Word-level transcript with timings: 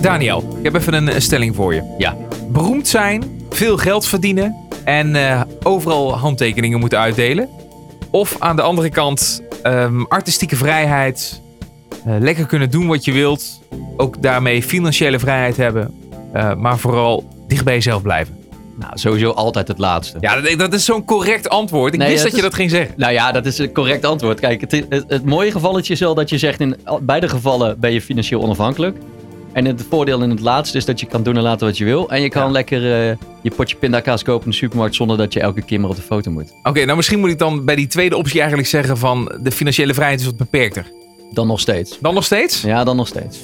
Daniel, 0.00 0.54
ik 0.58 0.64
heb 0.64 0.74
even 0.74 0.94
een, 0.94 1.14
een 1.14 1.22
stelling 1.22 1.54
voor 1.54 1.74
je. 1.74 1.94
Ja. 1.98 2.16
Beroemd 2.48 2.88
zijn, 2.88 3.40
veel 3.50 3.76
geld 3.76 4.06
verdienen 4.06 4.56
en 4.84 5.16
eh, 5.16 5.40
overal 5.62 6.16
handtekeningen 6.16 6.80
moeten 6.80 6.98
uitdelen. 6.98 7.48
Of 8.10 8.36
aan 8.38 8.56
de 8.56 8.62
andere 8.62 8.88
kant 8.90 9.42
ehm, 9.62 10.02
artistieke 10.02 10.56
vrijheid, 10.56 11.40
eh, 12.04 12.14
lekker 12.20 12.46
kunnen 12.46 12.70
doen 12.70 12.86
wat 12.86 13.04
je 13.04 13.12
wilt. 13.12 13.60
Ook 13.96 14.22
daarmee 14.22 14.62
financiële 14.62 15.18
vrijheid 15.18 15.56
hebben. 15.56 15.94
eh, 16.32 16.54
maar 16.54 16.78
vooral 16.78 17.28
dicht 17.48 17.64
bij 17.64 17.74
jezelf 17.74 18.02
blijven. 18.02 18.38
Nou, 18.78 18.92
sowieso 18.98 19.30
altijd 19.30 19.68
het 19.68 19.78
laatste. 19.78 20.16
Ja, 20.20 20.40
dat, 20.40 20.58
dat 20.58 20.72
is 20.72 20.84
zo'n 20.84 21.04
correct 21.04 21.48
antwoord. 21.48 21.92
Ik 21.92 21.98
Nee, 21.98 22.08
wist 22.08 22.22
dat 22.22 22.30
dat 22.30 22.40
je 22.40 22.44
is- 22.46 22.50
dat 22.50 22.58
ging 22.60 22.70
zeggen. 22.70 22.94
Nou 22.96 23.12
ja, 23.12 23.32
dat 23.32 23.46
is 23.46 23.58
een 23.58 23.72
correct 23.72 24.04
antwoord. 24.04 24.40
Kijk, 24.40 24.60
het, 24.60 24.72
het, 24.88 25.04
het 25.08 25.24
mooie 25.24 25.50
gevalletje 25.50 25.92
is 25.92 26.00
wel 26.00 26.14
dat 26.14 26.28
je 26.30 26.38
zegt 26.38 26.60
in 26.60 26.76
beide 27.02 27.28
gevallen 27.28 27.80
ben 27.80 27.92
je 27.92 28.00
financieel 28.02 28.42
onafhankelijk. 28.42 28.96
En 29.52 29.64
het 29.64 29.86
voordeel 29.88 30.22
in 30.22 30.30
het 30.30 30.40
laatste 30.40 30.76
is 30.76 30.84
dat 30.84 31.00
je 31.00 31.06
kan 31.06 31.22
doen 31.22 31.36
en 31.36 31.42
laten 31.42 31.66
wat 31.66 31.78
je 31.78 31.84
wil. 31.84 32.10
En 32.10 32.22
je 32.22 32.28
kan 32.28 32.44
Ja. 32.46 32.50
lekker 32.50 33.08
eh, 33.10 33.16
je 33.42 33.50
potje 33.56 33.76
pindakaas 33.76 34.22
kopen 34.22 34.44
in 34.44 34.50
de 34.50 34.56
supermarkt 34.56 34.94
zonder 34.94 35.16
dat 35.16 35.32
je 35.32 35.40
elke 35.40 35.62
keer 35.62 35.80
maar 35.80 35.90
op 35.90 35.96
de 35.96 36.02
foto 36.02 36.30
moet. 36.30 36.54
Oké, 36.62 36.84
nou 36.84 36.96
misschien 36.96 37.18
moet 37.20 37.30
ik 37.30 37.38
dan 37.38 37.64
bij 37.64 37.74
die 37.74 37.86
tweede 37.86 38.16
optie 38.16 38.38
eigenlijk 38.38 38.68
zeggen 38.68 38.98
van 38.98 39.32
de 39.42 39.50
financiële 39.50 39.94
vrijheid 39.94 40.20
is 40.20 40.26
wat 40.26 40.36
beperkter. 40.36 40.92
Dan 41.30 41.46
nog 41.46 41.60
steeds. 41.60 41.98
Dan 42.00 42.14
nog 42.14 42.24
steeds? 42.24 42.60
Ja, 42.60 42.84
dan 42.84 42.96
nog 42.96 43.06
steeds. 43.06 43.38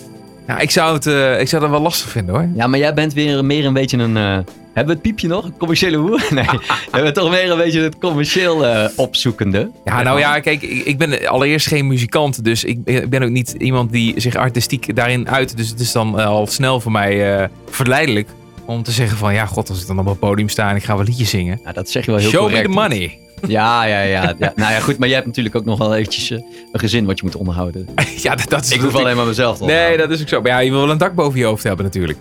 Nou, 0.46 0.60
ik 0.60 0.70
zou 0.70 0.94
het 0.94 1.06
eh, 1.06 1.40
ik 1.40 1.48
zou 1.48 1.62
dat 1.62 1.70
wel 1.70 1.80
lastig 1.80 2.10
vinden 2.10 2.34
hoor. 2.34 2.48
Ja, 2.54 2.66
maar 2.66 2.78
jij 2.78 2.94
bent 2.94 3.12
weer 3.12 3.44
meer 3.44 3.64
een 3.66 3.72
beetje 3.72 3.98
een... 3.98 4.16
eh, 4.16 4.22
hebben 4.72 4.86
we 4.86 4.92
het 4.92 5.02
piepje 5.02 5.28
nog? 5.28 5.44
Een 5.44 5.56
commerciële 5.58 5.96
hoer? 5.96 6.26
Nee, 6.34 6.44
we 6.90 6.90
hebben 6.90 7.14
toch 7.14 7.30
meer 7.30 7.50
een 7.50 7.58
beetje 7.58 7.80
het 7.80 7.98
commercieel 7.98 8.66
eh, 8.66 8.88
opzoekende. 8.96 9.70
Ja, 9.84 10.02
nou 10.02 10.18
ja, 10.18 10.40
kijk, 10.40 10.62
ik, 10.62 10.84
ik 10.84 10.98
ben 10.98 11.26
allereerst 11.28 11.66
geen 11.66 11.86
muzikant. 11.86 12.44
Dus 12.44 12.64
ik, 12.64 12.78
ik 12.84 13.10
ben 13.10 13.22
ook 13.22 13.30
niet 13.30 13.54
iemand 13.58 13.92
die 13.92 14.20
zich 14.20 14.34
artistiek 14.34 14.96
daarin 14.96 15.28
uit. 15.28 15.56
Dus 15.56 15.68
het 15.68 15.80
is 15.80 15.92
dan 15.92 16.14
al 16.14 16.46
snel 16.46 16.80
voor 16.80 16.92
mij 16.92 17.48
verleidelijk 17.70 18.28
om 18.66 18.82
te 18.82 18.90
zeggen 18.90 19.18
van... 19.18 19.34
Ja, 19.34 19.46
god, 19.46 19.68
als 19.68 19.80
ik 19.80 19.86
dan 19.86 19.98
op 19.98 20.06
een 20.06 20.18
podium 20.18 20.48
sta 20.48 20.70
en 20.70 20.76
ik 20.76 20.84
ga 20.84 20.96
wel 20.96 21.04
liedjes 21.04 21.30
zingen. 21.30 21.60
Dat 21.72 21.90
zeg 21.90 22.04
je 22.04 22.10
wel 22.10 22.20
heel 22.20 22.30
Show 22.30 22.40
correct. 22.40 22.68
me 22.68 22.74
the 22.74 22.80
money. 22.80 23.18
Ja, 23.46 23.84
ja, 23.84 24.00
ja, 24.00 24.34
ja. 24.38 24.52
Nou 24.56 24.72
ja, 24.72 24.80
goed, 24.80 24.98
maar 24.98 25.06
jij 25.08 25.16
hebt 25.16 25.26
natuurlijk 25.28 25.56
ook 25.56 25.64
nog 25.64 25.78
wel 25.78 25.94
eventjes 25.94 26.30
eh, 26.30 26.38
een 26.72 26.80
gezin 26.80 27.04
wat 27.06 27.18
je 27.18 27.24
moet 27.24 27.36
onderhouden. 27.36 27.88
ja, 28.22 28.34
dat, 28.34 28.48
dat 28.48 28.64
is 28.64 28.70
Ik 28.70 28.80
hoef 28.80 28.82
natuurlijk- 28.82 28.94
alleen 29.04 29.16
maar 29.16 29.26
mezelf 29.26 29.58
te 29.58 29.64
Nee, 29.64 29.96
dat 29.96 30.10
is 30.10 30.20
ook 30.20 30.28
zo. 30.28 30.40
Maar 30.40 30.50
ja, 30.50 30.58
je 30.58 30.70
wil 30.70 30.80
wel 30.80 30.90
een 30.90 30.98
dak 30.98 31.14
boven 31.14 31.38
je 31.38 31.44
hoofd 31.44 31.62
hebben 31.62 31.84
natuurlijk. 31.84 32.18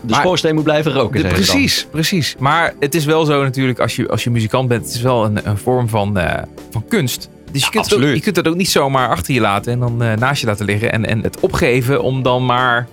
De 0.00 0.12
maar- 0.12 0.20
schoorsteen 0.20 0.54
moet 0.54 0.64
blijven 0.64 0.92
roken, 0.92 1.16
De- 1.16 1.22
dan. 1.22 1.32
precies, 1.32 1.86
precies. 1.90 2.34
Maar 2.38 2.74
het 2.80 2.94
is 2.94 3.04
wel 3.04 3.24
zo 3.24 3.42
natuurlijk, 3.42 3.78
als 3.78 3.96
je, 3.96 4.08
als 4.08 4.24
je 4.24 4.30
muzikant 4.30 4.68
bent, 4.68 4.84
het 4.84 4.94
is 4.94 5.00
wel 5.02 5.24
een, 5.24 5.48
een 5.48 5.58
vorm 5.58 5.88
van, 5.88 6.18
eh, 6.18 6.42
van 6.70 6.84
kunst. 6.88 7.28
Dus 7.52 7.64
je, 7.64 7.70
kunt 7.70 7.84
het 7.84 7.92
ook, 7.94 7.98
absoluut. 7.98 8.16
je 8.16 8.22
kunt 8.22 8.36
het 8.36 8.48
ook 8.48 8.56
niet 8.56 8.70
zomaar 8.70 9.08
achter 9.08 9.34
je 9.34 9.40
laten 9.40 9.72
en 9.72 9.78
dan 9.78 10.02
eh, 10.02 10.12
naast 10.16 10.40
je 10.40 10.46
laten 10.46 10.64
liggen. 10.66 10.92
En, 10.92 11.06
en 11.06 11.22
het 11.22 11.40
opgeven 11.40 12.02
om 12.02 12.22
dan 12.22 12.44
maar 12.46 12.86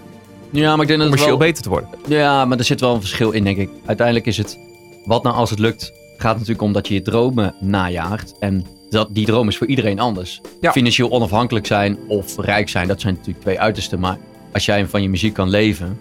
Ja, 0.54 0.72
maar 0.72 0.82
ik 0.82 0.88
denk 0.88 1.00
dat 1.00 1.10
commercieel 1.10 1.38
wel... 1.38 1.48
beter 1.48 1.64
te 1.64 1.70
worden. 1.70 1.90
Ja, 2.08 2.46
maar 2.46 2.58
er 2.58 2.64
zit 2.64 2.80
wel 2.80 2.94
een 2.94 3.00
verschil 3.00 3.32
in, 3.32 3.44
denk 3.44 3.58
ik. 3.58 3.70
Uiteindelijk 3.86 4.26
is 4.26 4.38
het, 4.38 4.60
wat 5.06 5.24
nou 5.24 5.36
als 5.36 5.50
het 5.50 5.60
lukt, 5.60 5.94
gaat 6.18 6.34
natuurlijk 6.34 6.62
om 6.62 6.74
dat 6.74 6.88
je 6.88 6.94
je 6.94 7.02
dromen 7.02 7.56
najaagt. 7.60 8.34
En 8.40 8.66
dat, 8.90 9.08
die 9.12 9.26
droom 9.26 9.48
is 9.48 9.58
voor 9.58 9.68
iedereen 9.68 10.00
anders. 10.00 10.42
Ja. 10.62 10.72
Financieel 10.72 11.12
onafhankelijk 11.12 11.66
zijn 11.66 11.98
of 12.08 12.38
rijk 12.38 12.70
zijn, 12.70 12.88
dat 12.88 13.02
zijn 13.02 13.14
natuurlijk 13.14 13.42
twee 13.42 13.60
uitersten. 13.60 14.00
Maar 14.00 14.18
als 14.52 14.66
jij 14.66 14.88
van 14.88 15.02
je 15.02 15.10
muziek 15.10 15.34
kan 15.34 15.50
leven 15.50 16.00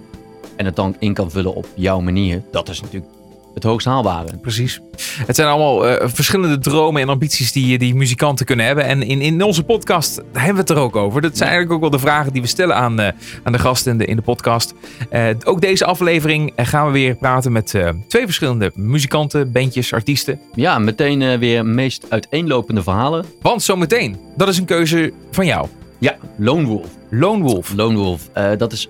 en 0.56 0.64
het 0.64 0.76
dan 0.76 0.96
in 0.98 1.14
kan 1.14 1.30
vullen 1.30 1.54
op 1.54 1.66
jouw 1.74 2.00
manier, 2.00 2.42
dat 2.50 2.68
is 2.68 2.80
natuurlijk 2.80 3.12
het 3.54 3.62
hoogst 3.62 3.86
haalbare. 3.86 4.36
Precies. 4.36 4.80
Het 5.26 5.36
zijn 5.36 5.48
allemaal 5.48 5.86
eh, 5.86 6.08
verschillende 6.08 6.58
dromen 6.58 7.02
en 7.02 7.08
ambities 7.08 7.52
die, 7.52 7.78
die 7.78 7.94
muzikanten 7.94 8.46
kunnen 8.46 8.66
hebben. 8.66 8.84
En 8.84 9.02
in, 9.02 9.20
in 9.20 9.42
onze 9.42 9.62
podcast 9.62 10.20
hebben 10.32 10.54
we 10.54 10.60
het 10.60 10.70
er 10.70 10.76
ook 10.76 10.96
over. 10.96 11.20
Dat 11.20 11.36
zijn 11.36 11.48
eigenlijk 11.48 11.76
ook 11.76 11.90
wel 11.90 11.98
de 12.00 12.06
vragen 12.06 12.32
die 12.32 12.42
we 12.42 12.48
stellen 12.48 12.76
aan, 12.76 13.00
eh, 13.00 13.12
aan 13.42 13.52
de 13.52 13.58
gasten 13.58 13.92
in 13.92 13.98
de, 13.98 14.04
in 14.04 14.16
de 14.16 14.22
podcast. 14.22 14.74
Eh, 15.10 15.26
ook 15.44 15.60
deze 15.60 15.84
aflevering 15.84 16.52
eh, 16.56 16.66
gaan 16.66 16.86
we 16.86 16.92
weer 16.92 17.14
praten 17.14 17.52
met 17.52 17.74
eh, 17.74 17.88
twee 18.08 18.24
verschillende 18.24 18.70
muzikanten, 18.74 19.52
bandjes, 19.52 19.92
artiesten. 19.92 20.40
Ja, 20.54 20.78
meteen 20.78 21.22
eh, 21.22 21.38
weer 21.38 21.66
meest 21.66 22.06
uiteenlopende 22.08 22.82
verhalen. 22.82 23.24
Want 23.42 23.62
zometeen, 23.62 24.16
dat 24.36 24.48
is 24.48 24.58
een 24.58 24.64
keuze 24.64 25.12
van 25.30 25.46
jou. 25.46 25.66
Ja, 25.98 26.16
Lone 26.36 26.64
Wolf. 26.66 26.86
Lone 27.10 27.42
Wolf. 27.42 27.72
Lone 27.76 27.96
Wolf, 27.98 28.28
eh, 28.32 28.50
dat 28.58 28.72
is, 28.72 28.88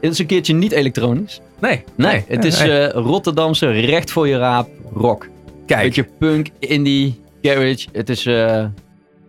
het 0.00 0.12
is 0.12 0.18
een 0.18 0.26
keertje 0.26 0.54
niet 0.54 0.72
elektronisch. 0.72 1.40
Nee. 1.60 1.84
Nee, 1.96 2.24
het 2.28 2.44
is 2.44 2.58
nee. 2.58 2.78
eh, 2.78 3.02
Rotterdamse 3.02 3.70
recht 3.70 4.10
voor 4.10 4.28
je 4.28 4.36
raap 4.38 4.68
rock. 4.94 5.28
Kijk, 5.66 5.82
Beetje 5.82 6.04
punk, 6.18 6.48
indie, 6.58 7.20
garage. 7.42 7.88
Het 7.92 8.08
is, 8.08 8.26
eh 8.26 8.66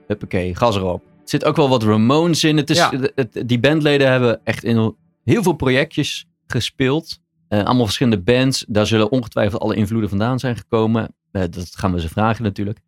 huppakee, 0.08 0.56
gas 0.56 0.76
erop. 0.76 1.04
Er 1.06 1.10
zit 1.34 1.46
ook 1.46 1.56
wel 1.56 1.70
wat 1.70 1.84
Ramones 1.84 2.44
in. 2.44 2.58
Het 2.58 2.70
is, 2.70 2.78
Ja. 2.78 2.90
het- 2.92 3.12
het- 3.16 3.48
die 3.50 3.60
bandleden 3.60 4.12
hebben 4.12 4.40
echt 4.44 4.64
in 4.64 4.96
heel 5.24 5.44
veel 5.44 5.54
projectjes 5.54 6.26
gespeeld. 6.48 7.20
Eh, 7.48 7.64
allemaal 7.64 7.86
verschillende 7.86 8.24
bands. 8.24 8.66
Daar 8.68 8.88
zullen 8.88 9.12
ongetwijfeld 9.12 9.62
alle 9.62 9.76
invloeden 9.76 10.10
vandaan 10.10 10.40
zijn 10.40 10.56
gekomen. 10.58 11.16
Dat 11.32 11.70
gaan 11.72 11.94
we 11.94 12.00
ze 12.00 12.10
vragen 12.10 12.44
natuurlijk. 12.44 12.80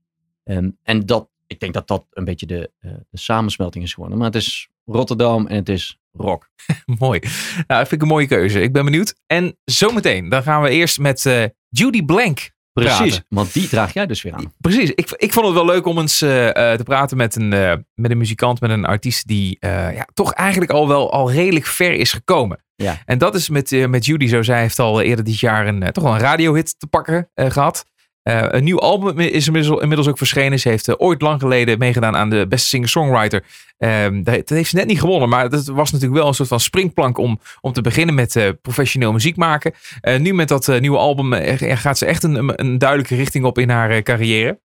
Ehm, 0.43 0.69
en 0.83 1.05
dat, 1.05 1.29
ik 1.47 1.59
denk 1.59 1.73
dat 1.73 1.87
dat 1.87 2.05
een 2.11 2.23
beetje 2.25 2.45
de, 2.45 2.71
de 3.09 3.17
samensmelting 3.17 3.83
is 3.83 3.93
geworden. 3.93 4.17
Maar 4.17 4.27
het 4.27 4.35
is 4.35 4.69
Rotterdam 4.85 5.47
en 5.47 5.55
het 5.55 5.69
is 5.69 5.99
rock. 6.19 6.49
mooi. 6.99 7.19
Nou, 7.67 7.79
vind 7.79 7.91
ik 7.91 8.01
een 8.01 8.07
mooie 8.07 8.27
keuze. 8.27 8.61
Ik 8.61 8.73
ben 8.73 8.85
benieuwd. 8.85 9.15
En 9.27 9.57
zometeen, 9.63 10.29
dan 10.29 10.43
gaan 10.43 10.61
we 10.61 10.69
eerst 10.69 10.99
met 10.99 11.25
eh, 11.25 11.43
Judy 11.69 12.05
Blank 12.05 12.49
Precies, 12.73 12.97
praten. 12.97 13.25
want 13.29 13.53
die 13.53 13.67
draag 13.67 13.93
jij 13.93 14.05
dus 14.05 14.21
weer 14.21 14.33
aan. 14.33 14.53
Precies. 14.57 14.89
Ik, 14.89 15.11
ik 15.11 15.33
vond 15.33 15.45
het 15.45 15.55
wel 15.55 15.65
leuk 15.65 15.85
om 15.85 15.97
eens 15.99 16.21
eh, 16.21 16.47
eh, 16.47 16.77
te 16.77 16.83
praten 16.83 17.17
met 17.17 17.35
een, 17.35 17.49
met 17.93 18.11
een 18.11 18.17
muzikant, 18.17 18.61
met 18.61 18.69
een 18.69 18.85
artiest 18.85 19.27
die 19.27 19.57
ja, 19.59 20.07
toch 20.13 20.33
eigenlijk 20.33 20.71
al 20.71 20.87
wel 20.87 21.11
al 21.11 21.31
redelijk 21.31 21.65
ver 21.65 21.93
is 21.93 22.13
gekomen. 22.13 22.63
Ja. 22.75 22.97
En 23.05 23.17
dat 23.17 23.35
is 23.35 23.49
met, 23.49 23.87
met 23.89 24.05
Judy 24.05 24.27
zo. 24.27 24.41
Zij 24.41 24.61
heeft 24.61 24.79
al 24.79 25.01
eerder 25.01 25.25
dit 25.25 25.39
jaar 25.39 25.67
een, 25.67 25.91
toch 25.91 26.03
wel 26.03 26.13
een 26.13 26.19
radiohit 26.19 26.79
te 26.79 26.87
pakken 26.87 27.29
eh, 27.33 27.49
gehad. 27.49 27.85
Eh, 28.23 28.45
een 28.47 28.63
nieuw 28.63 28.79
album 28.79 29.19
is 29.19 29.47
inmiddels, 29.47 30.07
ook 30.07 30.17
verschenen. 30.17 30.59
Ze 30.59 30.69
heeft 30.69 30.87
eh, 30.87 30.95
ooit 30.97 31.21
lang 31.21 31.39
geleden 31.39 31.77
meegedaan 31.77 32.15
aan 32.15 32.29
de 32.29 32.45
beste 32.47 32.67
singer-songwriter. 32.67 33.43
Ehm, 33.77 34.23
dat, 34.23 34.49
heeft 34.49 34.69
ze 34.69 34.75
net 34.75 34.87
niet 34.87 34.99
gewonnen, 34.99 35.29
maar 35.29 35.49
dat 35.49 35.65
was 35.65 35.91
natuurlijk 35.91 36.19
wel 36.19 36.27
een 36.27 36.35
soort 36.35 36.49
van 36.49 36.59
springplank 36.59 37.17
om, 37.17 37.39
om 37.61 37.73
te 37.73 37.81
beginnen 37.81 38.15
met 38.15 38.35
eh, 38.35 38.49
professioneel 38.61 39.11
muziek 39.11 39.35
maken. 39.35 39.73
Nu 40.17 40.33
met 40.33 40.47
dat 40.47 40.79
nieuwe 40.79 40.97
album 40.97 41.33
gaat 41.57 41.97
ze 41.97 42.05
echt 42.05 42.23
een, 42.23 42.61
een 42.61 42.77
duidelijke 42.77 43.15
richting 43.15 43.45
op 43.45 43.57
in 43.57 43.69
haar 43.69 44.01
carrière. 44.01 44.59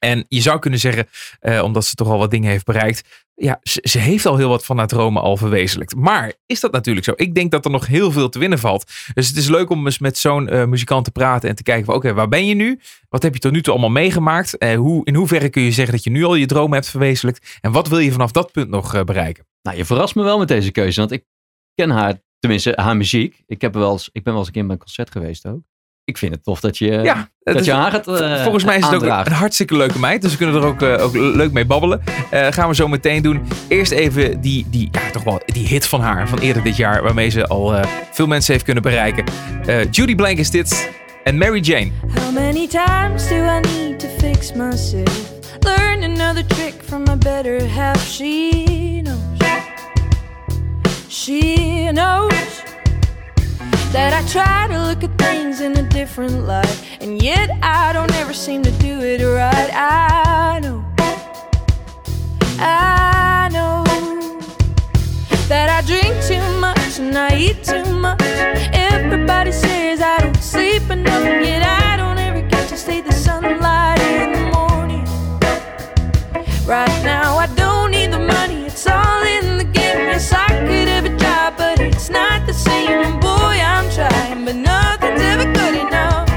En 0.00 0.24
je 0.28 0.40
zou 0.40 0.58
kunnen 0.58 0.80
zeggen, 0.80 1.06
eh, 1.40 1.62
omdat 1.62 1.84
ze 1.84 1.94
toch 1.94 2.08
al 2.08 2.18
wat 2.18 2.30
dingen 2.30 2.50
heeft 2.50 2.64
bereikt. 2.64 3.24
Ja, 3.34 3.60
ze, 3.62 3.98
heeft 3.98 4.26
al 4.26 4.36
heel 4.36 4.48
wat 4.48 4.64
van 4.64 4.78
haar 4.78 4.86
dromen 4.86 5.22
al 5.22 5.36
verwezenlijkt. 5.36 5.94
Maar 5.94 6.32
is 6.46 6.60
dat 6.60 6.72
natuurlijk 6.72 7.06
zo? 7.06 7.12
Ik 7.16 7.34
denk 7.34 7.50
dat 7.50 7.64
er 7.64 7.70
nog 7.70 7.86
heel 7.86 8.10
veel 8.10 8.28
te 8.28 8.38
winnen 8.38 8.58
valt. 8.58 8.90
Dus 9.14 9.28
het 9.28 9.36
is 9.36 9.48
leuk 9.48 9.70
om 9.70 9.86
eens 9.86 9.98
met 9.98 10.18
zo'n 10.18 10.48
eh, 10.48 10.64
muzikant 10.64 11.04
te 11.04 11.10
praten 11.10 11.48
en 11.48 11.54
te 11.54 11.62
kijken 11.62 11.94
oké, 11.94 12.14
waar 12.14 12.28
ben 12.28 12.46
je 12.46 12.54
nu? 12.54 12.80
Wat 13.08 13.22
heb 13.22 13.34
je 13.34 13.40
tot 13.40 13.52
nu 13.52 13.62
toe 13.62 13.72
allemaal 13.72 13.90
meegemaakt? 13.90 14.58
Eh, 14.58 14.76
hoe, 14.76 15.04
in 15.04 15.14
hoeverre 15.14 15.48
kun 15.48 15.62
je 15.62 15.72
zeggen 15.72 15.94
dat 15.94 16.04
je 16.04 16.10
nu 16.10 16.24
al 16.24 16.34
je 16.34 16.46
dromen 16.46 16.72
hebt 16.72 16.90
verwezenlijkt? 16.90 17.58
En 17.60 17.72
wat 17.72 17.88
wil 17.88 17.98
je 17.98 18.12
vanaf 18.12 18.30
dat 18.30 18.52
punt 18.52 18.68
nog 18.68 19.04
bereiken? 19.04 19.46
Nou, 19.62 19.76
je 19.76 19.84
verrast 19.84 20.14
me 20.14 20.22
wel 20.22 20.38
met 20.38 20.48
deze 20.48 20.70
keuze, 20.70 21.00
want 21.00 21.12
ik 21.12 21.24
ken 21.74 21.90
haar, 21.90 22.22
tenminste 22.38 22.72
haar 22.76 22.96
muziek. 22.96 23.42
Ik, 23.46 23.60
heb 23.60 23.74
wel 23.74 23.98
ik 24.12 24.22
ben 24.22 24.32
wel 24.32 24.36
eens 24.36 24.46
een 24.46 24.52
keer 24.52 24.62
bij 24.62 24.72
een 24.72 24.78
concert 24.78 25.10
geweest 25.10 25.46
ook. 25.46 25.69
Ik 26.10 26.18
vind 26.18 26.34
het 26.34 26.44
tof 26.44 26.60
dat 26.60 26.78
je, 26.78 26.86
Ja, 26.90 27.28
dat 27.42 27.54
is- 27.60 27.66
je 27.66 27.72
haar 27.72 27.90
gaat 27.90 28.08
eh, 28.08 28.42
Volgens 28.42 28.64
mij 28.64 28.76
is 28.76 28.84
het 28.86 28.94
ook 28.94 29.02
een 29.02 29.32
hartstikke 29.32 29.76
leuke 29.76 29.98
meid. 29.98 30.22
Dus 30.22 30.30
we 30.30 30.36
kunnen 30.36 30.56
er 30.62 30.66
ook, 30.66 30.82
eh, 30.82 31.04
ook 31.04 31.14
leuk 31.14 31.52
mee 31.52 31.64
babbelen. 31.64 32.02
Eh, 32.30 32.46
gaan 32.50 32.68
we 32.68 32.74
zo 32.74 32.88
meteen 32.88 33.22
doen. 33.22 33.42
Eerst 33.68 33.92
even 33.92 34.40
die, 34.40 34.66
die, 34.70 34.88
ja, 34.92 35.00
toch 35.12 35.22
wel, 35.24 35.40
die 35.46 35.66
hit 35.66 35.86
van 35.86 36.00
haar 36.00 36.28
van 36.28 36.38
eerder 36.38 36.62
dit 36.62 36.76
jaar. 36.76 37.02
Waarmee 37.02 37.28
ze 37.28 37.46
al 37.46 37.74
eh, 37.74 37.84
veel 38.12 38.26
mensen 38.26 38.52
heeft 38.52 38.64
kunnen 38.64 38.82
bereiken. 38.82 39.24
Eh, 39.66 39.90
Judy 39.90 40.14
Blank 40.14 40.38
is 40.38 40.50
dit. 40.50 40.90
En 41.24 41.38
Mary 41.38 41.60
Jane. 41.60 41.90
How 42.14 42.32
many 42.34 42.66
times 42.68 43.28
do 43.28 43.34
I 43.34 43.60
need 43.60 43.98
to 43.98 44.06
fix 44.18 44.52
myself? 44.52 45.30
Learn 45.60 46.02
another 46.02 46.46
trick 46.46 46.74
from 46.86 47.02
my 47.02 47.16
better 47.18 47.68
half. 47.70 48.06
She 48.06 49.00
knows. 49.02 49.18
She 51.08 51.88
knows 51.92 52.62
that 53.92 54.12
I 54.12 54.26
try 54.28 54.68
to 54.68 54.78
look 54.86 55.02
at 55.02 55.18
things 55.18 55.60
in 55.60 55.76
a 55.76 55.82
different 55.82 56.46
light, 56.46 56.80
and 57.00 57.20
yet 57.20 57.50
I 57.62 57.92
don't 57.92 58.12
ever 58.14 58.32
seem 58.32 58.62
to 58.62 58.70
do 58.72 59.00
it 59.00 59.20
right. 59.24 59.70
I 59.74 60.60
know. 60.60 60.84
I 62.62 63.48
know 63.50 63.82
that 65.48 65.68
I 65.68 65.80
drink 65.86 66.14
too 66.24 66.60
much 66.60 66.98
and 66.98 67.16
I 67.18 67.36
eat 67.36 67.64
too 67.64 67.84
much. 67.94 68.20
Everybody 68.72 69.50
says 69.50 70.00
I 70.00 70.18
don't 70.20 70.36
sleep 70.36 70.88
enough, 70.90 71.24
and 71.24 71.44
yet 71.44 71.62
I 71.62 71.96
don't 71.96 72.18
ever 72.18 72.42
get 72.42 72.68
to 72.68 72.76
see 72.76 73.00
the 73.00 73.12
sunlight 73.12 74.00
in 74.00 74.32
the 74.32 74.44
morning. 74.56 75.04
Right 76.64 77.02
now, 77.04 77.38
I 77.38 77.46
don't 77.56 77.90
need 77.90 78.12
the 78.12 78.20
money, 78.20 78.66
it's 78.66 78.86
all 78.86 79.22
in 79.24 79.58
the 79.58 79.64
game. 79.64 79.98
Yes, 80.10 80.32
I 80.32 80.46
could 80.66 81.02
but 81.02 81.09
it's 81.82 82.10
not 82.10 82.46
the 82.46 82.54
same. 82.54 82.90
And 83.06 83.20
boy, 83.20 83.56
I'm 83.74 83.88
trying, 83.90 84.44
but 84.44 84.56
nothing's 84.56 85.20
ever 85.32 85.46
good 85.52 85.74
enough. 85.86 86.28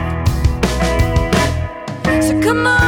So 2.26 2.34
come 2.42 2.66
on, 2.68 2.83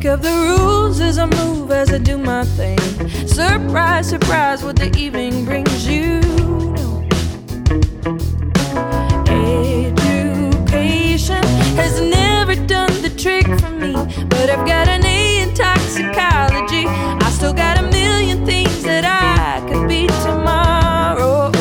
Make 0.00 0.12
up 0.12 0.22
the 0.22 0.32
rules 0.32 0.98
as 1.02 1.18
I 1.18 1.26
move, 1.26 1.70
as 1.70 1.92
I 1.92 1.98
do 1.98 2.16
my 2.16 2.42
thing. 2.42 2.78
Surprise, 3.28 4.08
surprise, 4.08 4.64
what 4.64 4.76
the 4.76 4.90
evening 4.96 5.44
brings 5.44 5.86
you. 5.86 6.20
Education 10.48 11.44
has 11.76 12.00
never 12.00 12.54
done 12.54 13.02
the 13.02 13.10
trick 13.14 13.46
for 13.60 13.68
me, 13.68 13.92
but 14.30 14.48
I've 14.48 14.66
got 14.66 14.88
an 14.88 15.04
A 15.04 15.42
in 15.42 15.52
toxicology. 15.52 16.86
I 16.86 17.30
still 17.30 17.52
got 17.52 17.76
a 17.76 17.82
million 17.82 18.46
things 18.46 18.82
that 18.84 19.04
I 19.04 19.60
could 19.68 19.86
be 19.86 20.06
tomorrow. 20.24 21.52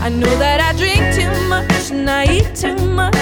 I 0.00 0.10
know 0.10 0.32
that 0.38 0.60
I 0.60 0.72
drink 0.78 1.12
too 1.12 1.48
much 1.48 1.90
and 1.90 2.08
I 2.08 2.26
eat 2.32 2.54
too 2.54 2.76
much, 2.86 3.16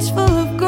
pockets 0.00 0.10
full 0.10 0.38
of 0.38 0.59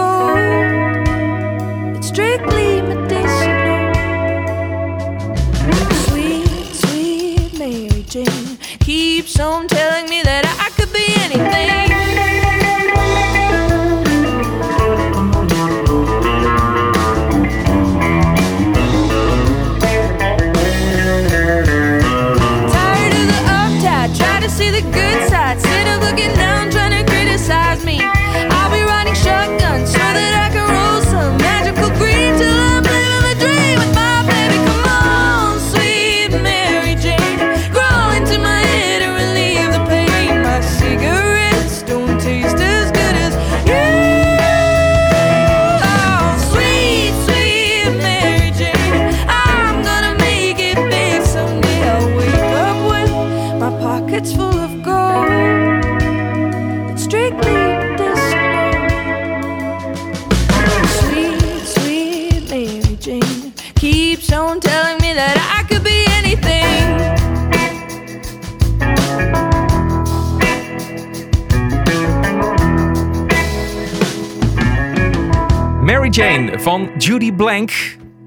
Jane 76.13 76.61
van 76.61 76.91
Judy 76.99 77.33
Blank. 77.33 77.73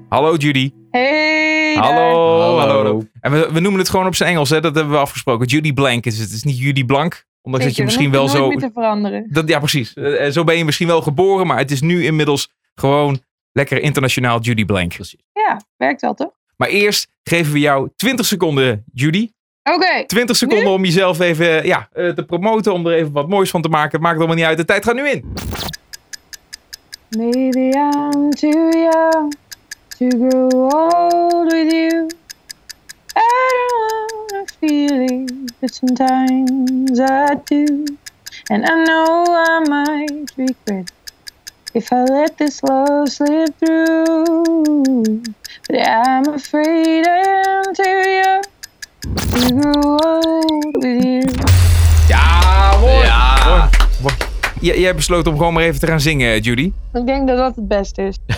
Hallo 0.08 0.36
Judy. 0.36 0.72
Hey! 0.90 1.74
Hallo. 1.74 2.58
Hallo. 2.58 3.02
En 3.20 3.32
we, 3.32 3.48
we 3.52 3.60
noemen 3.60 3.80
het 3.80 3.88
gewoon 3.88 4.06
op 4.06 4.14
zijn 4.14 4.30
Engels, 4.30 4.50
hè? 4.50 4.60
dat 4.60 4.74
hebben 4.74 4.92
we 4.92 4.98
afgesproken. 4.98 5.46
Judy 5.46 5.72
Blank 5.72 6.06
is 6.06 6.18
het. 6.18 6.26
Het 6.26 6.36
is 6.36 6.42
niet 6.42 6.58
Judy 6.58 6.84
Blank. 6.84 7.24
Ondanks 7.42 7.66
dat 7.66 7.76
je 7.76 7.84
misschien 7.84 8.10
wel 8.10 8.28
zo. 8.28 8.50
te 8.50 8.70
veranderen. 8.72 9.26
Dat, 9.30 9.48
ja, 9.48 9.58
precies. 9.58 9.94
Eh, 9.94 10.26
eh, 10.26 10.32
zo 10.32 10.44
ben 10.44 10.56
je 10.56 10.64
misschien 10.64 10.86
wel 10.86 11.02
geboren, 11.02 11.46
maar 11.46 11.58
het 11.58 11.70
is 11.70 11.80
nu 11.80 12.04
inmiddels 12.04 12.50
gewoon 12.74 13.20
lekker 13.52 13.82
internationaal 13.82 14.40
Judy 14.40 14.64
Blank. 14.64 14.94
Precies. 14.94 15.20
Ja, 15.32 15.60
werkt 15.76 16.00
wel 16.00 16.14
toch? 16.14 16.32
Maar 16.56 16.68
eerst 16.68 17.08
geven 17.22 17.52
we 17.52 17.58
jou 17.58 17.90
20 17.96 18.26
seconden, 18.26 18.84
Judy. 18.92 19.30
Oké, 19.62 20.06
20 20.06 20.36
seconden 20.36 20.64
Nu? 20.64 20.72
om 20.72 20.84
jezelf 20.84 21.20
even 21.20 21.66
ja, 21.66 21.88
eh, 21.92 22.08
te 22.08 22.24
promoten, 22.24 22.72
om 22.72 22.86
er 22.86 22.94
even 22.94 23.12
wat 23.12 23.28
moois 23.28 23.50
van 23.50 23.62
te 23.62 23.68
maken. 23.68 23.90
Het 23.90 24.00
maakt 24.00 24.16
allemaal 24.16 24.36
niet 24.36 24.44
uit. 24.44 24.56
De 24.56 24.64
tijd 24.64 24.84
gaat 24.84 24.94
nu 24.94 25.08
in. 25.08 25.24
Maybe 27.14 27.72
I'm 27.76 28.32
too 28.32 28.72
young 28.74 29.32
to 29.98 30.10
grow 30.10 30.70
old 30.72 31.46
with 31.52 31.72
you. 31.72 32.08
I 33.14 33.68
don't 33.70 34.32
wanna 34.32 34.46
feel 34.58 35.00
it, 35.02 35.52
but 35.60 35.72
sometimes 35.72 36.98
I 36.98 37.34
do. 37.46 37.86
And 38.50 38.66
I 38.66 38.84
know 38.84 39.24
I 39.28 39.60
might 39.68 40.32
regret 40.36 40.90
if 41.74 41.92
I 41.92 42.04
let 42.04 42.38
this 42.38 42.60
love 42.64 43.08
slip 43.08 43.56
through. 43.60 45.22
But 45.68 45.86
I'm 45.86 46.28
afraid 46.34 47.06
I'm 47.06 47.74
too 47.74 48.10
young 48.10 48.42
to 49.30 49.54
grow 49.54 49.98
old 50.02 50.76
with 50.76 51.04
you. 51.04 51.22
Ja, 52.08 52.78
mooi. 52.80 53.04
Ja. 53.04 53.70
Jij 54.74 54.94
besloot 54.94 55.26
om 55.26 55.36
gewoon 55.36 55.52
maar 55.52 55.62
even 55.62 55.80
te 55.80 55.86
gaan 55.86 56.00
zingen, 56.00 56.40
Judy. 56.40 56.72
Ik 56.92 57.06
denk 57.06 57.28
dat 57.28 57.36
dat 57.36 57.56
het 57.56 57.68
beste 57.68 58.02
is. 58.02 58.18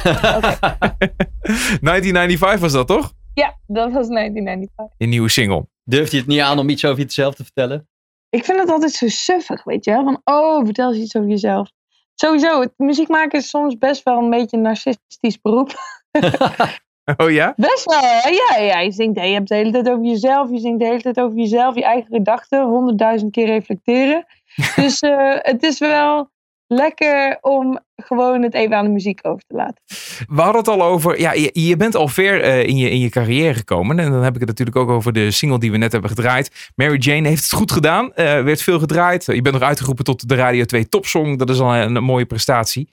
1995 1.49 2.61
was 2.61 2.73
dat 2.73 2.87
toch? 2.87 3.13
Ja, 3.35 3.59
dat 3.67 3.93
was 3.93 4.09
1995. 4.09 4.99
Je 4.99 5.07
nieuwe 5.07 5.29
single. 5.29 5.67
Durft 5.85 6.13
je 6.13 6.19
het 6.19 6.27
niet 6.27 6.41
aan 6.41 6.59
om 6.59 6.69
iets 6.69 6.85
over 6.85 7.03
jezelf 7.03 7.35
te 7.35 7.45
vertellen? 7.45 7.89
Ik 8.31 8.45
vind 8.45 8.59
het 8.59 8.71
altijd 8.71 8.93
zo 8.93 9.09
suffig, 9.09 9.65
weet 9.65 9.85
je 9.85 9.91
wel. 9.91 10.05
Van, 10.05 10.21
oh, 10.25 10.65
vertel 10.65 10.93
eens 10.93 11.03
iets 11.03 11.17
over 11.17 11.29
jezelf. 11.29 11.71
Sowieso, 12.15 12.61
het 12.61 12.73
muziek 12.77 13.09
maken 13.09 13.39
is 13.39 13.49
soms 13.49 13.79
best 13.79 14.03
wel 14.03 14.19
een 14.19 14.31
beetje 14.31 14.57
een 14.57 14.63
narcistisch 14.63 15.41
beroep. 15.41 15.73
Oh 17.17 17.31
ja? 17.31 17.53
Best 17.57 17.85
wel, 17.85 18.01
hè? 18.01 18.29
ja, 18.29 18.57
ja. 18.65 18.81
Je 18.81 18.93
zingt, 18.93 19.21
je 19.21 19.27
hebt 19.27 19.49
de 19.49 19.55
hele 19.55 19.71
tijd 19.71 19.89
over 19.89 20.05
jezelf. 20.05 20.51
Je 20.51 20.59
zingt 20.59 20.79
de 20.79 20.85
hele 20.85 21.01
tijd 21.01 21.21
over 21.21 21.39
jezelf. 21.39 21.75
Je 21.75 21.85
eigen 21.85 22.15
gedachten. 22.15 22.65
Honderdduizend 22.65 23.33
keer 23.33 23.47
reflecteren. 23.47 24.27
dus 24.77 25.01
eh, 25.01 25.37
het 25.39 25.63
is 25.63 25.79
wel 25.79 26.31
lekker 26.69 27.39
om 27.41 27.79
gewoon 27.97 28.43
het 28.43 28.55
even 28.55 28.77
aan 28.77 28.85
de 28.85 28.91
muziek 28.91 29.19
over 29.23 29.43
te 29.47 29.57
laten. 29.57 29.83
We 30.29 30.41
hadden 30.41 30.57
het 30.57 30.69
al 30.69 30.83
over, 30.83 31.21
ja, 31.21 31.33
je, 31.33 31.51
je 31.53 31.77
bent 31.77 31.95
al 31.95 32.09
ver 32.09 32.43
eh, 32.43 32.67
in, 32.67 32.77
je, 32.77 32.91
in 32.91 32.99
je 32.99 33.09
carrière 33.09 33.55
gekomen. 33.55 33.99
En 33.99 34.11
dan 34.11 34.23
heb 34.23 34.35
ik 34.35 34.41
het 34.41 34.49
natuurlijk 34.49 34.77
ook 34.77 34.89
over 34.89 35.13
de 35.13 35.31
single 35.31 35.59
die 35.59 35.71
we 35.71 35.77
net 35.77 35.93
hebben 35.93 36.11
gedraaid. 36.11 36.73
Mary 36.75 36.99
Jane 36.99 37.29
heeft 37.29 37.43
het 37.43 37.53
goed 37.53 37.73
gedaan, 37.73 38.15
eh, 38.15 38.43
werd 38.43 38.63
veel 38.63 38.79
gedraaid. 38.79 39.25
Je 39.25 39.43
bent 39.43 39.55
nog 39.55 39.69
uitgeroepen 39.69 40.05
tot 40.05 40.29
de 40.29 40.35
Radio 40.35 40.65
2 40.65 40.89
topsong. 40.89 41.39
Dat 41.39 41.51
is 41.51 41.61
al 41.61 41.75
een, 41.75 41.95
een 41.95 42.05
mooie 42.05 42.27
prestatie. 42.27 42.89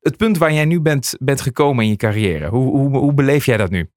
Het 0.00 0.16
punt 0.16 0.38
waar 0.38 0.52
jij 0.52 0.64
nu 0.64 0.80
bent, 0.80 1.14
bent 1.18 1.40
gekomen 1.40 1.84
in 1.84 1.90
je 1.90 1.96
carrière, 1.96 2.48
hoe, 2.48 2.70
hoe, 2.70 2.96
hoe 2.96 3.14
beleef 3.14 3.46
jij 3.46 3.56
dat 3.56 3.70
nu? 3.70 3.90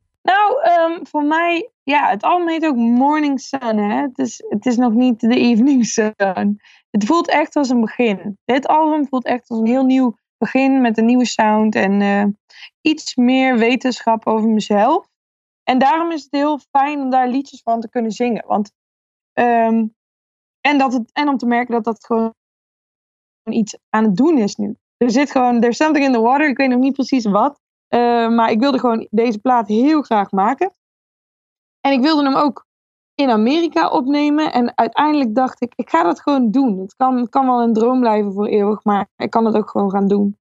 Voor 1.04 1.24
mij, 1.24 1.72
ja, 1.84 2.10
het 2.10 2.24
album 2.24 2.48
heet 2.48 2.66
ook 2.66 2.76
Morning 2.76 3.40
Sun. 3.40 3.78
Hè? 3.78 4.02
Het, 4.02 4.18
is, 4.18 4.44
het 4.48 4.66
is 4.66 4.78
nog 4.78 4.94
niet 4.94 5.20
de 5.20 5.36
Evening 5.36 5.86
Sun. 5.86 6.62
Het 6.90 7.06
voelt 7.06 7.30
echt 7.30 7.56
als 7.56 7.70
een 7.70 7.82
begin. 7.82 8.38
Dit 8.46 8.68
album 8.68 9.08
voelt 9.08 9.26
echt 9.26 9.50
als 9.50 9.60
een 9.60 9.68
heel 9.68 9.86
nieuw 9.86 10.16
begin 10.38 10.82
met 10.82 10.98
een 10.98 11.06
nieuwe 11.06 11.26
sound 11.26 11.76
en 11.76 12.02
eh, 12.02 12.26
iets 12.82 13.16
meer 13.16 13.58
wetenschap 13.58 14.28
over 14.28 14.50
mezelf. 14.50 15.08
En 15.64 15.80
daarom 15.80 16.12
is 16.12 16.24
het 16.24 16.32
heel 16.32 16.60
fijn 16.72 17.00
om 17.00 17.10
daar 17.10 17.28
liedjes 17.28 17.62
van 17.62 17.82
te 17.82 17.90
kunnen 17.90 18.12
zingen. 18.12 18.44
Want, 18.48 18.72
ehm, 19.34 19.86
en, 20.62 20.78
dat 20.78 20.94
het, 20.94 21.12
en 21.14 21.28
om 21.28 21.38
te 21.38 21.46
merken 21.46 21.74
dat 21.74 21.84
dat 21.84 22.06
gewoon 22.06 22.34
iets 23.50 23.78
aan 23.90 24.04
het 24.04 24.16
doen 24.16 24.38
is 24.38 24.56
nu. 24.56 24.76
Er 24.98 25.12
zit 25.12 25.32
gewoon, 25.32 25.60
there's 25.60 25.78
something 25.78 26.06
in 26.06 26.12
the 26.12 26.22
water. 26.22 26.50
Ik 26.50 26.58
weet 26.58 26.70
nog 26.70 26.80
niet 26.80 26.94
precies 26.94 27.26
wat. 27.26 27.62
Eh, 27.88 28.30
maar 28.30 28.52
ik 28.52 28.60
wilde 28.60 28.80
gewoon 28.80 29.08
deze 29.10 29.40
plaat 29.40 29.68
heel 29.68 30.02
graag 30.02 30.32
maken. 30.32 30.74
En 31.86 31.92
ik 31.92 32.02
wilde 32.02 32.24
hem 32.24 32.36
ook 32.36 32.66
in 33.16 33.30
Amerika 33.30 33.90
opnemen. 33.90 34.54
En 34.54 34.78
uiteindelijk 34.78 35.36
dacht 35.36 35.62
ik, 35.62 35.74
ik 35.76 35.90
ga 35.90 36.04
dat 36.04 36.22
gewoon 36.22 36.52
doen. 36.52 36.80
Het 36.80 36.96
kan, 36.96 37.18
het 37.18 37.30
kan 37.30 37.46
wel 37.46 37.62
een 37.62 37.74
droom 37.74 38.00
blijven 38.00 38.34
voor 38.34 38.46
eeuwig, 38.48 38.84
maar 38.84 39.08
ik 39.16 39.30
kan 39.30 39.46
het 39.46 39.56
ook 39.56 39.70
gewoon 39.70 39.92
gaan 39.92 40.08
doen. 40.08 40.38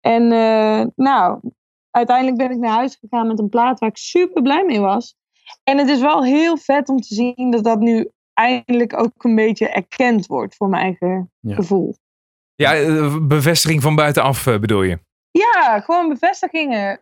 En 0.00 0.32
eh, 0.32 0.86
nou, 0.94 1.40
uiteindelijk 1.90 2.36
ben 2.36 2.50
ik 2.50 2.58
naar 2.58 2.74
huis 2.74 2.96
gegaan 2.96 3.26
met 3.26 3.38
een 3.38 3.48
plaat 3.48 3.78
waar 3.78 3.88
ik 3.88 3.96
super 3.96 4.42
blij 4.42 4.64
mee 4.64 4.80
was. 4.80 5.14
En 5.64 5.78
het 5.78 5.88
is 5.88 6.00
wel 6.00 6.24
heel 6.24 6.56
vet 6.56 6.88
om 6.88 7.00
te 7.00 7.14
zien 7.14 7.50
dat 7.50 7.64
dat 7.64 7.78
nu 7.80 8.10
eindelijk 8.34 8.98
ook 8.98 9.24
een 9.24 9.34
beetje 9.34 9.68
erkend 9.68 10.26
wordt 10.26 10.56
voor 10.56 10.68
mijn 10.68 10.82
eigen 10.82 11.30
Ja. 11.40 11.54
gevoel. 11.54 11.94
Ja, 12.54 12.74
eh, 12.74 13.16
bevestiging 13.22 13.82
van 13.82 13.94
buitenaf 13.94 14.46
eh, 14.46 14.58
bedoel 14.58 14.82
je? 14.82 14.98
Ja, 15.30 15.80
gewoon 15.80 16.08
bevestigingen. 16.08 17.00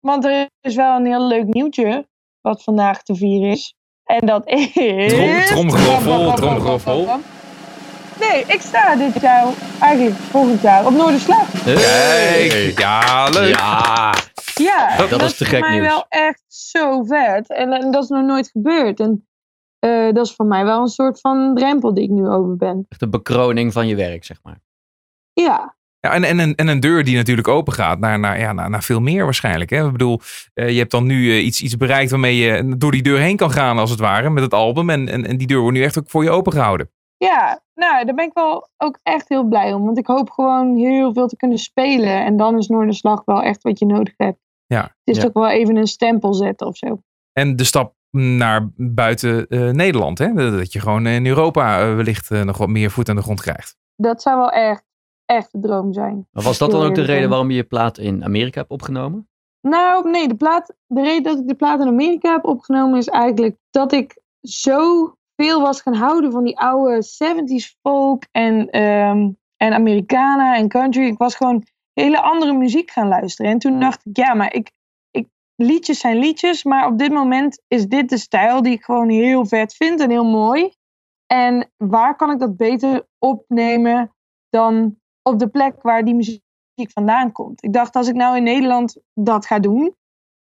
Want 0.00 0.24
er 0.24 0.46
is 0.60 0.74
wel 0.74 0.96
een 0.96 1.06
heel 1.06 1.26
leuk 1.26 1.44
nieuwtje 1.44 2.08
wat 2.40 2.62
vandaag 2.62 3.02
te 3.02 3.14
vieren 3.14 3.50
is. 3.50 3.74
En 4.04 4.26
dat 4.26 4.46
is... 4.48 4.72
Trom- 4.72 5.44
tromgeroffel, 5.68 6.34
tromgeroffel. 6.34 7.20
Nee, 8.20 8.44
ik 8.46 8.60
sta 8.60 8.96
dit 8.96 9.20
jaar, 9.20 9.46
eigenlijk 9.80 10.16
volgend 10.16 10.60
jaar, 10.60 10.86
op 10.86 10.92
Noorderslag. 10.92 11.50
Kijk, 11.64 12.78
ja, 12.78 13.28
leuk. 13.28 13.54
Ja, 13.56 14.14
Ja, 14.54 15.06
Dat 15.06 15.22
is 15.22 15.36
te 15.36 15.44
voor 15.44 15.46
gek 15.46 15.60
mij 15.60 15.70
nieuws. 15.78 15.86
wel 15.86 16.04
echt 16.08 16.42
zo 16.46 17.02
vet. 17.02 17.50
En, 17.50 17.72
en 17.72 17.90
dat 17.90 18.02
is 18.02 18.08
nog 18.08 18.24
nooit 18.24 18.48
gebeurd. 18.50 19.00
En 19.00 19.26
eh, 19.78 20.12
dat 20.12 20.26
is 20.26 20.34
voor 20.34 20.46
mij 20.46 20.64
wel 20.64 20.80
een 20.80 20.88
soort 20.88 21.20
van 21.20 21.54
drempel 21.54 21.94
die 21.94 22.04
ik 22.04 22.10
nu 22.10 22.28
over 22.28 22.56
ben. 22.56 22.86
echt 22.88 23.00
de 23.00 23.08
bekroning 23.08 23.72
van 23.72 23.86
je 23.86 23.96
werk, 23.96 24.24
zeg 24.24 24.38
maar. 24.42 24.60
Ja, 25.32 25.76
Ja, 26.00 26.12
en, 26.12 26.24
en, 26.24 26.38
een, 26.38 26.54
en 26.54 26.68
een 26.68 26.80
deur 26.80 27.04
die 27.04 27.16
natuurlijk 27.16 27.48
open 27.48 27.72
gaat 27.72 27.98
naar, 27.98 28.18
naar, 28.18 28.38
ja, 28.38 28.52
naar, 28.52 28.70
naar 28.70 28.82
veel 28.82 29.00
meer 29.00 29.24
waarschijnlijk. 29.24 29.70
Hè? 29.70 29.86
Ik 29.86 29.92
bedoel, 29.92 30.20
eh, 30.54 30.70
je 30.70 30.78
hebt 30.78 30.90
dan 30.90 31.06
nu 31.06 31.30
eh, 31.30 31.44
iets, 31.44 31.62
iets 31.62 31.76
bereikt 31.76 32.10
waarmee 32.10 32.36
je 32.36 32.74
door 32.78 32.90
die 32.90 33.02
deur 33.02 33.18
heen 33.18 33.36
kan 33.36 33.50
gaan 33.50 33.78
als 33.78 33.90
het 33.90 34.00
ware 34.00 34.30
met 34.30 34.42
het 34.42 34.54
album. 34.54 34.90
En, 34.90 35.08
en, 35.08 35.26
en 35.26 35.36
die 35.36 35.46
deur 35.46 35.60
wordt 35.60 35.76
nu 35.76 35.84
echt 35.84 35.98
ook 35.98 36.10
voor 36.10 36.22
je 36.22 36.30
open 36.30 36.52
gehouden. 36.52 36.90
ja, 37.16 37.62
nou, 37.74 38.04
daar 38.04 38.14
ben 38.14 38.24
ik 38.24 38.34
wel 38.34 38.68
ook 38.76 38.98
echt 39.02 39.28
heel 39.28 39.44
blij 39.44 39.72
om. 39.72 39.84
Want 39.84 39.98
ik 39.98 40.06
hoop 40.06 40.30
gewoon 40.30 40.76
heel 40.76 41.12
veel 41.12 41.26
te 41.26 41.36
kunnen 41.36 41.58
spelen. 41.58 42.24
En 42.24 42.36
dan 42.36 42.58
is 42.58 42.66
Noorderslag 42.66 43.22
wel 43.24 43.42
echt 43.42 43.62
wat 43.62 43.78
je 43.78 43.86
nodig 43.86 44.14
hebt. 44.16 44.38
Ja, 44.66 44.82
Het 44.82 44.92
is 45.04 45.16
ja. 45.16 45.22
toch 45.22 45.32
wel 45.32 45.48
even 45.48 45.76
een 45.76 45.86
stempel 45.86 46.34
zetten 46.34 46.66
of 46.66 46.76
zo. 46.76 47.02
En 47.32 47.56
de 47.56 47.64
stap 47.64 47.94
naar 48.10 48.70
buiten 48.76 49.48
eh, 49.48 49.70
Nederland. 49.70 50.18
Hè? 50.18 50.32
Dat 50.34 50.72
je 50.72 50.80
gewoon 50.80 51.06
in 51.06 51.26
Europa 51.26 51.94
wellicht 51.94 52.30
nog 52.30 52.58
wat 52.58 52.68
meer 52.68 52.90
voet 52.90 53.08
aan 53.08 53.16
de 53.16 53.22
grond 53.22 53.40
krijgt. 53.40 53.76
Dat 53.96 54.22
zou 54.22 54.36
wel 54.36 54.50
echt, 54.50 54.84
echt 55.30 55.52
de 55.52 55.60
droom 55.60 55.92
zijn. 55.92 56.26
Maar 56.30 56.44
was 56.44 56.58
dat 56.58 56.70
dan 56.70 56.82
ook 56.82 56.94
de 56.94 57.02
reden 57.02 57.28
waarom 57.28 57.50
je 57.50 57.56
je 57.56 57.64
plaat 57.64 57.98
in 57.98 58.24
Amerika 58.24 58.58
hebt 58.60 58.72
opgenomen? 58.72 59.28
Nou, 59.60 60.10
nee, 60.10 60.28
de, 60.28 60.34
plaat, 60.34 60.74
de 60.86 61.02
reden 61.02 61.22
dat 61.22 61.38
ik 61.38 61.48
de 61.48 61.54
plaat 61.54 61.80
in 61.80 61.86
Amerika 61.86 62.32
heb 62.32 62.44
opgenomen 62.44 62.98
is 62.98 63.08
eigenlijk 63.08 63.56
dat 63.70 63.92
ik 63.92 64.20
zo 64.42 65.14
veel 65.36 65.60
was 65.60 65.80
gaan 65.80 65.94
houden 65.94 66.32
van 66.32 66.44
die 66.44 66.58
oude 66.58 67.04
70s 67.04 67.78
folk 67.80 68.24
en, 68.30 68.70
ehm 68.70 69.28
en 69.56 69.72
Americana 69.72 70.56
en 70.56 70.68
country. 70.68 71.04
Ik 71.04 71.18
was 71.18 71.34
gewoon 71.34 71.66
hele 71.92 72.20
andere 72.20 72.52
muziek 72.52 72.90
gaan 72.90 73.08
luisteren. 73.08 73.50
En 73.50 73.58
toen 73.58 73.80
dacht 73.80 74.06
ik, 74.06 74.16
ja, 74.16 74.34
maar 74.34 74.54
ik, 74.54 74.72
ik, 75.10 75.28
liedjes 75.54 75.98
zijn 75.98 76.18
liedjes, 76.18 76.64
maar 76.64 76.86
op 76.86 76.98
dit 76.98 77.12
moment 77.12 77.62
is 77.68 77.86
dit 77.86 78.08
de 78.08 78.18
stijl 78.18 78.62
die 78.62 78.72
ik 78.72 78.84
gewoon 78.84 79.08
heel 79.08 79.46
vet 79.46 79.74
vind 79.74 80.00
en 80.00 80.10
heel 80.10 80.30
mooi. 80.30 80.72
En 81.26 81.70
waar 81.76 82.16
kan 82.16 82.30
ik 82.30 82.38
dat 82.38 82.56
beter 82.56 83.06
opnemen 83.18 84.14
dan 84.48 84.99
op 85.22 85.38
de 85.38 85.48
plek 85.48 85.82
waar 85.82 86.04
die 86.04 86.14
muziek 86.14 86.42
vandaan 86.92 87.32
komt? 87.32 87.64
Ik 87.64 87.72
dacht, 87.72 87.94
als 87.96 88.08
ik 88.08 88.14
nou 88.14 88.36
in 88.36 88.42
Nederland 88.42 88.96
dat 89.14 89.46
ga 89.46 89.58
doen, 89.58 89.94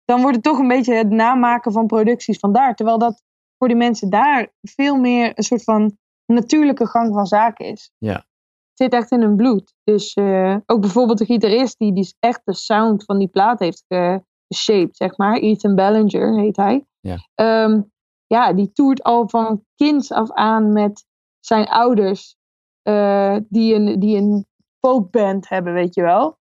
dan 0.06 0.22
wordt 0.22 0.36
het 0.36 0.46
toch 0.46 0.58
een 0.60 0.68
beetje 0.68 0.94
het 0.96 1.10
namaken 1.10 1.72
van 1.72 1.88
producties 1.88 2.40
vandaar. 2.40 2.76
Terwijl 2.76 2.98
dat 2.98 3.24
voor 3.58 3.68
die 3.68 3.78
mensen 3.78 4.10
daar 4.10 4.54
veel 4.62 4.96
meer 4.96 5.32
een 5.36 5.44
soort 5.44 5.64
van 5.64 5.98
natuurlijke 6.26 6.88
gang 6.88 7.14
van 7.14 7.26
zaken 7.26 7.66
is. 7.66 7.92
Ja. 7.98 8.14
Het 8.14 8.84
zit 8.84 8.94
echt 8.94 9.12
in 9.12 9.22
hun 9.22 9.36
bloed. 9.36 9.74
Dus 9.84 10.14
eh, 10.14 10.56
ook 10.66 10.82
bijvoorbeeld 10.82 11.18
de 11.18 11.26
gitarist 11.26 11.78
die, 11.78 11.94
die 11.94 12.16
echt 12.20 12.42
de 12.44 12.54
sound 12.54 13.04
van 13.04 13.20
die 13.20 13.28
plaat 13.28 13.60
heeft 13.60 13.84
ge- 13.88 14.24
geshaped, 14.48 14.98
zeg 14.98 15.18
maar. 15.18 15.38
Ethan 15.38 15.76
Ballinger 15.76 16.40
heet 16.40 16.56
hij. 16.56 16.86
Ja. 17.00 17.18
Ehm, 17.36 17.82
ja, 18.28 18.54
die 18.54 18.72
toert 18.72 19.04
al 19.04 19.30
van 19.30 19.64
kinds 19.76 20.12
af 20.12 20.32
aan 20.32 20.74
met 20.74 21.06
zijn 21.40 21.68
ouders. 21.68 22.36
eh, 22.82 23.38
die, 23.50 23.74
een, 23.76 24.00
die 24.00 24.18
een 24.18 24.46
folkband 24.86 25.50
hebben, 25.50 25.74
weet 25.74 25.96
je 25.96 26.02
wel. 26.02 26.38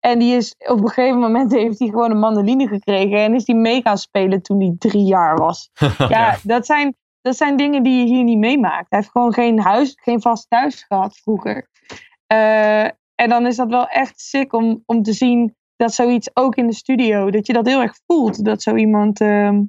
En 0.00 0.18
die 0.18 0.36
is 0.36 0.54
op 0.58 0.80
een 0.80 0.88
gegeven 0.88 1.18
moment 1.18 1.52
heeft 1.62 1.78
hij 1.78 1.88
gewoon 1.88 2.10
een 2.10 2.18
mandoline 2.18 2.68
gekregen. 2.68 3.18
En 3.18 3.34
is 3.34 3.44
die 3.44 3.54
mee 3.54 3.82
gaan 3.82 3.98
spelen 3.98 4.42
toen 4.42 4.60
hij 4.60 4.74
drie 4.78 5.04
jaar 5.04 5.36
was. 5.36 5.70
Ja, 6.08 6.36
Dat, 6.42 6.66
zijn, 6.66 6.96
dat 7.20 7.36
zijn 7.36 7.56
dingen 7.56 7.82
die 7.82 7.98
je 7.98 8.14
hier 8.14 8.24
niet 8.24 8.38
meemaakt. 8.38 8.86
Hij 8.88 8.98
heeft 8.98 9.10
gewoon 9.10 9.32
geen 9.32 9.60
huis, 9.60 9.92
geen 10.02 10.20
vast 10.20 10.50
thuis 10.50 10.82
gehad 10.82 11.16
vroeger. 11.16 11.68
Eh, 12.26 12.84
en 13.14 13.28
dan 13.28 13.46
is 13.46 13.56
dat 13.56 13.68
wel 13.68 13.86
echt 13.86 14.20
sick 14.20 14.52
om, 14.52 14.82
om 14.86 15.02
te 15.02 15.12
zien 15.12 15.56
dat 15.76 15.94
zoiets 15.94 16.30
ook 16.34 16.54
in 16.54 16.66
de 16.66 16.74
studio, 16.74 17.30
dat 17.30 17.46
je 17.46 17.52
dat 17.52 17.66
heel 17.66 17.80
erg 17.80 17.98
voelt. 18.06 18.44
Dat 18.44 18.62
zo 18.62 18.76
iemand 18.76 19.20
ehm, 19.20 19.62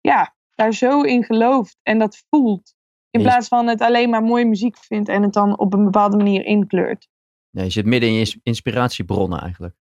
ja, 0.00 0.34
daar 0.54 0.72
zo 0.72 1.00
in 1.00 1.24
gelooft 1.24 1.78
en 1.82 1.98
dat 1.98 2.24
voelt. 2.28 2.74
In 3.10 3.22
plaats 3.22 3.48
van 3.48 3.66
het 3.66 3.80
alleen 3.80 4.10
maar 4.10 4.22
mooie 4.22 4.44
muziek 4.44 4.76
vindt 4.78 5.08
en 5.08 5.22
het 5.22 5.32
dan 5.32 5.58
op 5.58 5.72
een 5.72 5.84
bepaalde 5.84 6.16
manier 6.16 6.44
inkleurt. 6.44 7.08
Ja, 7.56 7.62
je 7.62 7.70
zit 7.70 7.84
midden 7.86 8.08
in 8.08 8.14
je 8.14 8.20
ins- 8.20 8.38
inspiratiebronnen 8.42 9.40
eigenlijk. 9.40 9.74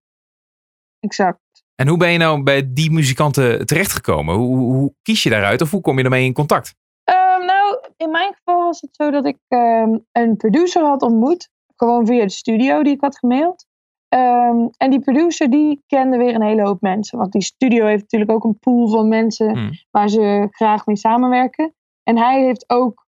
Exact. 0.99 1.39
En 1.75 1.87
hoe 1.87 1.97
ben 1.97 2.11
je 2.11 2.17
nou 2.17 2.43
bij 2.43 2.73
die 2.73 2.91
muzikanten 2.91 3.65
terechtgekomen? 3.65 4.35
Hoe, 4.35 4.55
hoe, 4.57 4.73
hoe 4.73 4.93
kies 5.01 5.23
je 5.23 5.29
daaruit 5.29 5.61
of 5.61 5.71
hoe 5.71 5.81
kom 5.81 5.97
je 5.97 6.03
ermee 6.03 6.25
in 6.25 6.33
contact? 6.33 6.75
Ehm, 7.03 7.45
nou, 7.45 7.79
in 7.97 8.11
mijn 8.11 8.33
geval 8.33 8.63
was 8.63 8.81
het 8.81 8.95
zo 8.95 9.11
dat 9.11 9.25
ik 9.25 9.37
ehm, 9.47 9.97
een 10.11 10.35
producer 10.37 10.81
had 10.83 11.01
ontmoet. 11.01 11.49
Gewoon 11.75 12.05
via 12.05 12.23
de 12.23 12.29
studio 12.31 12.83
die 12.83 12.93
ik 12.93 13.01
had 13.01 13.17
gemaild. 13.17 13.65
Ehm, 14.07 14.67
en 14.77 14.89
die 14.89 14.99
producer 14.99 15.49
die 15.49 15.83
kende 15.87 16.17
weer 16.17 16.35
een 16.35 16.41
hele 16.43 16.61
hoop 16.61 16.81
mensen. 16.81 17.17
Want 17.17 17.31
die 17.31 17.43
studio 17.43 17.85
heeft 17.85 18.01
natuurlijk 18.01 18.31
ook 18.31 18.43
een 18.43 18.59
pool 18.59 18.87
van 18.89 19.07
mensen 19.07 19.57
Hmm. 19.57 19.71
waar 19.91 20.09
ze 20.09 20.47
graag 20.51 20.85
mee 20.85 20.97
samenwerken. 20.97 21.73
En 22.03 22.17
hij 22.17 22.43
heeft 22.43 22.69
ook, 22.69 23.04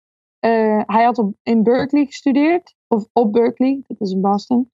eh, 0.46 0.80
hij 0.86 1.04
had 1.04 1.18
op, 1.18 1.34
in 1.42 1.62
Berkeley 1.62 2.04
gestudeerd. 2.04 2.74
Of 2.88 3.06
op 3.12 3.32
Berkeley, 3.32 3.82
dat 3.86 4.00
is 4.00 4.12
in 4.12 4.20
Boston. 4.20 4.70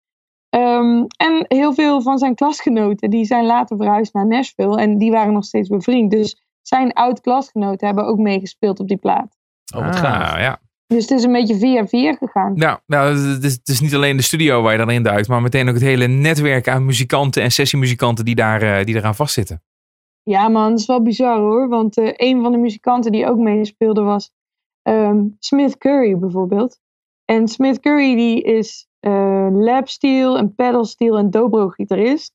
Ehm, 0.48 1.04
en 1.16 1.44
heel 1.48 1.74
veel 1.74 2.02
van 2.02 2.18
zijn 2.18 2.34
klasgenoten, 2.34 3.10
die 3.10 3.24
zijn 3.24 3.44
later 3.44 3.76
verhuisd 3.76 4.14
naar 4.14 4.26
Nashville. 4.26 4.80
En 4.80 4.98
die 4.98 5.10
waren 5.10 5.32
nog 5.32 5.44
steeds 5.44 5.68
bevriend. 5.68 6.10
Dus 6.10 6.42
zijn 6.62 6.92
oud-klasgenoten 6.92 7.86
hebben 7.86 8.06
ook 8.06 8.18
meegespeeld 8.18 8.80
op 8.80 8.88
die 8.88 8.96
plaat. 8.96 9.38
Oh, 9.76 9.84
wat 9.84 9.96
gaaf. 9.96 10.32
Ah, 10.32 10.40
ja. 10.40 10.60
Dus 10.86 11.02
het 11.02 11.10
is 11.10 11.24
een 11.24 11.32
beetje 11.32 11.58
via 11.58 11.86
via 11.86 12.12
gegaan. 12.12 12.52
Nou, 12.54 12.78
nou 12.86 13.16
het, 13.16 13.44
is, 13.44 13.52
het 13.52 13.68
is 13.68 13.80
niet 13.80 13.94
alleen 13.94 14.16
de 14.16 14.22
studio 14.22 14.62
waar 14.62 14.72
je 14.72 14.78
dan 14.78 14.90
in 14.90 15.02
duikt, 15.02 15.28
maar 15.28 15.42
meteen 15.42 15.68
ook 15.68 15.74
het 15.74 15.82
hele 15.82 16.06
netwerk 16.06 16.68
aan 16.68 16.84
muzikanten 16.84 17.42
en 17.42 17.50
sessiemuzikanten 17.50 18.24
die, 18.24 18.34
daar, 18.34 18.62
eh, 18.62 18.84
die 18.84 18.94
eraan 18.94 19.14
vastzitten. 19.14 19.62
Ja 20.22 20.48
man, 20.48 20.70
dat 20.70 20.78
is 20.78 20.86
wel 20.86 21.02
bizar 21.02 21.38
hoor. 21.38 21.68
Want 21.68 21.96
eh, 21.96 22.12
een 22.14 22.42
van 22.42 22.52
de 22.52 22.58
muzikanten 22.58 23.12
die 23.12 23.26
ook 23.26 23.38
meespeelde 23.38 24.02
was 24.02 24.30
ehm, 24.82 25.24
Smith 25.38 25.78
Curry 25.78 26.18
bijvoorbeeld. 26.18 26.78
En 27.24 27.48
Smith 27.48 27.80
Curry 27.80 28.14
die 28.14 28.42
is 28.42 28.86
eh 29.00 29.48
lapsteel 29.52 30.38
en 30.38 30.54
pedalsteel 30.54 31.18
en 31.18 31.30
dobro-gitarist. 31.30 32.32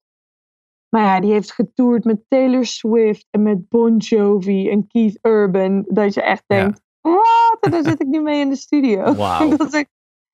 Maar 0.90 1.02
ja, 1.04 1.20
die 1.20 1.32
heeft 1.32 1.52
getoerd 1.52 2.04
met 2.04 2.20
Taylor 2.28 2.66
Swift 2.66 3.28
en 3.30 3.42
met 3.44 3.70
Bon 3.70 3.98
Jovi 3.98 4.70
en 4.70 4.88
Keith 4.88 5.20
Urban. 5.22 5.86
Dat 5.88 6.14
je 6.14 6.22
echt 6.22 6.44
Ja. 6.48 6.56
denkt, 6.58 6.82
wat? 7.02 7.58
En 7.60 7.72
daar 7.72 7.84
zit 7.84 8.02
ik 8.02 8.08
nu 8.08 8.22
mee 8.22 8.40
in 8.40 8.50
de 8.50 8.56
studio. 8.56 9.14
Wauw. 9.16 9.50
dat 9.58 9.68
is 9.68 9.74
echt 9.74 9.90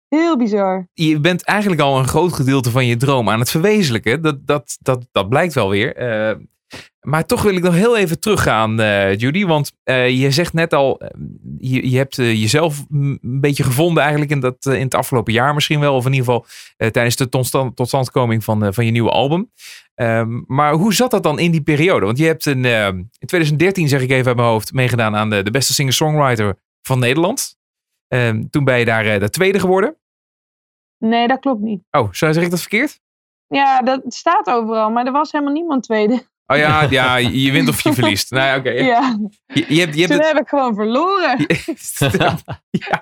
heel 0.07 0.37
bizar. 0.37 0.87
Je 0.93 1.19
bent 1.19 1.43
eigenlijk 1.43 1.81
al 1.81 1.97
een 1.99 2.07
groot 2.07 2.33
gedeelte 2.33 2.71
van 2.71 2.85
je 2.85 2.97
droom 2.97 3.29
aan 3.29 3.39
het 3.39 3.49
verwezenlijken. 3.51 4.21
Dat, 4.21 4.47
dat, 4.47 4.77
dat, 4.81 5.07
dat 5.11 5.29
blijkt 5.29 5.53
wel 5.53 5.69
weer. 5.69 5.95
Eh, 5.95 6.35
maar 7.03 7.25
toch 7.25 7.41
wil 7.41 7.55
ik 7.55 7.63
nog 7.63 7.73
heel 7.73 7.97
even 7.97 8.19
teruggaan, 8.19 8.79
eh, 8.79 9.17
Judy. 9.17 9.45
Want 9.45 9.71
eh, 9.83 10.09
je 10.09 10.31
zegt 10.31 10.53
net 10.53 10.73
al, 10.73 10.99
eh, 10.99 11.09
je, 11.57 11.89
je 11.89 11.97
hebt 11.97 12.15
jezelf 12.15 12.85
een 12.89 13.19
beetje 13.21 13.63
gevonden 13.63 14.01
eigenlijk 14.01 14.31
in, 14.31 14.39
dat, 14.39 14.65
in 14.65 14.81
het 14.81 14.95
afgelopen 14.95 15.33
jaar 15.33 15.53
misschien 15.53 15.79
wel. 15.79 15.95
Of 15.95 16.05
in 16.05 16.13
ieder 16.13 16.25
geval 16.25 16.45
tijdens 16.91 17.15
de 17.15 17.29
totstand, 17.29 17.75
totstandkoming 17.75 18.43
van, 18.43 18.73
van 18.73 18.85
je 18.85 18.91
nieuwe 18.91 19.09
album. 19.09 19.49
Ehm, 19.95 20.41
maar 20.47 20.73
hoe 20.73 20.93
zat 20.93 21.11
dat 21.11 21.23
dan 21.23 21.39
in 21.39 21.51
die 21.51 21.61
periode? 21.61 22.05
Want 22.05 22.17
je 22.17 22.25
hebt 22.25 22.47
eh, 22.47 22.87
in 22.87 23.09
2013, 23.25 23.87
zeg 23.87 24.01
ik 24.01 24.09
even 24.09 24.27
uit 24.27 24.35
mijn 24.35 24.47
hoofd, 24.47 24.73
meegedaan 24.73 25.15
aan 25.15 25.29
de, 25.29 25.43
de 25.43 25.51
beste 25.51 25.73
singer-songwriter 25.73 26.59
van 26.81 26.99
Nederland. 26.99 27.57
Ehm, 28.07 28.43
toen 28.49 28.63
ben 28.63 28.79
je 28.79 28.85
daar 28.85 29.19
de 29.19 29.29
tweede 29.29 29.59
geworden. 29.59 29.97
Nee, 30.97 31.27
dat 31.27 31.39
klopt 31.39 31.61
niet. 31.61 31.83
Oh, 31.91 32.07
zeg 32.11 32.35
ik 32.35 32.49
dat 32.49 32.59
verkeerd? 32.59 33.01
Ja, 33.47 33.81
dat 33.81 34.01
staat 34.07 34.47
overal, 34.47 34.89
maar 34.89 35.05
er 35.05 35.11
was 35.11 35.31
helemaal 35.31 35.53
niemand 35.53 35.83
tweede. 35.83 36.27
Oh 36.47 36.57
ja, 36.57 36.87
ja 36.89 37.15
je 37.45 37.51
wint 37.51 37.69
of 37.69 37.81
je 37.83 37.93
verliest. 37.93 38.29
Ja, 38.29 38.55
oké. 38.57 38.69
Ja, 38.69 39.17
Je, 39.53 39.65
je 39.67 39.79
hebt, 39.79 39.93
je 39.93 39.99
hebt 40.01 40.11
toen 40.11 40.21
het, 40.21 40.31
heb 40.31 40.41
ik 40.41 40.47
gewoon 40.47 40.73
verloren. 40.75 41.45
ja, 42.69 42.99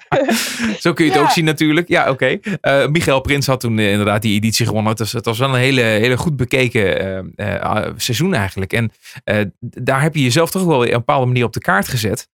zo 0.79 0.93
kun 0.93 1.05
je 1.05 1.11
het 1.11 1.19
Ja. 1.19 1.25
ook 1.25 1.31
zien 1.31 1.45
natuurlijk. 1.45 1.87
Ja, 1.87 2.09
oké. 2.09 2.25
Eh, 2.61 2.87
Michael 2.87 3.21
Prins 3.21 3.47
had 3.47 3.59
toen 3.59 3.79
eh, 3.79 3.91
inderdaad 3.91 4.21
die 4.21 4.35
editie 4.35 4.65
gewonnen. 4.65 4.89
Het 4.89 4.99
was, 4.99 5.11
het 5.11 5.25
was 5.25 5.39
wel 5.39 5.49
een 5.49 5.59
hele, 5.59 5.81
hele 5.81 6.17
goed 6.17 6.35
bekeken 6.35 6.99
eh, 7.35 7.55
eh, 7.55 7.93
seizoen 7.95 8.33
eigenlijk. 8.33 8.73
En 8.73 8.91
daar 9.59 10.01
heb 10.01 10.15
je 10.15 10.21
jezelf 10.23 10.51
toch 10.51 10.63
wel 10.63 10.77
op 10.77 10.83
een 10.85 10.91
bepaalde 10.91 11.25
manier 11.25 11.45
op 11.45 11.53
de 11.53 11.59
kaart 11.59 11.87
gezet. 11.87 12.29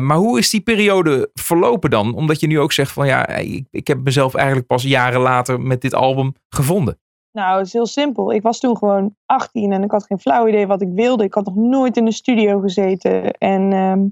Maar 0.00 0.16
hoe 0.16 0.38
is 0.38 0.50
die 0.50 0.60
periode 0.60 1.30
verlopen 1.34 1.90
dan? 1.90 2.14
Omdat 2.14 2.40
je 2.40 2.46
nu 2.46 2.60
ook 2.60 2.72
zegt 2.72 2.92
van 2.92 3.06
ja, 3.06 3.28
ik, 3.28 3.66
ik 3.70 3.86
heb 3.86 3.98
mezelf 4.04 4.34
eigenlijk 4.34 4.66
pas 4.66 4.82
jaren 4.82 5.20
later 5.20 5.60
met 5.60 5.80
dit 5.80 5.94
album 5.94 6.34
gevonden. 6.48 6.98
Nou, 7.38 7.58
het 7.58 7.66
is 7.66 7.72
heel 7.72 7.86
simpel. 7.86 8.32
Ik 8.32 8.42
was 8.42 8.60
toen 8.60 8.76
gewoon 8.76 9.16
18 9.26 9.72
en 9.72 9.82
ik 9.82 9.90
had 9.90 10.06
geen 10.06 10.18
flauw 10.18 10.48
idee 10.48 10.66
wat 10.66 10.82
ik 10.82 10.88
wilde. 10.92 11.24
Ik 11.24 11.34
had 11.34 11.44
nog 11.44 11.54
nooit 11.54 11.96
in 11.96 12.06
een 12.06 12.12
studio 12.12 12.60
gezeten. 12.60 13.32
En 13.32 13.72
ehm, 13.72 14.06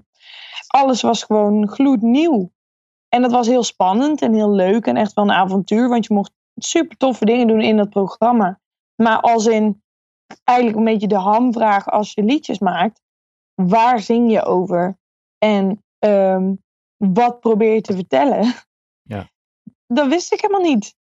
alles 0.67 1.03
was 1.03 1.23
gewoon 1.23 1.69
gloednieuw. 1.69 2.51
En 3.09 3.23
dat 3.23 3.31
was 3.31 3.47
heel 3.47 3.63
spannend 3.63 4.23
en 4.23 4.35
heel 4.35 4.51
leuk 4.51 4.87
en 4.87 4.97
echt 4.97 5.13
wel 5.13 5.25
een 5.25 5.31
avontuur. 5.31 5.89
Want 5.89 6.07
je 6.07 6.15
mocht 6.15 6.33
super 6.55 6.97
toffe 6.97 7.25
dingen 7.25 7.47
doen 7.47 7.61
in 7.61 7.77
dat 7.77 7.91
programma. 7.91 8.61
Maar 9.03 9.21
als 9.21 9.47
in 9.47 9.83
eigenlijk 10.45 10.79
een 10.79 10.85
beetje 10.85 11.09
de 11.09 11.19
hamvraag 11.19 11.87
als 11.87 12.13
je 12.13 12.23
liedjes 12.23 12.59
maakt. 12.59 13.03
Waar 13.55 14.01
zing 14.01 14.31
je 14.31 14.43
over? 14.45 14.99
En 15.39 15.85
ehm, 15.99 16.55
wat 16.97 17.41
probeer 17.41 17.75
je 17.75 17.81
te 17.81 17.95
vertellen? 17.95 18.55
Ja. 19.03 19.31
Dat 19.87 20.09
wist 20.09 20.33
ik 20.33 20.41
helemaal 20.41 20.73
niet. 20.73 20.97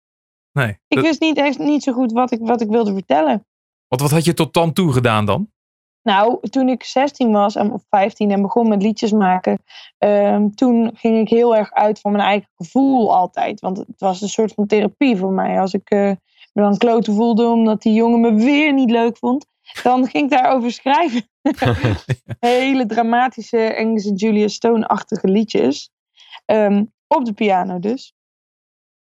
Nee. 0.56 0.68
Ik 0.88 0.96
Dat- 0.96 1.04
wist 1.04 1.20
niet 1.20 1.36
echt 1.36 1.58
niet 1.58 1.82
zo 1.82 1.92
goed 1.92 2.12
wat 2.12 2.30
ik, 2.30 2.38
wat 2.42 2.60
ik 2.60 2.68
wilde 2.68 2.92
vertellen. 2.92 3.46
wat, 3.88 4.00
wat 4.00 4.10
had 4.10 4.24
je 4.24 4.34
tot 4.34 4.52
dan 4.54 4.72
toe 4.72 4.92
gedaan 4.92 5.24
dan? 5.24 5.50
Nou, 6.02 6.38
toen 6.50 6.68
ik 6.68 6.82
16 6.82 7.32
was 7.32 7.54
en, 7.54 7.72
of 7.72 7.82
15 7.90 8.30
en 8.30 8.42
begon 8.42 8.68
met 8.68 8.82
liedjes 8.82 9.12
maken, 9.12 9.62
ehm, 9.98 10.48
toen 10.50 10.90
ging 10.94 11.18
ik 11.20 11.28
heel 11.28 11.56
erg 11.56 11.72
uit 11.72 12.00
van 12.00 12.12
mijn 12.12 12.24
eigen 12.24 12.48
gevoel 12.54 13.16
altijd. 13.16 13.60
Want 13.60 13.78
het 13.78 14.00
was 14.00 14.20
een 14.22 14.28
soort 14.28 14.52
van 14.52 14.66
therapie 14.66 15.16
voor 15.16 15.32
mij. 15.32 15.60
Als 15.60 15.74
ik 15.74 15.90
eh, 15.90 16.10
me 16.52 16.62
dan 16.62 16.76
kloten 16.76 17.14
voelde 17.14 17.46
omdat 17.46 17.82
die 17.82 17.92
jongen 17.94 18.20
me 18.20 18.34
weer 18.34 18.72
niet 18.72 18.90
leuk 18.90 19.16
vond, 19.18 19.46
dan 19.82 20.06
ging 20.06 20.24
ik 20.24 20.30
daarover 20.30 20.72
schrijven. 20.72 21.28
Hele 22.40 22.86
dramatische 22.86 23.58
Engelse 23.58 24.14
Julia 24.14 24.48
Stone-achtige 24.48 25.28
liedjes. 25.28 25.90
Ehm, 26.44 26.84
op 27.06 27.24
de 27.24 27.32
piano 27.32 27.78
dus. 27.78 28.14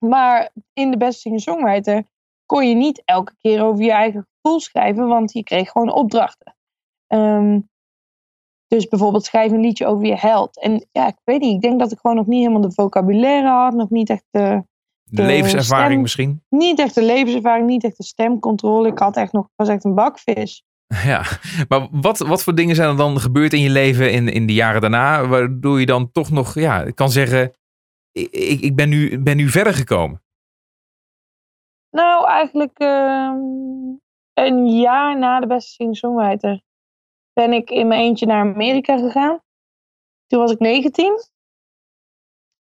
Maar 0.06 0.50
in 0.72 0.90
de 0.90 0.96
beste 0.96 1.20
singer-songwriter 1.20 2.04
kon 2.46 2.68
je 2.68 2.74
niet 2.74 3.02
elke 3.04 3.34
keer 3.38 3.62
over 3.62 3.84
je 3.84 3.92
eigen 3.92 4.26
gevoel 4.40 4.60
schrijven, 4.60 5.06
want 5.06 5.32
je 5.32 5.42
kreeg 5.42 5.70
gewoon 5.70 5.92
opdrachten. 5.92 6.56
Ehm, 7.06 7.60
dus 8.66 8.88
bijvoorbeeld 8.88 9.24
schrijf 9.24 9.52
een 9.52 9.60
liedje 9.60 9.86
over 9.86 10.06
je 10.06 10.16
held. 10.16 10.60
En 10.60 10.86
ja, 10.92 11.06
ik 11.06 11.16
weet 11.24 11.40
niet, 11.40 11.54
ik 11.54 11.60
denk 11.60 11.80
dat 11.80 11.92
ik 11.92 11.98
gewoon 12.00 12.16
nog 12.16 12.26
niet 12.26 12.40
helemaal 12.40 12.60
de 12.68 12.72
vocabulaire 12.72 13.48
had, 13.48 13.74
nog 13.74 13.90
niet 13.90 14.10
echt 14.10 14.24
de, 14.30 14.62
De 15.04 15.16
De 15.16 15.22
levenservaring 15.22 15.90
stem. 15.90 16.00
misschien? 16.00 16.42
niet 16.48 16.78
echt 16.78 16.94
de 16.94 17.02
levenservaring, 17.02 17.66
niet 17.66 17.84
echt 17.84 17.96
de 17.96 18.04
stemcontrole. 18.04 18.88
Ik 18.88 18.98
had 18.98 19.16
echt 19.16 19.32
nog, 19.32 19.48
was 19.56 19.68
echt 19.68 19.84
een 19.84 19.94
bakvis. 19.94 20.62
Ja, 21.04 21.24
maar 21.68 21.88
wat, 21.90 22.18
wat 22.18 22.42
voor 22.42 22.54
dingen 22.54 22.74
zijn 22.74 22.88
er 22.88 22.96
dan 22.96 23.20
gebeurd 23.20 23.52
in 23.52 23.60
je 23.60 23.70
leven 23.70 24.12
in, 24.12 24.28
in 24.28 24.46
de 24.46 24.52
jaren 24.54 24.80
daarna, 24.80 25.26
waardoor 25.26 25.80
je 25.80 25.86
dan 25.86 26.12
toch 26.12 26.30
nog 26.30 26.54
ja, 26.54 26.90
kan 26.90 27.10
zeggen, 27.10 27.52
ik, 28.30 28.60
ik 28.60 28.76
ben, 28.76 28.88
nu, 28.88 29.18
ben 29.18 29.36
nu 29.36 29.48
verder 29.48 29.74
gekomen? 29.74 30.22
Nou, 31.90 32.26
eigenlijk 32.26 32.78
ehm, 32.78 33.38
een 34.34 34.66
jaar 34.66 35.18
na 35.18 35.40
de 35.40 35.46
beste 35.46 35.70
singer-songwriter 35.70 36.62
ben 37.32 37.52
ik 37.52 37.70
in 37.70 37.88
mijn 37.88 38.00
eentje 38.00 38.26
naar 38.26 38.40
Amerika 38.40 38.98
gegaan. 38.98 39.40
Toen 40.26 40.40
was 40.40 40.52
ik 40.52 40.58
19. 40.58 41.14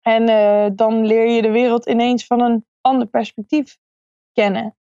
En 0.02 0.30
eh, 0.30 0.70
dan 0.76 1.06
leer 1.06 1.30
je 1.30 1.42
de 1.42 1.52
wereld 1.52 1.86
ineens 1.86 2.26
van 2.26 2.42
een 2.42 2.66
ander 2.82 3.08
perspectief 3.08 3.78
kennen. 4.32 4.78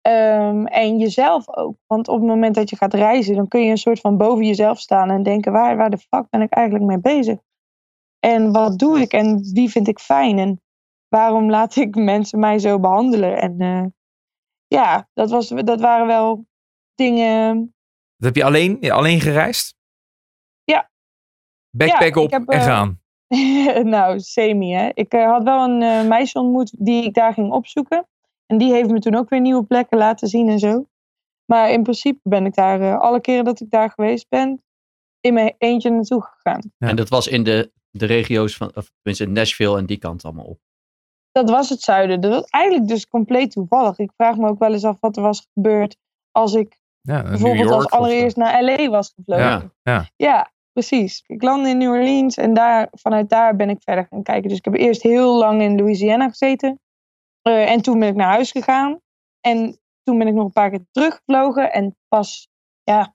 Ehm, 0.00 0.66
en 0.66 0.98
jezelf 0.98 1.56
ook. 1.56 1.76
Want 1.86 2.08
op 2.08 2.18
het 2.18 2.26
moment 2.26 2.54
dat 2.54 2.70
je 2.70 2.76
gaat 2.76 2.94
reizen, 2.94 3.36
dan 3.36 3.48
kun 3.48 3.60
je 3.60 3.70
een 3.70 3.76
soort 3.76 4.00
van 4.00 4.16
boven 4.16 4.44
jezelf 4.44 4.78
staan 4.78 5.10
en 5.10 5.22
denken: 5.22 5.52
waar, 5.52 5.76
waar 5.76 5.90
de 5.90 5.98
fuck 5.98 6.30
ben 6.30 6.40
ik 6.42 6.52
eigenlijk 6.52 6.84
mee 6.84 7.00
bezig? 7.00 7.38
En 8.24 8.52
wat 8.52 8.78
doe 8.78 9.00
ik 9.00 9.12
en 9.12 9.52
wie 9.52 9.70
vind 9.70 9.88
ik 9.88 9.98
fijn? 9.98 10.38
En 10.38 10.62
waarom 11.08 11.50
laat 11.50 11.76
ik 11.76 11.94
mensen 12.14 12.38
mij 12.38 12.58
zo 12.58 12.80
behandelen? 12.80 13.40
En 13.40 13.60
eh, 13.60 13.84
ja, 14.66 15.08
dat, 15.12 15.30
was, 15.30 15.48
dat 15.48 15.80
waren 15.80 16.06
wel 16.06 16.46
dingen. 16.94 17.54
Dat 18.16 18.34
heb 18.34 18.36
je 18.36 18.44
alleen, 18.44 18.90
alleen 18.90 19.20
gereisd? 19.20 19.76
Ja. 20.64 20.90
Backpack 21.70 22.14
Ja, 22.14 22.20
op 22.20 22.30
heb, 22.30 22.48
en 22.48 22.58
eh, 22.58 22.64
gaan. 22.64 23.00
nou, 23.94 24.20
semi 24.20 24.72
hè. 24.72 24.90
Ik 24.94 25.12
eh, 25.12 25.30
had 25.30 25.42
wel 25.42 25.64
een 25.64 25.82
eh, 25.82 26.08
meisje 26.08 26.38
ontmoet 26.38 26.74
die 26.78 27.04
ik 27.04 27.14
daar 27.14 27.32
ging 27.32 27.52
opzoeken. 27.52 28.08
En 28.46 28.58
die 28.58 28.72
heeft 28.72 28.90
me 28.90 28.98
toen 28.98 29.14
ook 29.14 29.28
weer 29.28 29.40
nieuwe 29.40 29.64
plekken 29.64 29.98
laten 29.98 30.28
zien 30.28 30.48
en 30.48 30.58
zo. 30.58 30.86
Maar 31.44 31.70
in 31.70 31.82
principe 31.82 32.20
ben 32.22 32.46
ik 32.46 32.54
daar, 32.54 32.98
alle 32.98 33.20
keren 33.20 33.44
dat 33.44 33.60
ik 33.60 33.70
daar 33.70 33.90
geweest 33.90 34.28
ben, 34.28 34.62
in 35.20 35.34
mijn 35.34 35.54
eentje 35.58 35.90
naartoe 35.90 36.22
gegaan. 36.22 36.72
Ja. 36.78 36.88
En 36.88 36.96
dat 36.96 37.08
was 37.08 37.28
in 37.28 37.42
de, 37.42 37.72
de 37.96 38.06
regio's 38.06 38.56
van, 38.56 38.76
of 38.76 38.90
tenminste 39.02 39.26
Nashville 39.26 39.78
en 39.78 39.86
die 39.86 39.98
kant 39.98 40.24
allemaal 40.24 40.44
op. 40.44 40.58
Dat 41.30 41.50
was 41.50 41.68
het 41.68 41.80
zuiden. 41.80 42.20
Dat 42.20 42.32
was 42.32 42.44
eigenlijk 42.44 42.88
dus 42.88 43.08
compleet 43.08 43.50
toevallig. 43.50 43.98
Ik 43.98 44.12
vraag 44.16 44.36
me 44.36 44.48
ook 44.48 44.58
wel 44.58 44.72
eens 44.72 44.84
af 44.84 44.96
wat 45.00 45.16
er 45.16 45.22
was 45.22 45.48
gebeurd 45.52 45.96
als 46.30 46.54
ik 46.54 46.78
Ja, 47.00 47.22
bijvoorbeeld 47.22 47.68
York 47.68 47.82
als 47.82 47.90
allereerst 47.90 48.36
naar 48.36 48.62
LA 48.62 48.88
was 48.88 49.12
gevlogen. 49.14 49.44
Ja, 49.44 49.70
ja. 49.82 50.08
Ja, 50.16 50.52
precies. 50.72 51.22
Ik 51.26 51.42
landde 51.42 51.68
in 51.68 51.78
New 51.78 51.90
Orleans 51.90 52.36
en 52.36 52.54
daar, 52.54 52.88
vanuit 52.90 53.28
daar 53.28 53.56
ben 53.56 53.70
ik 53.70 53.82
verder 53.82 54.06
gaan 54.10 54.22
kijken. 54.22 54.48
Dus 54.48 54.58
ik 54.58 54.64
heb 54.64 54.74
eerst 54.74 55.02
heel 55.02 55.38
lang 55.38 55.62
in 55.62 55.76
Louisiana 55.76 56.28
gezeten. 56.28 56.80
Eh, 57.42 57.70
en 57.70 57.82
toen 57.82 57.98
ben 57.98 58.08
ik 58.08 58.14
naar 58.14 58.32
huis 58.32 58.50
gegaan. 58.50 59.00
En 59.40 59.78
toen 60.02 60.18
ben 60.18 60.26
ik 60.26 60.34
nog 60.34 60.44
een 60.44 60.52
paar 60.52 60.70
keer 60.70 60.86
teruggevlogen. 60.90 61.72
En 61.72 61.96
pas 62.08 62.48
ja, 62.82 63.14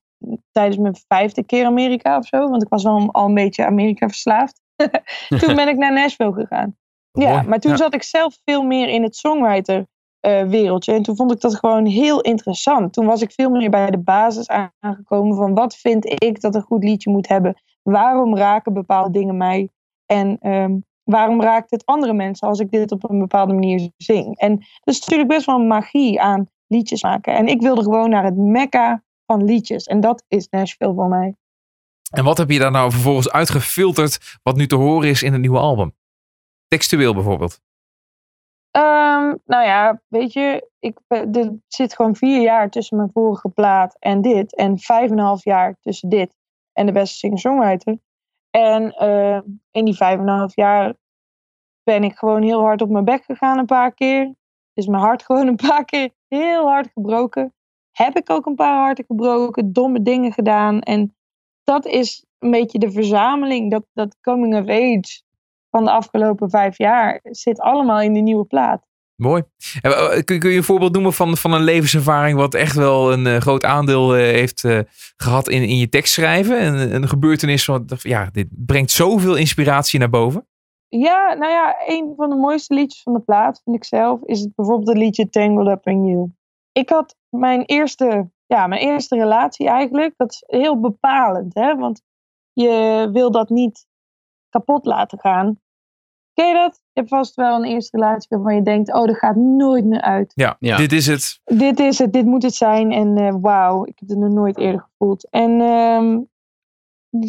tijdens 0.52 0.78
mijn 0.78 0.96
vijfde 1.08 1.44
keer 1.44 1.66
Amerika 1.66 2.18
of 2.18 2.26
zo. 2.26 2.50
Want 2.50 2.64
ik 2.64 2.70
was 2.70 2.84
wel 2.84 3.12
al 3.12 3.26
een 3.26 3.34
beetje 3.34 3.66
Amerika 3.66 4.08
verslaafd. 4.08 4.62
toen 5.40 5.56
ben 5.56 5.68
ik 5.68 5.78
naar 5.78 5.94
Nashville 5.94 6.34
gegaan. 6.34 6.78
Ja, 7.12 7.34
Mooi. 7.34 7.48
maar 7.48 7.60
toen 7.60 7.72
Ja. 7.72 7.78
zat 7.78 7.94
ik 7.94 8.04
zelf 8.04 8.38
veel 8.46 8.64
meer 8.64 8.88
in 8.88 9.04
het 9.04 9.16
songwriter 9.16 9.86
eh, 10.20 10.44
wereldje. 10.44 10.94
En 10.94 11.02
toen 11.04 11.16
vond 11.16 11.32
ik 11.32 11.40
dat 11.42 11.56
gewoon 11.56 11.86
heel 11.86 12.22
interessant. 12.22 12.94
Toen 12.94 13.06
was 13.06 13.22
ik 13.22 13.32
veel 13.32 13.50
meer 13.50 13.70
bij 13.70 13.90
de 13.92 13.98
basis 13.98 14.48
aangekomen 14.80 15.36
van 15.38 15.54
wat 15.54 15.76
vind 15.76 16.24
ik 16.24 16.42
dat 16.42 16.56
een 16.56 16.62
goed 16.62 16.84
liedje 16.84 17.12
moet 17.12 17.28
hebben. 17.28 17.62
Waarom 17.82 18.36
raken 18.38 18.74
bepaalde 18.74 19.12
dingen 19.12 19.38
mij? 19.38 19.70
En 20.06 20.38
ehm, 20.40 20.78
waarom 21.04 21.42
raakt 21.42 21.72
het 21.72 21.86
andere 21.86 22.14
mensen 22.14 22.48
als 22.48 22.60
ik 22.60 22.72
dit 22.72 22.92
op 22.92 23.10
een 23.10 23.20
bepaalde 23.20 23.54
manier 23.54 23.90
zing? 23.98 24.38
En 24.38 24.56
dat 24.56 24.94
is 24.96 25.00
natuurlijk 25.00 25.30
best 25.30 25.46
wel 25.46 25.60
magie 25.60 26.22
aan 26.22 26.50
liedjes 26.68 27.04
maken. 27.04 27.34
En 27.36 27.48
ik 27.48 27.62
wilde 27.62 27.84
gewoon 27.84 28.10
naar 28.10 28.24
het 28.24 28.38
mekka 28.38 29.04
van 29.26 29.44
liedjes. 29.44 29.86
En 29.86 30.00
dat 30.00 30.24
is 30.28 30.48
Nashville 30.50 30.94
voor 30.94 31.08
mij. 31.08 31.36
En 32.10 32.24
wat 32.24 32.38
heb 32.38 32.50
je 32.50 32.60
daar 32.60 32.72
nou 32.72 32.92
vervolgens 32.92 33.32
uitgefilterd 33.32 34.40
wat 34.44 34.56
nu 34.56 34.68
te 34.68 34.76
horen 34.76 35.10
is 35.10 35.24
in 35.24 35.32
het 35.32 35.42
nieuwe 35.42 35.60
album? 35.60 35.96
Textueel 36.68 37.14
bijvoorbeeld. 37.14 37.62
Ehm, 38.72 39.36
nou 39.46 39.66
ja, 39.66 40.02
weet 40.08 40.34
je, 40.34 40.70
ik, 40.80 41.00
ben- 41.08 41.34
er 41.34 41.60
zit 41.68 41.96
gewoon 41.96 42.16
vier 42.16 42.42
jaar 42.42 42.70
tussen 42.70 42.98
mijn 42.98 43.10
vorige 43.14 43.50
plaat 43.50 43.96
en 44.00 44.22
dit. 44.22 44.56
En 44.56 44.80
vijf 44.80 45.12
en 45.12 45.18
een 45.18 45.24
half 45.24 45.44
jaar 45.44 45.78
tussen 45.82 46.10
dit 46.10 46.36
en 46.74 46.86
de 46.86 46.92
beste 46.92 47.18
singer-songwriter. 47.18 48.00
En 48.50 48.92
ehm, 48.92 49.42
in 49.72 49.86
die 49.86 49.96
vijf 49.96 50.20
en 50.20 50.28
een 50.28 50.38
half 50.38 50.56
jaar 50.56 50.94
ben 51.84 52.04
ik 52.04 52.18
gewoon 52.18 52.42
heel 52.42 52.62
hard 52.62 52.82
op 52.82 52.90
mijn 52.90 53.06
bek 53.06 53.24
gegaan 53.24 53.58
een 53.58 53.66
paar 53.66 53.94
keer. 53.94 54.36
Is 54.74 54.88
mijn 54.88 55.04
hart 55.04 55.24
gewoon 55.26 55.48
een 55.48 55.68
paar 55.68 55.86
keer 55.86 56.10
heel 56.28 56.68
hard 56.68 56.90
gebroken. 56.94 57.54
Heb 57.92 58.18
ik 58.18 58.30
ook 58.30 58.46
een 58.46 58.56
paar 58.56 58.76
harten 58.76 59.06
gebroken, 59.06 59.74
domme 59.74 60.02
dingen 60.02 60.34
gedaan. 60.34 60.82
En 60.82 61.16
dat 61.70 61.86
is 61.86 62.26
een 62.40 62.52
beetje 62.52 62.80
de 62.80 62.92
verzameling, 62.92 63.72
dat, 63.72 63.86
dat 63.94 64.18
coming 64.22 64.56
of 64.56 64.68
age 64.68 65.22
van 65.70 65.84
de 65.84 65.92
afgelopen 65.92 66.50
vijf 66.50 66.78
jaar 66.78 67.20
zit 67.24 67.60
allemaal 67.60 68.02
in 68.02 68.14
die 68.14 68.24
nieuwe 68.24 68.46
plaat. 68.46 68.88
Mooi. 69.16 69.44
En, 69.82 69.92
eh, 69.92 70.24
Kun, 70.24 70.40
kun 70.40 70.50
je 70.50 70.58
een 70.58 70.64
voorbeeld 70.64 70.94
noemen 70.94 71.14
van, 71.14 71.38
van 71.38 71.54
een 71.54 71.64
levenservaring 71.64 72.38
wat 72.38 72.54
echt 72.54 72.76
wel 72.76 73.12
een 73.12 73.28
eh, 73.28 73.38
groot 73.38 73.66
aandeel 73.66 74.16
eh, 74.16 74.22
heeft 74.22 74.64
eh, 74.64 74.80
gehad 75.18 75.50
in, 75.50 75.64
in 75.64 75.78
je 75.78 75.90
tekst 75.90 76.14
schrijven? 76.14 76.66
Een, 76.66 76.96
een 76.96 77.08
gebeurtenis 77.08 77.66
wat, 77.66 78.02
ja, 78.02 78.30
dit 78.32 78.48
brengt 78.50 78.92
zoveel 78.92 79.36
inspiratie 79.36 80.00
naar 80.00 80.10
boven. 80.10 80.48
Ja, 80.88 81.34
nou 81.34 81.52
ja, 81.52 81.76
een 81.86 82.14
van 82.16 82.30
de 82.30 82.36
mooiste 82.36 82.74
liedjes 82.74 83.04
van 83.04 83.14
de 83.14 83.20
plaat, 83.20 83.62
vind 83.64 83.76
ik 83.76 83.84
zelf, 83.84 84.20
is 84.24 84.40
het 84.40 84.56
bijvoorbeeld 84.56 84.88
het 84.88 84.98
liedje 84.98 85.30
Tangled 85.30 85.68
Up 85.68 85.88
in 85.88 86.06
You. 86.06 86.32
Ik 86.72 86.90
had 86.90 87.16
mijn 87.30 87.64
eerste, 87.66 88.30
ja, 88.50 88.68
mijn 88.68 88.82
eerste 88.82 89.16
relatie 89.16 89.68
eigenlijk, 89.68 90.14
dat 90.18 90.32
is 90.32 90.44
heel 90.48 90.80
bepalend, 90.80 91.54
hè, 91.54 91.76
want 91.76 92.02
je 92.54 93.10
wil 93.12 93.32
dat 93.32 93.50
niet 93.50 93.88
kapot 94.50 94.86
laten 94.86 95.20
gaan. 95.20 95.60
Ken 96.34 96.48
je 96.48 96.54
dat? 96.54 96.76
Je 96.76 97.00
hebt 97.00 97.10
vast 97.10 97.36
wel 97.36 97.56
een 97.56 97.66
eerste 97.66 97.98
relatie 97.98 98.28
waarvan 98.30 98.56
je 98.56 98.62
denkt, 98.62 98.94
oh, 98.94 99.06
dat 99.06 99.18
gaat 99.18 99.36
nooit 99.36 99.86
meer 99.86 100.02
uit. 100.02 100.32
Ja, 100.36 100.56
Ja. 100.60 100.78
dit 100.78 100.92
is 100.92 101.08
het. 101.08 101.42
dit 101.44 101.80
is 101.80 102.00
het, 102.00 102.14
dit 102.14 102.26
moet 102.26 102.44
het 102.44 102.56
zijn. 102.56 102.92
En 102.92 103.18
eh, 103.18 103.36
wauw, 103.42 103.86
ik 103.86 104.00
heb 104.00 104.10
het 104.10 104.18
nog 104.18 104.32
nooit 104.32 104.58
eerder 104.58 104.82
gevoeld. 104.82 105.30
En 105.30 105.62
ehm, 105.62 106.20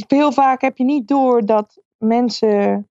heel 0.06 0.32
vaak 0.32 0.60
heb 0.60 0.76
je 0.76 0.84
niet 0.84 1.08
door 1.08 1.46
dat 1.46 1.82
mensen 1.96 2.88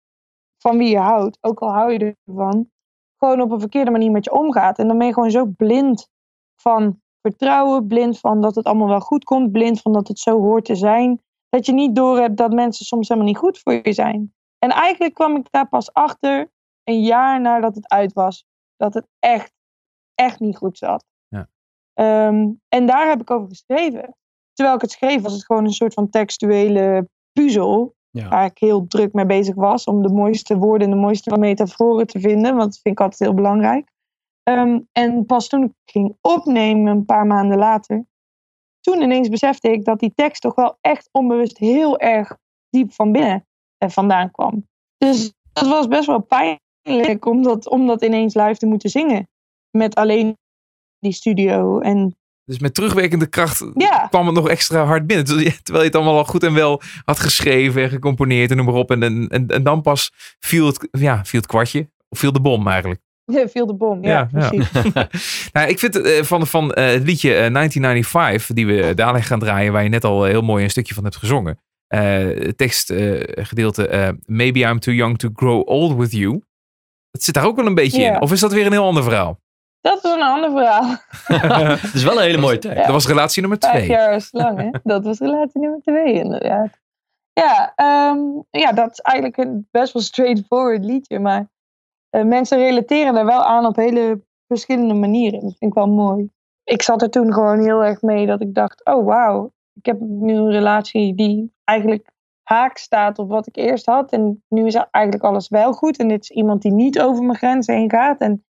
van 0.57 0.77
wie 0.77 0.89
je 0.89 0.99
houdt, 0.99 1.37
ook 1.41 1.59
al 1.59 1.71
hou 1.71 1.91
je 1.91 2.17
ervan, 2.25 2.69
gewoon 3.17 3.41
op 3.41 3.51
een 3.51 3.59
verkeerde 3.59 3.91
manier 3.91 4.11
met 4.11 4.25
je 4.25 4.31
omgaat. 4.31 4.79
En 4.79 4.87
dan 4.87 4.97
ben 4.97 5.07
je 5.07 5.13
gewoon 5.13 5.31
zo 5.31 5.45
blind 5.45 6.09
van 6.55 7.01
vertrouwen, 7.21 7.87
blind 7.87 8.19
van 8.19 8.41
dat 8.41 8.55
het 8.55 8.65
allemaal 8.65 8.87
wel 8.87 8.99
goed 8.99 9.23
komt, 9.23 9.51
blind 9.51 9.81
van 9.81 9.93
dat 9.93 10.07
het 10.07 10.19
zo 10.19 10.39
hoort 10.39 10.65
te 10.65 10.75
zijn, 10.75 11.21
dat 11.49 11.65
je 11.65 11.73
niet 11.73 11.95
door 11.95 12.19
hebt 12.19 12.37
dat 12.37 12.53
mensen 12.53 12.85
soms 12.85 13.07
helemaal 13.07 13.29
niet 13.29 13.39
goed 13.39 13.59
voor 13.59 13.79
je 13.83 13.93
zijn. 13.93 14.33
En 14.59 14.69
eigenlijk 14.69 15.13
kwam 15.13 15.35
ik 15.35 15.47
daar 15.51 15.69
pas 15.69 15.93
achter, 15.93 16.51
een 16.83 17.01
jaar 17.01 17.41
nadat 17.41 17.75
het 17.75 17.89
uit 17.89 18.13
was, 18.13 18.45
dat 18.77 18.93
het 18.93 19.07
echt, 19.19 19.53
echt 20.15 20.39
niet 20.39 20.57
goed 20.57 20.77
zat. 20.77 21.05
Ja. 21.27 21.49
Ehm, 21.93 22.49
en 22.67 22.85
daar 22.85 23.07
heb 23.07 23.21
ik 23.21 23.31
over 23.31 23.49
geschreven. 23.49 24.15
Terwijl 24.53 24.77
ik 24.77 24.81
het 24.81 24.91
schreef, 24.91 25.21
was 25.21 25.33
het 25.33 25.45
gewoon 25.45 25.65
een 25.65 25.73
soort 25.73 25.93
van 25.93 26.09
textuele 26.09 27.09
puzzel. 27.31 27.97
Ja. 28.11 28.29
Waar 28.29 28.45
ik 28.45 28.57
heel 28.57 28.87
druk 28.87 29.13
mee 29.13 29.25
bezig 29.25 29.55
was 29.55 29.83
om 29.83 30.01
de 30.01 30.09
mooiste 30.09 30.57
woorden 30.57 30.87
en 30.87 30.93
de 30.93 30.99
mooiste 30.99 31.37
metaforen 31.37 32.07
te 32.07 32.19
vinden. 32.19 32.55
Want 32.55 32.71
dat 32.71 32.79
vind 32.81 32.95
ik 32.95 33.01
altijd 33.01 33.19
heel 33.19 33.33
belangrijk. 33.33 33.91
Ehm, 34.49 34.79
en 34.91 35.25
pas 35.25 35.47
toen 35.47 35.63
ik 35.63 35.71
ging 35.85 36.17
opnemen, 36.21 36.91
een 36.91 37.05
paar 37.05 37.25
maanden 37.25 37.57
later, 37.57 38.05
toen 38.79 39.01
ineens 39.01 39.29
besefte 39.29 39.71
ik 39.71 39.85
dat 39.85 39.99
die 39.99 40.11
tekst 40.15 40.41
toch 40.41 40.55
wel 40.55 40.77
echt 40.81 41.09
onbewust 41.11 41.57
heel 41.57 41.99
erg 41.99 42.37
diep 42.69 42.93
van 42.93 43.11
binnen 43.11 43.47
eh, 43.77 43.89
vandaan 43.89 44.31
kwam. 44.31 44.67
Dus 44.97 45.33
dat 45.53 45.67
was 45.67 45.87
best 45.87 46.05
wel 46.05 46.21
pijnlijk 46.21 47.25
om 47.25 47.43
dat, 47.43 47.69
om 47.69 47.87
dat 47.87 48.03
ineens 48.03 48.33
live 48.33 48.57
te 48.57 48.65
moeten 48.65 48.89
zingen. 48.89 49.27
Met 49.77 49.95
alleen 49.95 50.37
die 50.99 51.13
studio. 51.13 51.79
En 51.79 52.17
Dus 52.45 52.59
met 52.59 52.73
terugwerkende 52.73 53.27
kracht 53.27 53.65
ja, 53.73 54.07
kwam 54.07 54.25
het 54.25 54.35
nog 54.35 54.49
extra 54.49 54.83
hard 54.83 55.07
binnen. 55.07 55.25
Terwijl 55.25 55.47
je 55.47 55.61
terwijl 55.61 55.83
je 55.83 55.89
het 55.89 55.99
allemaal 55.99 56.17
al 56.17 56.25
goed 56.25 56.43
en 56.43 56.53
wel 56.53 56.81
had 57.05 57.19
geschreven 57.19 57.83
en 57.83 57.89
gecomponeerd 57.89 58.49
en 58.51 58.57
noem 58.57 58.65
maar 58.65 58.75
op. 58.75 58.91
En, 58.91 59.03
en, 59.03 59.27
en, 59.27 59.47
en 59.47 59.63
dan 59.63 59.81
pas 59.81 60.11
viel 60.39 60.65
het, 60.65 60.87
ja, 60.91 61.25
viel 61.25 61.39
het 61.39 61.49
kwartje. 61.49 61.89
Of 62.09 62.19
viel 62.19 62.31
de 62.31 62.41
bom 62.41 62.67
eigenlijk. 62.67 63.01
viel 63.53 63.65
de 63.65 63.73
bom. 63.73 64.03
Ja, 64.03 64.09
Ja, 64.09 64.27
ja. 64.39 64.47
precies. 64.49 64.71
nou, 65.53 65.67
ik 65.69 65.79
vind 65.79 65.93
het, 65.93 66.05
eh, 66.05 66.23
van, 66.23 66.47
van 66.47 66.73
eh, 66.73 66.85
het 66.85 67.03
liedje 67.03 67.29
eh, 67.29 67.53
1995, 67.53 68.55
die 68.55 68.65
we 68.67 68.93
dadelijk 68.93 69.25
gaan 69.25 69.39
draaien, 69.39 69.73
waar 69.73 69.83
je 69.83 69.89
net 69.89 70.03
al 70.03 70.25
eh, 70.25 70.31
heel 70.31 70.41
mooi 70.41 70.63
een 70.63 70.69
stukje 70.69 70.93
van 70.93 71.03
hebt 71.03 71.15
gezongen. 71.15 71.59
Eh 71.87 72.27
tekstgedeelte 72.55 73.87
eh, 73.87 74.09
Maybe 74.25 74.59
I'm 74.59 74.79
too 74.79 74.93
young 74.93 75.17
to 75.17 75.29
grow 75.33 75.67
old 75.69 75.97
with 75.97 76.11
you. 76.11 76.41
Dat 77.11 77.23
zit 77.23 77.33
daar 77.33 77.45
ook 77.45 77.55
wel 77.55 77.65
een 77.65 77.75
beetje 77.75 78.01
in. 78.03 78.21
Of 78.21 78.31
is 78.31 78.39
dat 78.39 78.53
weer 78.53 78.65
een 78.65 78.71
heel 78.71 78.85
ander 78.85 79.03
verhaal? 79.03 79.39
Dat 79.81 80.03
is 80.03 80.11
een 80.11 80.21
ander 80.21 80.51
verhaal. 80.51 80.97
Het 81.77 81.93
is 81.93 82.03
wel 82.03 82.17
een 82.17 82.23
hele 82.23 82.37
mooie. 82.37 82.57
Ja. 82.61 82.73
Dat 82.73 82.87
was 82.87 83.07
relatie 83.07 83.41
nummer 83.41 83.59
Vijf 83.59 83.73
twee. 83.75 83.87
jaar 83.87 84.15
is 84.15 84.27
lang, 84.31 84.57
hè? 84.59 84.69
Dat 84.83 85.03
was 85.03 85.19
relatie 85.19 85.61
nummer 85.61 85.79
twee, 85.81 86.13
inderdaad. 86.13 86.79
Ja, 87.33 87.73
ehm, 87.75 88.17
ja, 88.49 88.71
dat 88.71 88.91
is 88.91 88.99
eigenlijk 88.99 89.37
een 89.37 89.67
best 89.71 89.93
wel 89.93 90.01
straightforward 90.01 90.83
liedje. 90.85 91.19
Maar 91.19 91.39
eh, 91.39 91.45
mensen 92.09 92.57
relateren 92.57 93.13
daar 93.13 93.25
wel 93.25 93.43
aan 93.43 93.65
op 93.65 93.75
hele 93.75 94.21
verschillende 94.47 94.93
manieren. 94.93 95.39
Dat 95.39 95.57
vind 95.57 95.71
ik 95.71 95.77
wel 95.77 95.87
mooi. 95.87 96.29
Ik 96.63 96.81
zat 96.81 97.01
er 97.01 97.09
toen 97.09 97.33
gewoon 97.33 97.59
heel 97.59 97.83
erg 97.83 98.01
mee 98.01 98.25
dat 98.25 98.41
ik 98.41 98.53
dacht: 98.53 98.85
oh 98.85 99.05
wauw, 99.05 99.51
ik 99.73 99.85
heb 99.85 99.99
nu 99.99 100.33
een 100.33 100.51
relatie 100.51 101.15
die 101.15 101.53
eigenlijk 101.63 102.11
haak 102.43 102.77
staat 102.77 103.19
op 103.19 103.29
wat 103.29 103.47
ik 103.47 103.55
eerst 103.55 103.85
had. 103.85 104.11
En 104.11 104.43
nu 104.47 104.65
is 104.65 104.75
eigenlijk 104.75 105.23
alles 105.23 105.49
wel 105.49 105.73
goed. 105.73 105.97
En 105.97 106.07
dit 106.07 106.21
is 106.21 106.29
iemand 106.29 106.61
die 106.61 106.71
niet 106.71 107.01
over 107.01 107.23
mijn 107.23 107.37
grenzen 107.37 107.75
heen 107.75 107.89
gaat. 107.89 108.21
En 108.21 108.45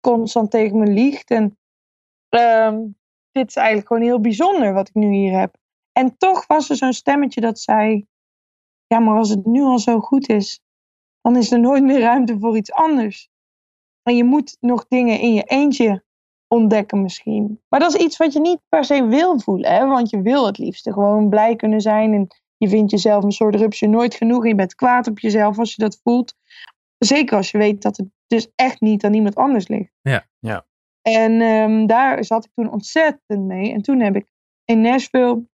constant 0.00 0.50
tegen 0.50 0.78
me 0.78 0.86
liegt. 0.86 1.30
En 1.30 1.58
ehm, 2.28 2.86
dit 3.30 3.48
is 3.48 3.56
eigenlijk 3.56 3.86
gewoon 3.86 4.02
heel 4.02 4.20
bijzonder 4.20 4.72
wat 4.72 4.88
ik 4.88 4.94
nu 4.94 5.12
hier 5.12 5.38
heb. 5.38 5.56
En 5.92 6.16
toch 6.16 6.46
was 6.46 6.70
er 6.70 6.76
zo'n 6.76 6.92
stemmetje 6.92 7.40
dat 7.40 7.58
zei: 7.58 8.06
Ja, 8.86 8.98
maar 8.98 9.16
als 9.16 9.30
het 9.30 9.46
nu 9.46 9.62
al 9.62 9.78
zo 9.78 10.00
goed 10.00 10.28
is, 10.28 10.60
dan 11.20 11.36
is 11.36 11.52
er 11.52 11.60
nooit 11.60 11.82
meer 11.82 12.00
ruimte 12.00 12.38
voor 12.38 12.56
iets 12.56 12.72
anders. 12.72 13.28
En 14.02 14.16
je 14.16 14.24
moet 14.24 14.56
nog 14.60 14.86
dingen 14.88 15.20
in 15.20 15.34
je 15.34 15.42
eentje 15.42 16.04
ontdekken, 16.48 17.02
misschien. 17.02 17.60
Maar 17.68 17.80
dat 17.80 17.94
is 17.94 18.04
iets 18.04 18.16
wat 18.16 18.32
je 18.32 18.40
niet 18.40 18.60
per 18.68 18.84
se 18.84 19.06
wil 19.06 19.40
voelen, 19.40 19.70
hè? 19.70 19.86
want 19.86 20.10
je 20.10 20.22
wil 20.22 20.46
het 20.46 20.58
liefste 20.58 20.92
gewoon 20.92 21.28
blij 21.28 21.56
kunnen 21.56 21.80
zijn. 21.80 22.12
En 22.14 22.26
je 22.56 22.68
vindt 22.68 22.90
jezelf 22.90 23.24
een 23.24 23.32
soort 23.32 23.54
rupsje 23.54 23.86
nooit 23.86 24.14
genoeg. 24.14 24.42
En 24.42 24.48
je 24.48 24.54
bent 24.54 24.74
kwaad 24.74 25.06
op 25.06 25.18
jezelf 25.18 25.58
als 25.58 25.74
je 25.74 25.82
dat 25.82 26.00
voelt. 26.02 26.34
Zeker 26.98 27.36
als 27.36 27.50
je 27.50 27.58
weet 27.58 27.82
dat 27.82 27.96
het 27.96 28.08
dus 28.26 28.50
echt 28.54 28.80
niet 28.80 29.04
aan 29.04 29.14
iemand 29.14 29.34
anders 29.34 29.68
ligt. 29.68 29.92
Ja. 30.00 30.26
Ja. 30.38 30.66
En 31.02 31.40
ehm, 31.40 31.86
daar 31.86 32.24
zat 32.24 32.44
ik 32.44 32.50
toen 32.54 32.72
ontzettend 32.72 33.46
mee. 33.46 33.72
En 33.72 33.82
toen 33.82 34.00
heb 34.00 34.16
ik 34.16 34.32
in 34.64 34.80
Nashville 34.80 35.48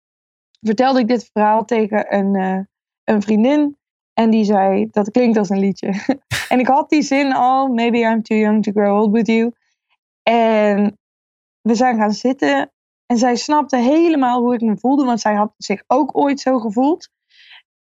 vertelde 0.62 1.00
ik 1.00 1.08
dit 1.08 1.30
verhaal 1.32 1.66
tegen 1.66 2.16
een, 2.16 2.36
eh, 2.36 2.60
een 3.04 3.22
vriendin. 3.22 3.78
En 4.14 4.30
die 4.30 4.44
zei, 4.44 4.88
dat 4.92 5.12
klinkt 5.12 5.38
als 5.38 5.50
een 5.50 5.60
liedje. 5.60 5.94
en 6.50 6.60
ik 6.60 6.68
had 6.68 6.90
die 6.90 7.02
zin 7.02 7.34
al, 7.34 7.68
maybe 7.68 7.98
I'm 7.98 8.22
too 8.22 8.38
young 8.38 8.64
to 8.64 8.72
grow 8.72 9.00
old 9.02 9.12
with 9.12 9.28
you. 9.28 9.52
En 10.24 10.98
we 11.62 11.76
zijn 11.76 11.98
gaan 11.98 12.12
zitten. 12.12 12.72
En 13.06 13.18
zij 13.18 13.36
snapte 13.36 13.78
helemaal 13.78 14.42
hoe 14.42 14.54
ik 14.54 14.62
me 14.62 14.78
voelde. 14.78 15.06
Want 15.06 15.20
zij 15.22 15.34
had 15.36 15.54
zich 15.58 15.84
ook 15.88 16.18
ooit 16.18 16.40
zo 16.40 16.60
gevoeld. 16.60 17.10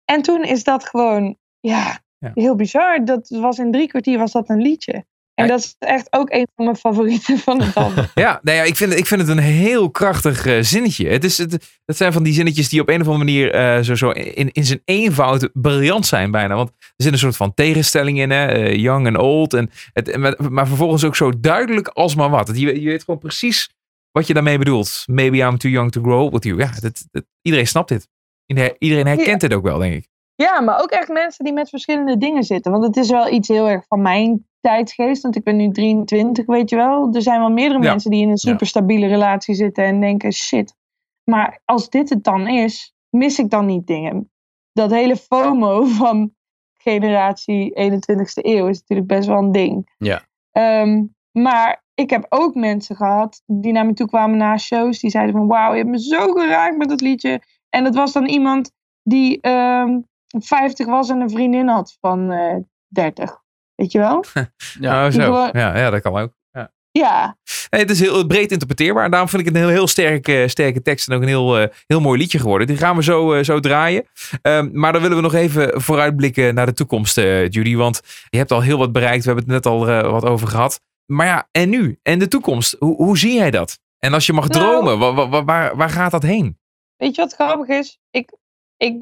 En 0.05 0.21
toen 0.21 0.43
is 0.43 0.63
dat 0.63 0.85
gewoon, 0.85 1.37
ja, 1.59 1.99
Ja. 2.17 2.31
heel 2.33 2.55
bizar. 2.55 3.05
Dat 3.05 3.29
was 3.29 3.57
in 3.57 3.71
drie 3.71 3.87
kwartier 3.87 4.17
was 4.17 4.31
dat 4.31 4.49
een 4.49 4.61
liedje. 4.61 5.05
En 5.39 5.45
Ja. 5.45 5.51
dat 5.51 5.59
is 5.59 5.75
echt 5.79 6.07
ook 6.09 6.29
een 6.31 6.47
van 6.55 6.65
mijn 6.65 6.77
favorieten 6.77 7.37
van 7.37 7.61
het 7.61 7.75
album. 7.83 8.05
Ja, 8.15 8.39
nou 8.43 8.57
ja 8.57 8.63
ik, 8.63 8.75
vind, 8.75 8.97
ik 8.97 9.05
vind 9.05 9.21
het 9.21 9.29
een 9.29 9.37
heel 9.39 9.89
krachtig 9.91 10.45
eh, 10.45 10.57
zinnetje. 10.61 11.07
Het, 11.09 11.23
is, 11.23 11.37
het, 11.37 11.79
het 11.85 11.97
zijn 11.97 12.13
van 12.13 12.23
die 12.23 12.33
zinnetjes 12.33 12.69
die 12.69 12.81
op 12.81 12.89
een 12.89 13.01
of 13.01 13.07
andere 13.07 13.25
manier 13.25 13.51
eh, 13.53 13.79
zo, 13.83 13.95
zo 13.95 14.09
in, 14.09 14.51
in 14.51 14.65
zijn 14.65 14.81
eenvoud 14.85 15.49
briljant 15.53 16.05
zijn 16.05 16.31
bijna. 16.31 16.55
Want 16.55 16.69
er 16.69 17.03
zit 17.03 17.11
een 17.13 17.19
soort 17.19 17.35
van 17.37 17.53
tegenstelling 17.53 18.19
in, 18.19 18.29
hè? 18.29 18.45
eh, 18.45 18.75
young 18.75 19.07
en 19.07 19.17
old. 19.17 19.53
En 19.53 19.69
het, 19.93 20.17
maar, 20.17 20.35
maar 20.51 20.67
vervolgens 20.67 21.03
ook 21.03 21.15
zo 21.15 21.39
duidelijk 21.39 21.87
als 21.87 22.15
maar 22.15 22.29
wat. 22.29 22.51
Je, 22.53 22.81
je 22.81 22.89
weet 22.89 23.03
gewoon 23.03 23.19
precies 23.19 23.69
wat 24.11 24.27
je 24.27 24.33
daarmee 24.33 24.57
bedoelt. 24.57 25.03
Maybe 25.05 25.37
I'm 25.37 25.57
too 25.57 25.71
young 25.71 25.91
to 25.91 26.01
grow 26.01 26.31
with 26.33 26.43
you. 26.43 26.57
Ja, 26.59 26.71
dat, 26.79 27.03
dat- 27.11 27.25
iedereen 27.41 27.67
snapt 27.67 27.89
dit. 27.89 28.07
Iedereen 28.45 28.75
iedereen 28.79 29.07
herkent 29.07 29.41
dit 29.41 29.53
ook 29.53 29.63
wel, 29.63 29.77
denk 29.77 29.93
ik. 29.93 30.07
Ja, 30.43 30.61
maar 30.61 30.81
ook 30.81 30.89
echt 30.89 31.07
mensen 31.09 31.45
die 31.45 31.53
met 31.53 31.69
verschillende 31.69 32.17
dingen 32.17 32.43
zitten. 32.43 32.71
Want 32.71 32.83
het 32.83 32.97
is 32.97 33.09
wel 33.09 33.31
iets 33.31 33.47
heel 33.47 33.69
erg 33.69 33.85
van 33.87 34.01
mijn 34.01 34.47
tijdsgeest. 34.59 35.21
Want 35.21 35.35
ik 35.35 35.43
ben 35.43 35.55
nu 35.55 35.71
23, 35.71 36.45
weet 36.45 36.69
je 36.69 36.75
wel. 36.75 37.13
Er 37.13 37.21
zijn 37.21 37.39
wel 37.39 37.49
meerdere 37.49 37.83
Ja. 37.83 37.89
mensen 37.89 38.11
die 38.11 38.21
in 38.21 38.29
een 38.29 38.37
super 38.37 38.67
stabiele 38.67 39.07
relatie 39.07 39.55
zitten 39.55 39.83
en 39.83 39.99
denken: 39.99 40.33
shit. 40.33 40.75
Maar 41.23 41.61
als 41.65 41.89
dit 41.89 42.09
het 42.09 42.23
dan 42.23 42.47
is, 42.47 42.93
mis 43.09 43.39
ik 43.39 43.49
dan 43.49 43.65
niet 43.65 43.87
dingen? 43.87 44.31
Dat 44.73 44.91
hele 44.91 45.15
FOMO 45.15 45.85
van 46.01 46.31
generatie 46.77 47.73
21ste 47.79 48.41
eeuw 48.41 48.67
is 48.67 48.79
natuurlijk 48.79 49.07
best 49.07 49.27
wel 49.27 49.37
een 49.37 49.51
ding. 49.51 49.91
Ja. 49.97 50.21
Ehm, 50.51 51.03
maar 51.31 51.83
ik 51.93 52.09
heb 52.09 52.25
ook 52.29 52.55
mensen 52.55 52.95
gehad 52.95 53.41
die 53.45 53.71
naar 53.71 53.85
me 53.85 53.93
toe 53.93 54.07
kwamen 54.07 54.37
na 54.37 54.57
shows. 54.57 54.99
Die 54.99 55.09
zeiden 55.09 55.35
van 55.35 55.47
wauw, 55.47 55.71
je 55.71 55.77
hebt 55.77 55.89
me 55.89 56.01
zo 56.01 56.31
geraakt 56.31 56.77
met 56.77 56.89
dat 56.89 57.01
liedje. 57.01 57.41
En 57.69 57.83
dat 57.83 57.95
was 57.95 58.11
dan 58.13 58.25
iemand 58.25 58.71
die 59.03 59.41
ehm 59.41 59.99
50 60.39 60.85
was 60.85 61.09
en 61.09 61.19
een 61.21 61.29
vriendin 61.29 61.67
had 61.67 61.97
van 62.01 62.31
eh 62.31 62.55
30. 62.87 63.41
Weet 63.75 63.91
je 63.91 63.99
wel? 63.99 64.23
Ja. 64.79 65.11
Zo. 65.11 65.49
Ja, 65.51 65.77
ja, 65.77 65.89
dat 65.89 66.01
kan 66.01 66.17
ook. 66.17 66.33
Ja. 66.51 66.71
Ja, 66.91 67.37
Nee, 67.69 67.81
het 67.81 67.89
is 67.89 67.99
heel 67.99 68.25
breed 68.27 68.51
interpreteerbaar. 68.51 69.03
En 69.03 69.11
daarom 69.11 69.29
vind 69.29 69.41
ik 69.41 69.47
het 69.47 69.55
een 69.57 69.61
heel, 69.63 69.71
heel 69.71 69.87
sterke, 69.87 70.47
sterke 70.47 70.81
tekst. 70.81 71.07
En 71.09 71.15
ook 71.15 71.21
een 71.21 71.27
heel, 71.27 71.57
eh, 71.59 71.67
heel 71.87 71.99
mooi 72.01 72.19
liedje 72.19 72.39
geworden. 72.39 72.67
Die 72.67 72.77
gaan 72.77 72.95
we 72.95 73.03
zo, 73.03 73.33
eh, 73.33 73.43
zo 73.43 73.59
draaien. 73.59 74.05
Ehm, 74.41 74.69
maar 74.71 74.91
dan 74.93 75.01
willen 75.01 75.17
we 75.17 75.23
nog 75.23 75.33
even 75.33 75.81
vooruitblikken 75.81 76.55
naar 76.55 76.65
de 76.65 76.73
toekomst, 76.73 77.17
eh, 77.17 77.49
Judy. 77.49 77.75
Want 77.75 78.01
je 78.29 78.37
hebt 78.37 78.51
al 78.51 78.61
heel 78.61 78.77
wat 78.77 78.91
bereikt. 78.91 79.23
We 79.25 79.31
hebben 79.31 79.53
het 79.53 79.63
net 79.63 79.73
al 79.73 79.87
eh, 79.87 80.11
wat 80.11 80.25
over 80.25 80.47
gehad. 80.47 80.81
Maar 81.05 81.25
ja, 81.25 81.47
en 81.51 81.69
nu? 81.69 81.99
En 82.03 82.19
de 82.19 82.27
toekomst? 82.27 82.75
Hoe, 82.79 82.95
hoe 82.95 83.17
zie 83.17 83.33
jij 83.33 83.51
dat? 83.51 83.79
En 83.99 84.13
als 84.13 84.25
je 84.25 84.33
mag 84.33 84.47
Nou- 84.47 84.59
dromen, 84.65 84.99
wa- 84.99 85.13
wa- 85.13 85.29
wa- 85.29 85.43
waar, 85.43 85.75
waar 85.75 85.89
gaat 85.89 86.11
dat 86.11 86.23
heen? 86.23 86.57
weet 86.97 87.15
je 87.15 87.21
wat 87.21 87.33
grappig 87.33 87.67
is? 87.77 87.99
Ik, 88.11 88.31
ik 88.77 89.01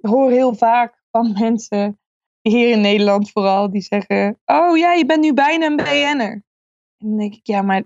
hoor 0.00 0.30
heel 0.30 0.54
vaak 0.54 1.02
van 1.10 1.32
mensen, 1.40 2.00
hier 2.40 2.70
in 2.70 2.80
Nederland 2.80 3.30
vooral, 3.30 3.70
die 3.70 3.82
zeggen: 3.82 4.40
Oh 4.44 4.76
ja, 4.76 4.92
je 4.92 5.06
bent 5.06 5.20
nu 5.20 5.34
bijna 5.34 5.66
een 5.66 5.76
BN'er. 5.76 6.42
En 6.98 7.08
dan 7.08 7.16
denk 7.16 7.34
ik: 7.34 7.46
Ja, 7.46 7.62
maar 7.62 7.82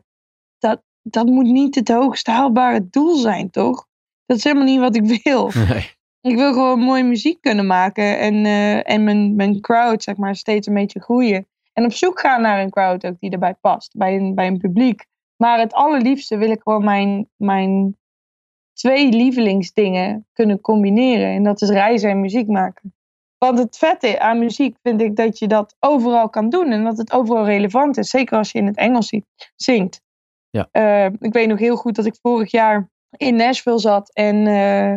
dat, 0.59 0.83
dat 1.03 1.27
moet 1.27 1.47
niet 1.47 1.75
het 1.75 1.88
hoogst 1.88 2.27
haalbare 2.27 2.88
doel 2.90 3.16
zijn, 3.16 3.51
toch? 3.51 3.87
Dat 4.27 4.37
is 4.37 4.45
helemaal 4.45 4.66
niet 4.66 4.81
wat 4.81 4.97
ik 4.97 5.23
wil. 5.23 5.51
Nee. 5.69 5.95
Ik 6.33 6.37
wil 6.37 6.53
gewoon 6.53 6.81
mooie 6.81 7.05
muziek 7.05 7.40
kunnen 7.40 7.66
maken 7.66 8.19
en, 8.19 8.45
eh, 8.45 8.90
en 8.90 9.05
mijn, 9.05 9.35
mijn 9.35 9.61
crowd 9.61 10.03
zeg 10.03 10.16
maar, 10.16 10.37
steeds 10.37 10.66
een 10.66 10.75
beetje 10.75 11.01
groeien. 11.01 11.47
En 11.73 11.85
op 11.85 11.92
zoek 11.92 12.21
gaan 12.21 12.42
naar 12.42 12.61
een 12.61 12.71
crowd 12.71 13.07
ook 13.07 13.21
die 13.21 13.31
erbij 13.31 13.55
past, 13.55 13.97
bij 13.97 14.16
een, 14.16 14.35
bij 14.35 14.47
een 14.47 14.59
publiek. 14.59 15.07
Maar 15.37 15.59
het 15.59 15.73
allerliefste 15.73 16.37
wil 16.37 16.51
ik 16.51 16.61
gewoon 16.62 16.85
mijn, 16.85 17.29
mijn 17.37 17.97
twee 18.77 19.09
lievelingsdingen 19.09 20.27
kunnen 20.33 20.61
combineren. 20.61 21.35
En 21.35 21.43
dat 21.43 21.62
is 21.62 21.69
reizen 21.69 22.11
en 22.11 22.21
muziek 22.21 22.49
maken. 22.49 22.95
Want 23.39 23.59
het 23.59 23.77
vette 23.77 24.21
aan 24.21 24.39
muziek 24.39 24.77
vind 24.83 25.01
ik 25.01 25.17
dat 25.17 25.39
je 25.39 25.47
dat 25.47 25.77
overal 25.81 26.29
kan 26.29 26.49
doen. 26.49 26.73
En 26.73 26.85
dat 26.85 26.99
het 26.99 27.12
overal 27.12 27.45
relevant 27.45 27.97
is. 27.97 28.11
Zeker 28.11 28.37
als 28.37 28.53
je 28.53 28.59
in 28.59 28.67
het 28.67 28.77
Engels 28.77 29.09
zi- 29.09 29.25
zingt. 29.57 30.01
Ja. 30.51 30.69
Eh, 30.71 31.12
ik 31.19 31.33
weet 31.33 31.49
nog 31.49 31.59
heel 31.59 31.77
goed 31.77 31.95
dat 31.95 32.07
ik 32.07 32.17
vorig 32.23 32.51
jaar 32.51 32.91
in 33.17 33.37
Nashville 33.37 33.79
zat. 33.79 34.15
En, 34.15 34.47
eh, 34.47 34.93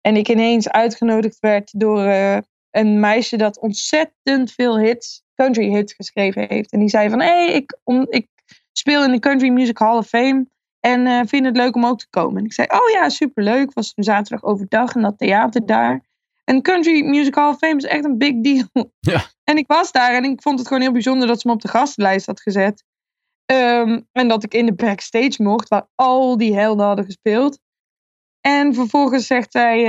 en 0.00 0.16
ik 0.16 0.28
ineens 0.28 0.68
uitgenodigd 0.68 1.38
werd 1.40 1.80
door 1.80 2.04
eh, 2.04 2.36
een 2.70 3.00
meisje 3.00 3.36
dat 3.36 3.58
ontzettend 3.60 4.52
veel 4.52 4.78
hits, 4.78 5.22
country 5.34 5.68
hits 5.68 5.92
geschreven 5.92 6.46
heeft. 6.48 6.72
En 6.72 6.78
die 6.78 6.88
zei 6.88 7.10
van, 7.10 7.20
hé, 7.20 7.26
hey, 7.26 7.52
ik, 7.52 7.78
om, 7.84 8.06
ik 8.08 8.28
speel 8.72 9.04
in 9.04 9.10
de 9.10 9.18
Country 9.18 9.48
Music 9.48 9.78
Hall 9.78 9.96
of 9.96 10.06
Fame. 10.06 10.46
En 10.84 11.06
eh 11.06 11.20
vind 11.26 11.44
het 11.44 11.56
leuk 11.56 11.74
om 11.74 11.86
ook 11.86 11.98
te 11.98 12.06
komen. 12.10 12.38
En 12.38 12.44
ik 12.44 12.52
zei, 12.52 12.68
oh 12.70 12.90
ja, 12.92 13.08
superleuk. 13.08 13.72
Was 13.72 13.92
een 13.94 14.04
zaterdag 14.04 14.42
overdag 14.50 14.94
in 14.94 15.02
dat 15.02 15.18
theater 15.18 15.66
daar. 15.66 16.04
En 16.44 16.62
Country 16.62 17.04
Music 17.04 17.34
Hall 17.34 17.48
of 17.48 17.58
Fame 17.58 17.76
is 17.76 17.84
echt 17.84 18.04
een 18.04 18.18
big 18.18 18.40
deal. 18.40 18.68
Ja. 19.00 19.24
En 19.44 19.56
ik 19.56 19.66
was 19.66 19.92
daar 19.92 20.14
en 20.14 20.24
ik 20.24 20.42
vond 20.42 20.58
het 20.58 20.68
gewoon 20.68 20.82
heel 20.82 20.92
bijzonder 20.92 21.28
dat 21.28 21.40
ze 21.40 21.48
me 21.48 21.54
op 21.54 21.60
de 21.60 21.68
gastenlijst 21.68 22.26
had 22.26 22.40
gezet. 22.40 22.84
Ehm, 23.46 24.00
en 24.12 24.28
dat 24.28 24.44
ik 24.44 24.54
in 24.54 24.66
de 24.66 24.74
backstage 24.74 25.42
mocht, 25.42 25.68
waar 25.68 25.88
al 25.94 26.36
die 26.36 26.54
helden 26.56 26.86
hadden 26.86 27.04
gespeeld. 27.04 27.58
En 28.40 28.74
vervolgens 28.74 29.26
zegt 29.26 29.52
zij, 29.52 29.84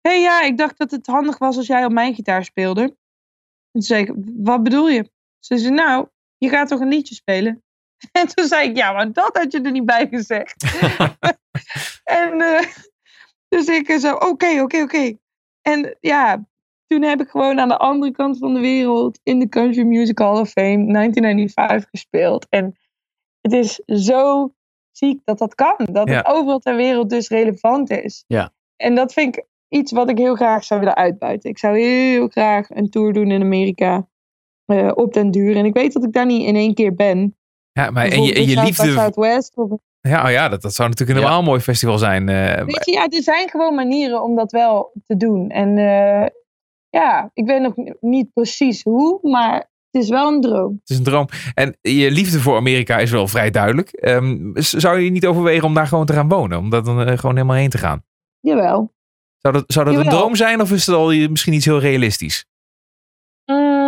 hé 0.00 0.10
hey, 0.10 0.20
ja, 0.20 0.42
ik 0.42 0.58
dacht 0.58 0.78
dat 0.78 0.90
het 0.90 1.06
handig 1.06 1.38
was 1.38 1.56
als 1.56 1.66
jij 1.66 1.84
op 1.84 1.92
mijn 1.92 2.14
gitaar 2.14 2.44
speelde. 2.44 2.82
En 2.82 2.96
toen 3.72 3.82
zei 3.82 4.02
ik, 4.02 4.12
wat 4.36 4.62
bedoel 4.62 4.88
je? 4.88 5.10
Ze 5.38 5.58
zei, 5.58 5.74
nou, 5.74 6.08
je 6.38 6.48
gaat 6.48 6.68
toch 6.68 6.80
een 6.80 6.88
liedje 6.88 7.14
spelen? 7.14 7.62
En 8.12 8.26
toen 8.34 8.46
zei 8.46 8.68
ik, 8.68 8.76
ja, 8.76 8.92
maar 8.92 9.12
dat 9.12 9.36
had 9.36 9.52
je 9.52 9.60
er 9.60 9.70
niet 9.70 9.84
bij 9.86 10.08
gezegd. 10.10 10.64
en 12.04 12.40
eh, 12.40 12.66
dus 13.48 13.66
ik 13.66 13.88
eh, 13.88 13.98
zo, 13.98 14.14
oké, 14.14 14.60
oké, 14.62 14.82
oké. 14.82 15.16
En 15.62 15.96
ja, 16.00 16.44
toen 16.86 17.02
heb 17.02 17.20
ik 17.20 17.28
gewoon 17.28 17.60
aan 17.60 17.68
de 17.68 17.76
andere 17.78 18.12
kant 18.12 18.38
van 18.38 18.54
de 18.54 18.60
wereld 18.60 19.20
in 19.22 19.38
de 19.38 19.48
Country 19.48 19.82
Music 19.82 20.18
Hall 20.18 20.40
of 20.40 20.50
Fame 20.50 20.92
1995 20.92 21.90
gespeeld. 21.90 22.46
En 22.48 22.76
het 23.40 23.52
is 23.52 23.74
zo 23.86 24.52
ziek 24.90 25.20
dat 25.24 25.38
dat 25.38 25.54
kan. 25.54 25.76
Dat 25.92 26.08
Ja. 26.08 26.16
het 26.16 26.26
overal 26.26 26.58
ter 26.58 26.76
wereld 26.76 27.10
dus 27.10 27.28
relevant 27.28 27.90
is. 27.90 28.24
Ja. 28.26 28.52
En 28.76 28.94
dat 28.94 29.12
vind 29.12 29.36
ik 29.36 29.44
iets 29.68 29.92
wat 29.92 30.10
ik 30.10 30.18
heel 30.18 30.34
graag 30.34 30.64
zou 30.64 30.80
willen 30.80 30.96
uitbuiten. 30.96 31.50
Ik 31.50 31.58
zou 31.58 31.78
heel 31.78 32.28
graag 32.28 32.70
een 32.70 32.90
tour 32.90 33.12
doen 33.12 33.30
in 33.30 33.42
Amerika. 33.42 34.08
eh, 34.64 34.90
op 34.94 35.12
den 35.12 35.30
duur. 35.30 35.56
En 35.56 35.64
ik 35.64 35.74
weet 35.74 35.92
dat 35.92 36.04
ik 36.04 36.12
daar 36.12 36.26
niet 36.26 36.46
in 36.46 36.56
één 36.56 36.74
keer 36.74 36.94
ben. 36.94 37.36
Ja, 37.72 37.90
maar 37.90 38.06
en 38.06 38.22
je, 38.22 38.34
en 38.34 38.46
je 38.46 38.62
liefde. 38.62 38.90
Southwest. 38.92 39.56
Of, 39.56 39.70
Ja, 40.00 40.24
oh 40.24 40.30
ja 40.30 40.48
dat, 40.48 40.62
dat 40.62 40.74
zou 40.74 40.88
natuurlijk 40.88 41.18
een 41.18 41.24
Ja. 41.24 41.30
helemaal 41.30 41.50
mooi 41.50 41.62
festival 41.64 41.98
zijn. 41.98 42.28
eh, 42.28 42.64
weet 42.64 42.84
je, 42.84 42.92
ja, 42.92 43.08
er 43.08 43.22
zijn 43.22 43.48
gewoon 43.48 43.74
manieren 43.74 44.22
om 44.22 44.36
dat 44.36 44.52
wel 44.52 44.92
te 45.06 45.16
doen. 45.16 45.48
En 45.50 45.78
eh, 45.78 46.26
ja, 46.90 47.30
ik 47.34 47.46
weet 47.46 47.60
nog 47.60 47.72
niet 48.00 48.32
precies 48.32 48.82
hoe, 48.82 49.18
maar 49.22 49.54
het 49.90 50.02
is 50.02 50.08
wel 50.08 50.28
een 50.32 50.40
droom. 50.40 50.72
Het 50.80 50.90
is 50.90 50.96
een 50.96 51.04
droom. 51.04 51.28
En 51.54 51.76
je 51.80 52.10
liefde 52.10 52.40
voor 52.40 52.56
Amerika 52.56 52.98
is 52.98 53.10
wel 53.10 53.28
vrij 53.28 53.50
duidelijk. 53.50 53.88
Ehm, 53.90 54.50
zou 54.54 54.98
je 55.00 55.10
niet 55.10 55.26
overwegen 55.26 55.64
om 55.64 55.74
daar 55.74 55.86
gewoon 55.86 56.06
te 56.06 56.12
gaan 56.12 56.28
wonen? 56.28 56.58
Om 56.58 56.70
daar 56.70 56.82
dan 56.84 57.04
eh, 57.06 57.18
gewoon 57.18 57.36
helemaal 57.36 57.56
heen 57.56 57.70
te 57.70 57.78
gaan? 57.78 58.04
Jawel. 58.40 58.92
Zou 59.38 59.54
dat, 59.54 59.64
zou 59.66 59.84
dat 59.86 59.94
een 60.04 60.08
droom 60.10 60.34
zijn 60.34 60.60
of 60.60 60.72
is 60.72 60.86
het 60.86 60.96
al 60.96 61.06
misschien 61.28 61.52
iets 61.52 61.64
heel 61.64 61.80
realistisch? 61.80 62.44
Mm, 63.46 63.79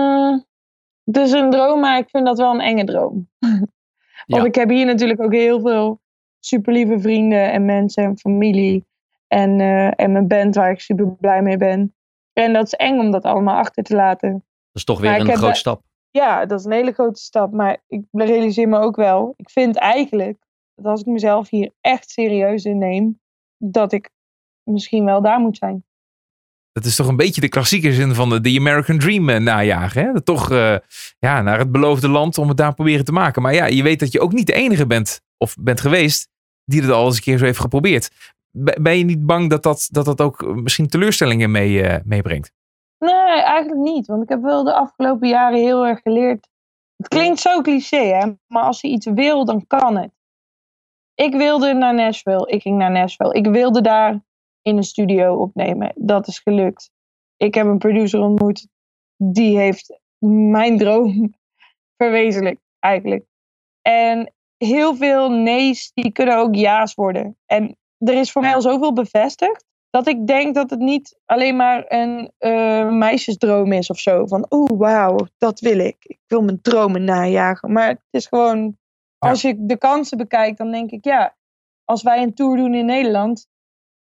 het 1.13 1.27
is 1.27 1.33
een 1.33 1.51
droom, 1.51 1.81
maar 1.81 1.99
ik 1.99 2.11
vind 2.11 2.27
dat 2.27 2.39
wel 2.39 2.51
een 2.51 2.61
enge 2.61 2.85
droom. 2.85 3.29
Want 4.27 4.43
Ja. 4.43 4.45
ik 4.45 4.55
heb 4.55 4.69
hier 4.69 4.87
natuurlijk 4.87 5.23
ook 5.23 5.33
heel 5.33 5.61
veel 5.61 6.01
super 6.39 6.73
lieve 6.73 7.01
vrienden 7.01 7.53
en 7.53 7.65
mensen 7.65 8.05
en 8.05 8.19
familie. 8.19 8.87
En, 9.27 9.61
eh, 9.61 10.01
en 10.01 10.13
mijn 10.13 10.29
band 10.29 10.55
waar 10.55 10.71
ik 10.71 10.81
super 10.81 11.17
blij 11.17 11.43
mee 11.43 11.57
ben. 11.57 11.95
En 12.33 12.53
dat 12.53 12.65
is 12.65 12.73
eng 12.73 12.99
om 12.99 13.11
dat 13.11 13.25
allemaal 13.25 13.57
achter 13.57 13.83
te 13.83 13.95
laten. 13.95 14.33
Dat 14.33 14.43
is 14.73 14.85
toch 14.85 15.01
weer 15.01 15.11
Maar 15.11 15.21
een 15.21 15.37
grote 15.37 15.55
stap. 15.55 15.83
Ja, 16.11 16.47
dat 16.47 16.59
is 16.59 16.65
een 16.65 16.73
hele 16.73 16.93
grote 16.93 17.21
stap. 17.21 17.53
Maar 17.53 17.83
ik 17.87 18.05
realiseer 18.13 18.69
me 18.69 18.79
ook 18.79 18.97
wel. 18.97 19.35
Ik 19.37 19.51
vind 19.51 19.77
eigenlijk 19.77 20.39
dat 20.75 20.87
als 20.87 21.01
ik 21.01 21.07
mezelf 21.07 21.49
hier 21.51 21.73
echt 21.81 22.11
serieus 22.11 22.65
in 22.65 22.79
neem, 22.79 23.21
dat 23.57 23.93
ik 23.93 24.11
misschien 24.63 25.05
wel 25.05 25.23
daar 25.23 25.41
moet 25.41 25.57
zijn. 25.57 25.85
Dat 26.73 26.85
is 26.85 26.97
toch 26.97 27.07
een 27.07 27.17
beetje 27.17 27.41
de 27.41 27.49
klassieke 27.49 27.93
zin 27.93 28.15
van 28.15 28.43
de, 28.43 28.57
American 28.59 28.99
Dream 28.99 29.29
eh, 29.29 29.41
najagen. 29.41 30.05
Hè? 30.05 30.23
Toch 30.23 30.51
eh, 30.51 30.77
ja, 31.19 31.43
naar 31.43 31.59
het 31.59 31.73
beloofde 31.73 32.09
land 32.09 32.39
om 32.39 32.49
het 32.49 32.57
daar 32.57 32.75
proberen 32.75 33.05
te 33.05 33.13
maken. 33.13 33.43
Maar 33.43 33.55
ja, 33.55 33.67
je 33.67 33.83
weet 33.83 34.01
dat 34.01 34.13
je 34.13 34.21
ook 34.21 34.33
niet 34.33 34.47
de 34.47 34.53
enige 34.53 34.87
bent 34.87 35.21
of 35.37 35.57
bent 35.61 35.81
geweest 35.81 36.29
die 36.65 36.83
het 36.83 36.91
al 36.91 37.07
eens 37.07 37.17
een 37.17 37.23
keer 37.23 37.39
zo 37.39 37.45
heeft 37.45 37.59
geprobeerd. 37.59 38.11
Ben 38.81 38.99
je 38.99 39.05
niet 39.05 39.27
bang 39.27 39.51
dat 39.51 39.63
dat, 39.63 39.89
dat, 39.91 40.05
dat 40.05 40.21
ook 40.21 40.43
eh, 40.43 40.49
misschien 40.49 40.89
teleurstellingen 40.89 41.51
mee, 41.51 42.01
meebrengt? 42.05 42.53
Nee, 42.99 43.43
eigenlijk 43.43 43.81
niet. 43.81 44.07
Want 44.07 44.23
ik 44.23 44.29
heb 44.29 44.43
wel 44.43 44.65
de 44.65 44.75
afgelopen 44.75 45.29
jaren 45.29 45.59
heel 45.59 45.87
erg 45.87 46.01
geleerd. 46.01 46.49
Het 46.97 47.09
klinkt 47.09 47.41
zo 47.41 47.61
cliché, 47.61 48.05
hè? 48.05 48.33
Maar 48.47 48.63
als 48.63 48.81
je 48.81 48.89
iets 48.89 49.07
wil, 49.07 49.45
dan 49.45 49.67
kan 49.67 49.97
het. 49.97 50.11
Ik 51.15 51.35
wilde 51.35 51.73
naar 51.73 51.95
Nashville. 51.95 52.51
Ik 52.51 52.63
ging 52.63 52.77
naar 52.79 52.91
Nashville. 52.91 53.35
Ik 53.35 53.47
wilde 53.47 53.81
daar 53.81 54.21
in 54.63 54.77
een 54.77 54.83
studio 54.83 55.35
opnemen. 55.35 55.93
Dat 55.97 56.27
is 56.27 56.39
gelukt. 56.39 56.91
Ik 57.37 57.55
heb 57.55 57.67
een 57.67 57.79
producer 57.79 58.21
ontmoet. 58.21 58.69
Die 59.17 59.59
heeft 59.59 60.01
mijn 60.53 60.79
droom 60.79 61.35
verwezenlijkt, 62.03 62.63
eigenlijk. 62.79 63.25
En 63.83 64.33
heel 64.57 64.95
veel 64.95 65.31
nee's, 65.31 65.91
die 65.95 66.13
kunnen 66.13 66.37
ook 66.37 66.55
ja's 66.55 66.95
worden. 66.95 67.37
En 67.47 67.77
er 67.99 68.15
is 68.15 68.33
voor 68.33 68.43
mij 68.43 68.55
al 68.55 68.63
zoveel 68.63 68.93
bevestigd 68.93 69.65
dat 69.91 70.07
ik 70.07 70.27
denk 70.27 70.55
dat 70.55 70.71
het 70.71 70.79
niet 70.79 71.19
alleen 71.25 71.57
maar 71.57 71.85
een 71.89 72.33
eh, 72.39 72.89
meisjesdroom 72.91 73.73
is 73.73 73.91
of 73.91 73.99
zo. 73.99 74.27
Van, 74.27 74.47
oeh, 74.51 74.71
wauw, 74.79 75.17
dat 75.39 75.61
wil 75.61 75.79
ik. 75.79 75.97
Ik 76.01 76.21
wil 76.27 76.43
mijn 76.43 76.61
dromen 76.61 77.05
najagen. 77.05 77.73
Maar 77.73 77.89
het 77.89 78.01
is 78.11 78.27
gewoon, 78.27 78.77
als 79.19 79.43
je 79.43 79.67
de 79.67 79.79
kansen 79.79 80.19
bekijkt, 80.19 80.59
dan 80.59 80.71
denk 80.71 80.91
ik, 80.91 81.05
ja, 81.05 81.37
als 81.85 82.03
wij 82.03 82.23
een 82.23 82.35
tour 82.35 82.57
doen 82.57 82.75
in 82.75 82.87
Nederland, 82.87 83.47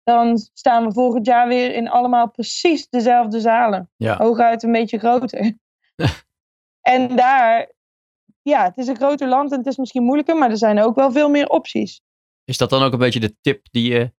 dan 0.07 0.37
staan 0.37 0.85
we 0.85 0.93
volgend 0.93 1.25
jaar 1.25 1.47
weer 1.47 1.73
in 1.73 1.89
allemaal 1.89 2.31
precies 2.31 2.89
dezelfde 2.89 3.39
zalen. 3.39 3.89
Ja. 3.95 4.17
Hooguit 4.17 4.63
een 4.63 4.71
beetje 4.71 4.97
groter. 4.97 5.57
en 6.93 7.15
daar, 7.15 7.71
ja, 8.41 8.63
het 8.63 8.77
is 8.77 8.87
een 8.87 8.95
groter 8.95 9.27
land 9.27 9.51
en 9.51 9.57
het 9.57 9.67
is 9.67 9.77
misschien 9.77 10.03
moeilijker, 10.03 10.37
maar 10.37 10.49
er 10.49 10.57
zijn 10.57 10.79
ook 10.79 10.95
wel 10.95 11.11
veel 11.11 11.29
meer 11.29 11.47
opties. 11.47 12.01
Is 12.43 12.57
dat 12.57 12.69
dan 12.69 12.83
ook 12.83 12.93
een 12.93 12.99
beetje 12.99 13.19
de 13.19 13.35
tip 13.41 13.67
die 13.71 13.91
je 13.91 14.13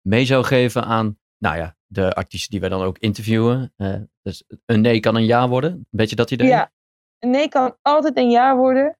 mee 0.00 0.24
zou 0.24 0.44
geven 0.44 0.84
aan, 0.84 1.18
nou 1.38 1.56
ja, 1.56 1.76
de 1.86 2.12
artiesten 2.12 2.50
die 2.50 2.60
wij 2.60 2.68
dan 2.68 2.82
ook 2.82 2.98
interviewen? 2.98 3.72
Eh, 3.76 4.00
dus 4.22 4.44
een 4.66 4.80
nee 4.80 5.00
kan 5.00 5.16
een 5.16 5.26
ja 5.26 5.48
worden. 5.48 5.72
Een 5.72 5.86
beetje 5.90 6.16
dat 6.16 6.30
idee? 6.30 6.48
Ja, 6.48 6.72
een 7.18 7.30
nee 7.30 7.48
kan 7.48 7.76
altijd 7.82 8.16
een 8.16 8.30
ja 8.30 8.56
worden. 8.56 8.98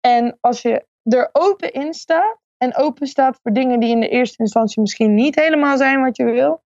En 0.00 0.38
als 0.40 0.62
je 0.62 0.86
er 1.02 1.28
open 1.32 1.72
in 1.72 1.94
staat 1.94 2.38
en 2.58 2.76
open 2.76 3.06
staat 3.06 3.38
voor 3.42 3.52
dingen 3.52 3.80
die 3.80 3.90
in 3.90 4.00
de 4.00 4.08
eerste 4.08 4.38
instantie 4.38 4.80
misschien 4.80 5.14
niet 5.14 5.34
helemaal 5.34 5.76
zijn 5.76 6.00
wat 6.00 6.16
je 6.16 6.24
wil. 6.24 6.64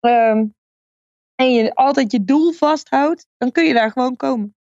ehm, 0.00 0.44
en 1.34 1.52
je 1.54 1.74
altijd 1.74 2.12
je 2.12 2.24
doel 2.24 2.52
vasthoudt, 2.52 3.26
dan 3.38 3.52
kun 3.52 3.64
je 3.64 3.74
daar 3.74 3.90
gewoon 3.90 4.16
komen. 4.16 4.54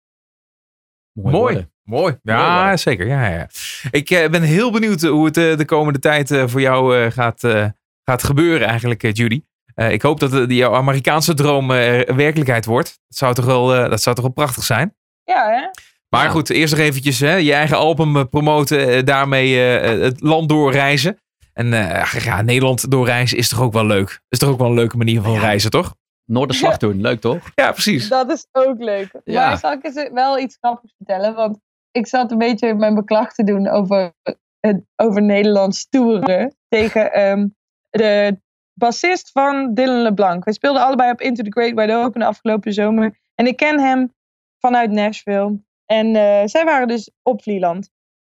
Mooi. 1.12 1.34
Mooi. 1.36 1.68
Mooi. 1.84 2.20
Ja, 2.24 2.78
zeker. 2.78 3.08
Ja, 3.08 3.28
ja. 3.28 3.48
Ik 3.92 4.10
eh, 4.10 4.30
ben 4.30 4.42
heel 4.42 4.72
benieuwd 4.72 5.02
hoe 5.02 5.26
het 5.26 5.38
eh, 5.38 5.58
de 5.58 5.66
komende 5.66 6.00
tijd 6.00 6.32
eh, 6.32 6.48
voor 6.48 6.62
jou 6.62 6.98
eh, 6.98 7.12
gaat, 7.12 7.44
eh, 7.44 7.68
gaat 8.04 8.24
gebeuren 8.24 8.68
eigenlijk, 8.68 9.04
eh, 9.04 9.12
Judy. 9.14 9.44
Eh, 9.76 9.92
ik 9.92 10.02
hoop 10.02 10.20
dat 10.20 10.34
eh, 10.34 10.48
die 10.48 10.58
jouw 10.58 10.74
Amerikaanse 10.76 11.34
droom 11.34 11.72
eh, 11.72 12.02
werkelijkheid 12.16 12.66
wordt. 12.66 13.00
Dat 13.08 13.18
zou 13.18 13.34
toch 13.34 13.46
wel, 13.46 13.76
eh, 13.76 13.90
dat 13.90 14.02
zou 14.02 14.16
toch 14.16 14.26
wel 14.26 14.34
prachtig 14.34 14.64
zijn? 14.64 14.96
Ja, 15.24 15.50
hè? 15.50 15.68
Maar 16.10 16.24
Ja. 16.24 16.30
goed, 16.30 16.50
eerst 16.50 16.74
nog 16.76 16.84
eventjes 16.86 17.20
hè, 17.20 17.36
je 17.36 17.54
eigen 17.54 17.78
album 17.78 18.18
eh, 18.18 18.24
promoten. 18.30 18.88
eh, 18.90 19.04
daarmee 19.04 19.78
eh, 19.78 20.02
het 20.02 20.22
land 20.22 20.50
doorreizen. 20.50 21.18
En 21.54 21.74
eh, 21.74 22.14
ja, 22.24 22.42
Nederland 22.42 22.92
doorreizen 22.92 23.38
is 23.38 23.50
toch 23.50 23.62
ook 23.62 23.74
wel 23.74 23.86
leuk? 23.86 24.22
Is 24.30 24.40
toch 24.40 24.50
ook 24.50 24.58
wel 24.58 24.68
een 24.68 24.74
leuke 24.74 24.98
manier 24.98 25.22
van 25.22 25.32
Ja. 25.34 25.40
reizen, 25.40 25.70
toch? 25.72 25.96
Noorderslag 26.26 26.78
doen, 26.86 27.02
leuk 27.02 27.22
toch? 27.22 27.50
Ja, 27.56 27.72
precies. 27.72 28.08
Dat 28.10 28.32
is 28.32 28.48
ook 28.52 28.80
leuk. 28.80 29.12
Ja. 29.24 29.48
Maar 29.48 29.58
zal 29.58 29.72
ik 29.72 29.84
eens 29.86 30.10
wel 30.14 30.40
iets 30.40 30.58
grappigs 30.62 30.94
vertellen? 30.98 31.36
Want 31.36 31.58
ik 31.92 32.08
zat 32.08 32.32
een 32.32 32.38
beetje 32.38 32.74
mijn 32.74 32.96
beklag 32.96 33.34
te 33.34 33.44
doen 33.44 33.68
over, 33.68 34.14
het- 34.60 34.84
over 34.96 35.22
Nederlands 35.22 35.90
toeren 35.90 36.56
tegen 36.68 37.14
ehm, 37.14 37.48
de 37.90 38.40
bassist 38.74 39.32
van 39.32 39.74
Dylan 39.74 40.02
LeBlanc. 40.02 40.44
We 40.46 40.54
speelden 40.54 40.82
allebei 40.82 41.12
op 41.12 41.22
Into 41.22 41.44
the 41.44 41.52
Great 41.52 41.74
Wide 41.74 41.96
Open 41.96 42.20
de 42.20 42.26
afgelopen 42.26 42.74
zomer. 42.74 43.18
En 43.36 43.48
ik 43.48 43.58
ken 43.58 43.80
hem 43.80 44.14
vanuit 44.60 44.92
Nashville. 44.92 45.68
En 45.92 46.16
eh, 46.16 46.42
zij 46.46 46.66
waren 46.66 46.88
dus 46.88 47.12
op 47.24 47.44
Vlieland. 47.44 47.90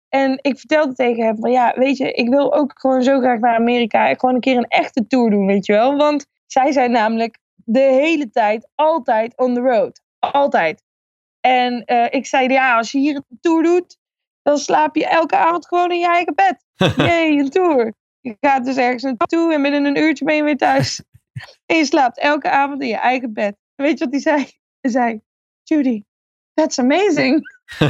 En 0.10 0.40
ik 0.42 0.60
vertelde 0.60 0.94
tegen 0.94 1.26
hem 1.26 1.38
van 1.40 1.52
ja, 1.52 1.74
weet 1.76 1.98
je, 1.98 2.12
ik 2.12 2.30
wil 2.30 2.54
ook 2.54 2.80
gewoon 2.80 3.04
zo 3.04 3.20
graag 3.20 3.40
naar 3.40 3.56
Amerika. 3.56 4.10
En 4.10 4.20
gewoon 4.20 4.36
een 4.36 4.42
keer 4.42 4.58
een 4.58 4.68
echte 4.68 5.08
tour 5.08 5.30
doen, 5.30 5.46
weet 5.46 5.66
je 5.66 5.74
wel. 5.74 5.98
Want 5.98 6.26
zij 6.46 6.72
zijn 6.72 6.92
namelijk 6.92 7.40
de 7.56 7.80
hele 7.80 8.30
tijd, 8.30 8.70
altijd 8.76 9.38
on 9.38 9.54
the 9.54 9.60
road. 9.60 10.02
Altijd. 10.20 10.84
En 11.40 11.86
eh, 11.86 12.06
ik 12.10 12.26
zei, 12.26 12.48
ja, 12.48 12.78
als 12.78 12.92
je 12.92 13.00
hier 13.00 13.16
een 13.16 13.38
tour 13.42 13.64
doet, 13.64 13.98
dan 14.42 14.58
slaap 14.58 14.96
je 14.96 15.08
elke 15.08 15.36
avond 15.36 15.68
gewoon 15.68 15.92
in 15.92 16.00
je 16.00 16.08
eigen 16.08 16.36
bed. 16.36 16.66
Jee, 17.08 17.38
een 17.38 17.50
tour. 17.50 17.94
Je 18.22 18.38
gaat 18.40 18.66
dus 18.66 18.78
ergens 18.78 19.04
naartoe 19.04 19.54
en 19.54 19.62
binnen 19.62 19.86
een 19.86 19.98
uurtje 19.98 20.26
ben 20.26 20.36
je 20.36 20.44
weer 20.44 20.58
thuis. 20.58 21.04
en 21.66 21.78
je 21.78 21.86
slaapt 21.86 22.20
elke 22.20 22.50
avond 22.50 22.82
in 22.82 22.88
je 22.88 22.98
eigen 22.98 23.34
bed. 23.34 23.58
En 23.76 23.86
weet 23.86 23.98
je 24.00 24.04
wat 24.04 24.14
hij 24.14 24.22
zei? 24.22 24.48
Hij 24.80 24.92
zei, 24.92 25.22
Judy, 25.64 26.04
that's 26.60 26.80
amazing. 26.80 27.42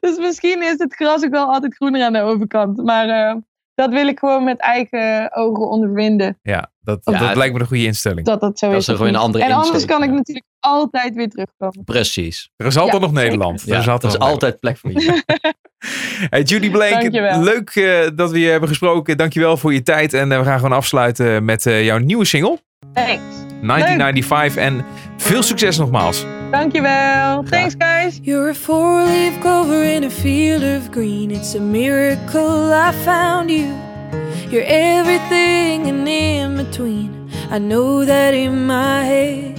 dus 0.00 0.18
misschien 0.18 0.62
is 0.62 0.74
het 0.78 0.94
gras 0.94 1.24
ook 1.24 1.30
wel 1.30 1.52
altijd 1.52 1.74
groener 1.74 2.02
aan 2.02 2.12
de 2.12 2.20
overkant. 2.20 2.82
Maar 2.84 3.08
eh, 3.08 3.34
dat 3.74 3.90
wil 3.90 4.06
ik 4.06 4.18
gewoon 4.18 4.44
met 4.44 4.58
eigen 4.58 5.34
ogen 5.34 5.68
ondervinden. 5.68 6.38
Ja, 6.42 6.70
dat, 6.80 7.00
Ja, 7.04 7.18
dat 7.18 7.36
lijkt 7.36 7.54
me 7.54 7.60
een 7.60 7.66
goede 7.66 7.84
instelling. 7.84 8.26
Dat 8.26 8.40
dat 8.40 8.58
zo 8.58 8.70
Dat 8.70 8.80
is. 8.80 8.88
is 8.88 9.00
een 9.00 9.16
andere 9.16 9.44
En 9.44 9.52
anders 9.52 9.84
kan 9.84 10.02
ik 10.02 10.10
natuurlijk 10.10 10.46
altijd 10.60 11.14
weer 11.14 11.28
terugkomen. 11.28 11.84
Precies. 11.84 12.50
Er 12.56 12.66
is 12.66 12.76
altijd 12.76 12.94
Ja, 13.02 13.08
nog. 13.08 13.12
Nederland. 13.12 13.62
Er 13.62 13.78
is 13.78 13.84
dat 13.84 13.88
altijd 13.88 14.12
is 14.12 14.18
altijd 14.18 14.60
plek 14.60 14.76
voor 14.76 14.90
je. 14.92 15.22
Hey, 16.30 16.42
Judy 16.42 16.70
Blake, 16.70 16.92
Dankjewel. 17.00 17.42
leuk 17.42 17.70
eh, 17.70 18.08
dat 18.14 18.30
we 18.30 18.40
je 18.40 18.48
hebben 18.48 18.68
gesproken. 18.68 19.16
Dankjewel 19.16 19.56
voor 19.56 19.72
je 19.72 19.82
tijd. 19.82 20.12
En 20.12 20.32
eh, 20.32 20.38
we 20.38 20.44
gaan 20.44 20.58
gewoon 20.60 20.76
afsluiten 20.76 21.44
met 21.44 21.66
eh, 21.66 21.84
jouw 21.84 21.98
nieuwe 21.98 22.24
single, 22.24 22.58
Thanks. 22.94 23.22
1995. 23.62 24.56
En 24.56 24.84
veel 25.16 25.42
succes 25.42 25.78
nogmaals. 25.78 26.24
Dankjewel. 26.50 27.42
Thanks 27.42 27.74
guys. 27.78 28.20
You're 28.22 28.48
a 28.48 28.54
four 28.54 29.04
leaf 29.04 29.40
clover 29.40 29.84
in 29.84 30.04
a 30.04 30.10
field 30.10 30.62
of 30.62 30.90
green. 30.90 31.30
It's 31.30 31.54
a 31.54 31.60
miracle 31.60 32.72
I 32.72 32.92
found 33.04 33.50
you. 33.50 33.74
You're 34.50 34.66
everything 34.66 35.68
hanging 35.84 36.06
in 36.06 36.56
between. 36.56 37.30
I 37.50 37.58
know 37.58 38.04
that 38.04 38.34
in 38.34 38.66
my 38.66 39.04
head. 39.04 39.54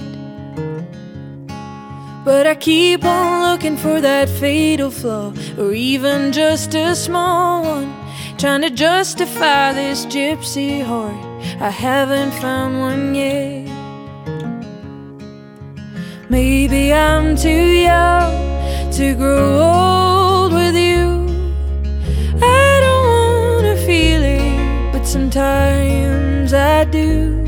But 2.24 2.46
I 2.46 2.54
keep 2.54 3.04
on 3.04 3.50
looking 3.50 3.76
for 3.76 4.00
that 4.00 4.28
fatal 4.28 4.90
flaw, 4.90 5.32
or 5.58 5.72
even 5.72 6.32
just 6.32 6.74
a 6.74 6.94
small 6.94 7.62
one. 7.62 7.92
Trying 8.40 8.62
to 8.62 8.70
justify 8.70 9.74
this 9.74 10.06
gypsy 10.06 10.82
heart. 10.82 11.14
I 11.60 11.68
haven't 11.68 12.32
found 12.40 12.80
one 12.80 13.14
yet. 13.14 13.68
Maybe 16.30 16.90
I'm 16.90 17.36
too 17.36 17.66
young 17.90 18.32
to 18.92 19.14
grow 19.14 19.60
old 19.60 20.54
with 20.54 20.74
you. 20.74 21.28
I 22.40 22.80
don't 22.84 23.04
wanna 23.12 23.76
feel 23.84 24.22
it, 24.22 24.90
but 24.90 25.04
sometimes 25.06 26.54
I 26.54 26.84
do. 26.84 27.44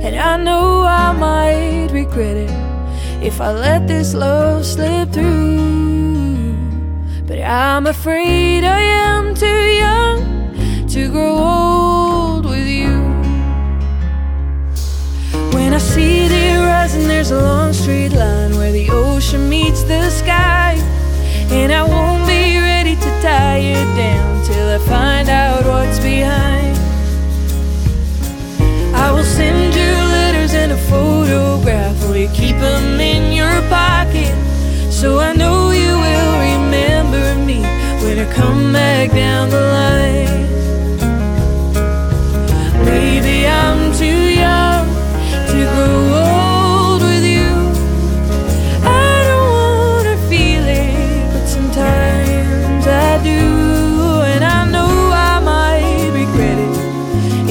And 0.00 0.16
I 0.16 0.38
know 0.38 0.84
I 0.84 1.12
might 1.12 1.88
regret 1.92 2.38
it 2.38 2.50
if 3.22 3.42
I 3.42 3.52
let 3.52 3.86
this 3.86 4.14
love 4.14 4.64
slip 4.64 5.12
through. 5.12 6.56
But 7.26 7.40
I'm 7.40 7.86
afraid 7.86 8.64
I 8.64 8.80
am 8.80 9.34
too 9.34 9.69
grow 11.10 11.36
old 11.36 12.44
with 12.46 12.66
you. 12.66 12.98
When 15.52 15.74
I 15.74 15.78
see 15.78 16.28
the 16.28 16.54
horizon, 16.54 17.08
there's 17.08 17.32
a 17.32 17.40
long 17.40 17.72
straight 17.72 18.12
line 18.12 18.56
where 18.56 18.72
the 18.72 18.88
ocean 18.90 19.48
meets 19.48 19.82
the 19.82 20.08
sky. 20.10 20.74
And 21.50 21.72
I 21.72 21.82
won't 21.82 22.26
be 22.26 22.58
ready 22.58 22.94
to 22.94 23.10
tie 23.20 23.58
it 23.58 23.88
down 23.96 24.44
till 24.44 24.68
I 24.68 24.78
find 24.78 25.28
out 25.28 25.64
what's 25.64 25.98
behind. 25.98 26.78
I 28.94 29.10
will 29.10 29.24
send 29.24 29.74
you 29.74 29.92
letters 30.16 30.54
and 30.54 30.72
a 30.72 30.78
photograph. 30.92 31.96
Will 32.06 32.16
you 32.16 32.28
keep 32.28 32.56
them 32.56 33.00
in 33.00 33.32
your 33.32 33.60
pocket? 33.68 34.34
So 34.92 35.18
I 35.18 35.32
know 35.32 35.70
you 35.70 35.92
will 36.06 36.32
remember 36.52 37.34
me 37.44 37.62
when 38.04 38.18
I 38.18 38.32
come 38.32 38.72
back 38.72 39.10
down 39.10 39.50
the 39.50 39.60
line. 39.60 40.59
Maybe 42.92 43.46
I'm 43.46 43.92
too 44.02 44.22
young 44.44 44.86
to 45.50 45.58
grow 45.72 45.98
old 46.26 47.02
with 47.02 47.24
you. 47.36 47.52
I 48.82 49.12
don't 49.30 49.50
wanna 49.58 50.16
feel 50.30 50.64
it, 50.66 51.32
but 51.32 51.46
sometimes 51.46 52.84
I 52.86 53.22
do. 53.22 53.42
And 54.32 54.42
I 54.44 54.60
know 54.74 54.92
I 55.30 55.34
might 55.52 56.10
regret 56.20 56.58
it 56.68 56.76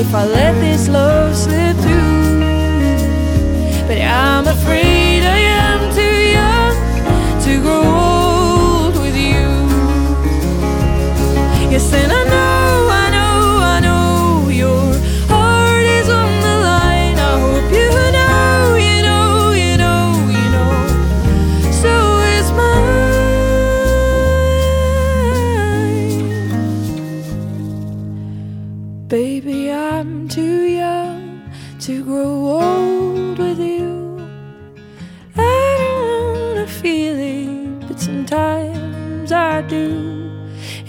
if 0.04 0.14
I 0.14 0.24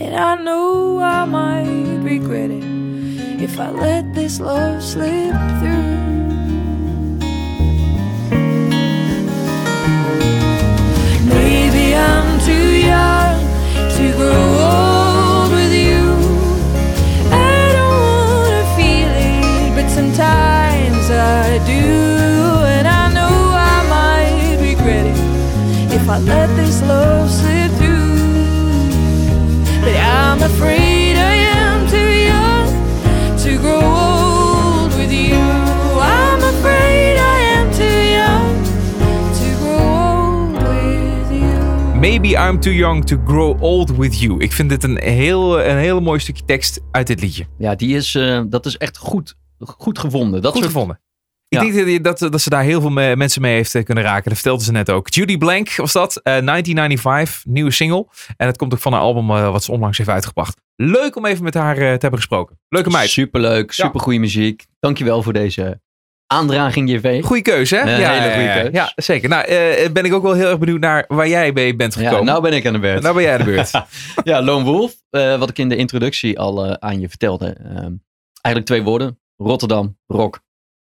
And 0.02 0.16
I 0.16 0.34
know 0.34 0.98
I 0.98 1.26
might 1.26 1.98
regret 2.02 2.50
it 2.50 2.64
if 3.42 3.60
I 3.60 3.70
let 3.70 4.14
this 4.14 4.40
love 4.40 4.82
slip 4.82 5.34
through. 5.60 5.98
Maybe 11.28 11.94
I'm 11.94 12.40
too 12.40 12.70
young 12.92 13.40
to 13.96 14.12
grow 14.16 14.44
old 14.72 15.52
with 15.52 15.74
you. 15.86 16.04
I 17.30 17.60
don't 17.76 17.92
wanna 18.40 18.64
feel 18.76 19.12
it, 19.28 19.74
but 19.76 19.90
sometimes 19.90 21.10
I 21.10 21.58
do. 21.66 21.84
And 22.76 22.88
I 22.88 23.12
know 23.12 23.36
I 23.72 23.78
might 23.96 24.56
regret 24.62 25.04
it 25.04 25.18
if 25.92 26.08
I 26.08 26.18
let 26.20 26.48
this 26.56 26.80
love 26.82 27.30
slip 27.30 27.59
afraid 30.54 31.16
I 31.16 31.34
am 31.58 31.86
too 31.88 32.10
young 32.30 32.66
to 33.44 33.50
grow 33.60 33.82
old 33.82 34.94
with 34.96 35.12
you. 35.12 35.38
I'm 36.00 36.42
afraid 36.54 37.16
I 37.16 37.38
am 37.56 37.70
too 37.72 37.98
young 38.18 38.54
to 39.40 39.48
grow 39.60 39.80
old 40.08 40.62
with 40.62 41.30
you. 41.30 41.98
Maybe 41.98 42.28
I'm 42.28 42.60
too 42.60 42.72
young 42.72 43.04
to 43.04 43.16
grow 43.26 43.56
old 43.60 43.96
with 43.96 44.20
you. 44.20 44.38
Ik 44.40 44.52
vind 44.52 44.68
dit 44.68 44.84
een 44.84 44.98
heel, 45.02 45.60
een 45.60 45.76
heel 45.78 46.00
mooi 46.00 46.18
stukje 46.20 46.44
tekst 46.44 46.80
uit 46.90 47.06
dit 47.06 47.20
liedje. 47.20 47.46
Ja, 47.58 47.74
die 47.74 47.96
is, 47.96 48.14
eh, 48.14 48.40
dat 48.48 48.66
is 48.66 48.76
echt 48.76 48.96
goed, 48.96 49.36
goed 49.60 49.98
gevonden. 49.98 50.42
Dat 50.42 50.52
Goed 50.52 50.60
soort- 50.62 50.72
gevonden. 50.74 51.00
Ja. 51.56 51.60
Ik 51.62 51.72
denk 51.74 52.04
dat, 52.04 52.18
dat, 52.18 52.32
dat 52.32 52.40
ze 52.40 52.50
daar 52.50 52.62
heel 52.62 52.80
veel 52.80 52.90
me- 52.90 53.16
mensen 53.16 53.42
mee 53.42 53.54
heeft 53.54 53.74
eh, 53.74 53.84
kunnen 53.84 54.04
raken. 54.04 54.24
Dat 54.24 54.32
vertelde 54.34 54.64
ze 54.64 54.72
net 54.72 54.90
ook. 54.90 55.08
Judy 55.08 55.38
Blank 55.38 55.74
was 55.76 55.92
dat. 55.92 56.16
eh, 56.16 56.22
1995, 56.22 57.44
nieuwe 57.44 57.70
single. 57.70 58.06
En 58.36 58.46
het 58.46 58.56
komt 58.56 58.72
ook 58.74 58.78
van 58.80 58.92
een 58.92 58.98
album 58.98 59.30
eh, 59.30 59.50
wat 59.52 59.64
ze 59.64 59.72
onlangs 59.72 59.98
heeft 59.98 60.10
uitgebracht. 60.10 60.56
Leuk 60.76 61.16
om 61.16 61.26
even 61.26 61.44
met 61.44 61.54
haar 61.54 61.74
eh, 61.76 61.80
te 61.82 61.86
hebben 62.00 62.18
gesproken. 62.18 62.58
Leuke 62.68 62.90
meid. 62.90 63.10
Superleuk, 63.10 63.72
supergoeie 63.72 64.20
muziek. 64.20 64.66
Dankjewel 64.80 65.22
voor 65.22 65.32
deze 65.32 65.80
aandraging, 66.26 66.90
JV. 66.90 67.22
Goeie 67.24 67.42
keuze, 67.42 67.76
hè? 67.76 67.80
Een 67.82 67.88
hele 67.88 68.04
goede 68.34 68.44
ja, 68.48 68.54
ja. 68.56 68.68
Ja, 68.72 68.92
zeker. 68.96 69.28
Nou, 69.28 69.44
eh, 69.44 69.90
ben 69.90 70.04
ik 70.04 70.12
ook 70.12 70.22
wel 70.22 70.32
heel 70.34 70.48
erg 70.48 70.58
benieuwd 70.58 70.80
naar 70.80 71.04
waar 71.08 71.28
jij 71.28 71.52
mee 71.52 71.76
bent 71.76 71.94
Ja, 71.94 72.00
gekomen. 72.00 72.24
nou 72.24 72.42
ben 72.42 72.52
ik 72.52 72.66
aan 72.66 72.72
de 72.72 72.78
beurt. 72.78 73.02
nou 73.02 73.14
ben 73.14 73.22
jij 73.24 73.32
aan 73.32 73.38
de 73.38 73.44
beurt. 73.44 73.70
Ja, 74.24 74.42
Lone 74.42 74.64
Wolf. 74.64 74.94
eh, 75.10 75.38
wat 75.38 75.48
ik 75.50 75.58
in 75.58 75.68
de 75.68 75.76
introductie 75.76 76.38
al 76.38 76.64
eh, 76.66 76.72
aan 76.72 77.00
je 77.00 77.08
vertelde. 77.08 77.46
Ehm, 77.64 77.92
eigenlijk 78.32 78.66
twee 78.66 78.82
woorden. 78.82 79.18
Rotterdam, 79.36 79.98
rock. 80.06 80.40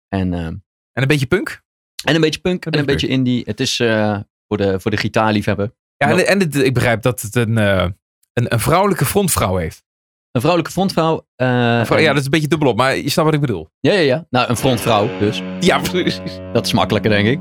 En, 0.09 0.33
ehm, 0.33 0.45
en 0.93 1.01
een 1.01 1.07
beetje 1.07 1.25
punk. 1.25 1.61
en 2.05 2.15
een 2.15 2.21
beetje 2.21 2.39
punk 2.39 2.65
en 2.65 2.79
Een 2.79 2.85
beetje 2.85 3.07
indie. 3.07 3.41
Het 3.45 3.59
is 3.59 3.79
eh, 3.79 4.19
voor, 4.47 4.57
de, 4.57 4.79
voor 4.79 4.91
de 4.91 4.97
gitaarliefhebber. 4.97 5.71
Ja, 5.97 6.09
en, 6.09 6.27
en 6.27 6.63
ik 6.65 6.73
begrijp 6.73 7.01
dat 7.01 7.21
het 7.21 7.35
een, 7.35 7.57
eh, 7.57 7.87
een, 8.33 8.53
een 8.53 8.59
vrouwelijke 8.59 9.05
frontvrouw 9.05 9.55
heeft. 9.55 9.85
Een 10.31 10.41
vrouwelijke 10.41 10.73
frontvrouw. 10.73 11.27
eh, 11.35 11.47
ja, 11.87 12.07
dat 12.07 12.17
is 12.17 12.23
een 12.23 12.29
beetje 12.29 12.47
dubbelop, 12.47 12.77
maar 12.77 12.95
je 12.97 13.09
snapt 13.09 13.27
wat 13.27 13.33
ik 13.33 13.41
bedoel. 13.41 13.69
ja, 13.79 13.93
ja, 13.93 13.99
ja. 13.99 14.25
Nou, 14.29 14.49
een 14.49 14.57
frontvrouw 14.57 15.09
dus. 15.19 15.41
Ja, 15.59 15.79
precies. 15.79 16.21
Dat 16.53 16.65
is 16.65 16.73
makkelijker, 16.73 17.11
denk 17.11 17.27
ik. 17.27 17.39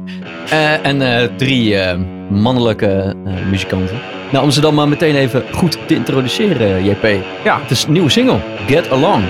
En 0.83 1.37
drie 1.37 1.79
eh, 1.79 1.99
mannelijke 2.31 3.15
muzikanten. 3.51 4.01
Nou, 4.33 4.45
om 4.45 4.51
ze 4.51 4.61
dan 4.61 4.75
maar 4.75 4.89
meteen 4.89 5.15
even 5.15 5.45
goed 5.55 5.79
te 5.89 5.95
introduceren, 5.95 6.85
JP. 6.85 7.25
Ja. 7.45 7.61
Het 7.61 7.71
is 7.71 7.85
een 7.85 7.93
nieuwe 7.93 8.11
single, 8.11 8.41
Get 8.67 8.91
Along. 8.91 9.25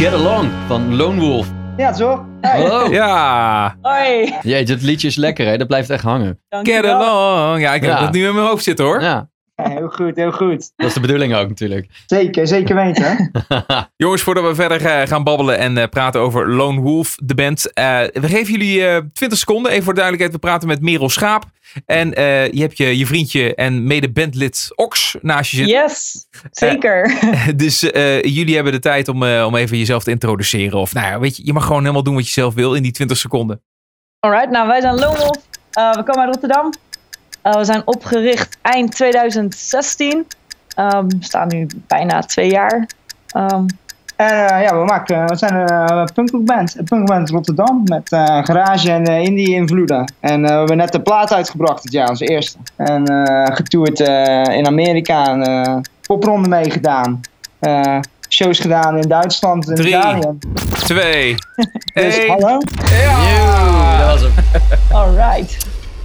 Get 0.00 0.12
Along 0.12 0.50
van 0.66 0.96
Lone 0.96 1.20
Wolf. 1.20 1.46
Ja, 1.76 1.92
zo. 1.92 2.26
Hey. 2.40 2.60
Hallo. 2.60 2.90
Ja, 2.92 3.76
Hoi, 3.82 4.34
Jeetje, 4.42 4.74
het 4.74 4.82
liedje 4.82 5.06
is 5.08 5.16
lekker 5.16 5.46
hè, 5.46 5.56
dat 5.56 5.66
blijft 5.66 5.90
echt 5.90 6.02
hangen. 6.02 6.40
get 6.62 6.84
along. 6.86 7.60
Ja, 7.60 7.74
ik 7.74 7.80
heb 7.82 7.90
Ja. 7.90 8.00
dat 8.00 8.12
nu 8.12 8.26
in 8.26 8.34
mijn 8.34 8.46
hoofd 8.46 8.64
zitten 8.64 8.84
hoor. 8.84 9.02
Ja, 9.02 9.28
Heel 9.68 9.88
goed, 9.88 10.16
heel 10.16 10.32
goed. 10.32 10.72
dat 10.76 10.86
is 10.86 10.94
de 10.94 11.00
bedoeling 11.00 11.34
ook 11.34 11.48
natuurlijk. 11.48 11.86
Zeker, 12.06 12.46
zeker 12.46 12.74
weten. 12.74 13.30
Jongens, 13.96 14.22
voordat 14.22 14.44
we 14.44 14.54
verder 14.54 14.84
eh, 14.86 15.06
gaan 15.08 15.24
babbelen 15.24 15.58
en 15.58 15.78
eh, 15.78 15.88
praten 15.88 16.20
over 16.20 16.48
Lone 16.50 16.80
Wolf, 16.80 17.14
de 17.22 17.34
band. 17.34 17.72
eh, 17.72 17.98
we 18.12 18.28
geven 18.28 18.52
jullie 18.52 18.86
eh 18.86 19.00
20 19.12 19.38
seconden. 19.38 19.70
Even 19.72 19.84
voor 19.84 19.94
de 19.94 20.00
duidelijkheid, 20.00 20.40
we 20.42 20.48
praten 20.48 20.68
met 20.68 20.80
Merel 20.82 21.08
Schaap. 21.08 21.44
En 21.86 22.14
eh, 22.14 22.52
je 22.52 22.60
hebt 22.60 22.76
je, 22.76 22.98
je 22.98 23.06
vriendje 23.06 23.54
en 23.54 23.84
mede-bandlid 23.86 24.68
Ox 24.74 25.16
naast 25.22 25.50
je 25.50 25.56
zitten. 25.56 25.74
Yes, 25.76 26.26
zeker. 26.50 27.14
Dus 27.56 27.90
eh, 27.90 28.22
jullie 28.22 28.54
hebben 28.54 28.72
de 28.72 28.78
tijd 28.78 29.08
om, 29.08 29.22
eh, 29.22 29.44
om 29.46 29.54
even 29.56 29.78
jezelf 29.78 30.02
te 30.02 30.10
introduceren. 30.10 30.78
Of 30.78 30.94
nou 30.94 31.06
ja, 31.06 31.18
weet 31.18 31.36
je, 31.36 31.46
je 31.46 31.52
mag 31.52 31.66
gewoon 31.66 31.80
helemaal 31.80 32.02
doen 32.02 32.14
wat 32.14 32.26
je 32.26 32.32
zelf 32.32 32.54
wil 32.54 32.74
in 32.74 32.82
die 32.82 32.92
20 32.92 33.16
seconden. 33.16 33.62
Alright, 34.18 34.50
nou 34.50 34.66
wij 34.68 34.80
zijn 34.80 34.94
Lone 34.94 35.18
Wolf. 35.18 35.36
Eh, 35.70 35.94
we 35.94 36.02
komen 36.02 36.20
uit 36.20 36.28
Rotterdam. 36.30 36.70
Eh, 37.42 37.54
we 37.56 37.64
zijn 37.64 37.82
opgericht 37.84 38.58
eind 38.62 38.92
2016. 38.94 40.26
Ehm, 40.74 41.06
we 41.08 41.16
staan 41.20 41.48
nu 41.48 41.66
bijna 41.86 42.20
twee 42.20 42.50
jaar. 42.50 42.86
Ehm, 43.26 43.64
En 44.16 44.46
eh, 44.48 44.62
ja, 44.62 44.78
we, 44.78 44.84
maken, 44.84 45.26
we 45.26 45.36
zijn 45.36 45.54
een 45.54 46.10
punkrockband. 46.14 46.78
Een 46.78 46.84
punkrockband 46.84 47.30
Rotterdam 47.30 47.82
met 47.84 48.12
eh, 48.12 48.44
garage 48.44 48.90
en 48.92 49.04
eh, 49.04 49.22
indie 49.22 49.54
invloeden. 49.54 50.12
En 50.20 50.44
eh, 50.44 50.50
we 50.50 50.56
hebben 50.58 50.76
net 50.76 50.92
de 50.92 51.00
plaat 51.00 51.32
uitgebracht 51.32 51.82
dit 51.82 51.92
jaar, 51.92 52.08
onze 52.08 52.24
eerste. 52.26 52.58
En 52.76 53.04
eh, 53.04 53.56
getoerd 53.56 54.00
eh, 54.00 54.56
in 54.56 54.66
Amerika 54.66 55.26
en 55.26 55.42
eh, 55.42 55.76
popronde 56.06 56.48
meegedaan. 56.48 57.20
Eh, 57.58 57.98
shows 58.28 58.58
gedaan 58.58 58.96
in 58.96 59.08
Duitsland 59.08 59.68
en 59.68 59.74
Drie. 59.74 59.88
Italië. 59.96 60.38
Twee. 60.84 61.34
Dus 61.94 62.18
één. 62.18 62.30
hallo. 62.30 62.48
Joe, 62.48 63.98
dat 63.98 64.06
was 64.06 64.20
hem. 64.20 64.32
alright. 64.92 65.56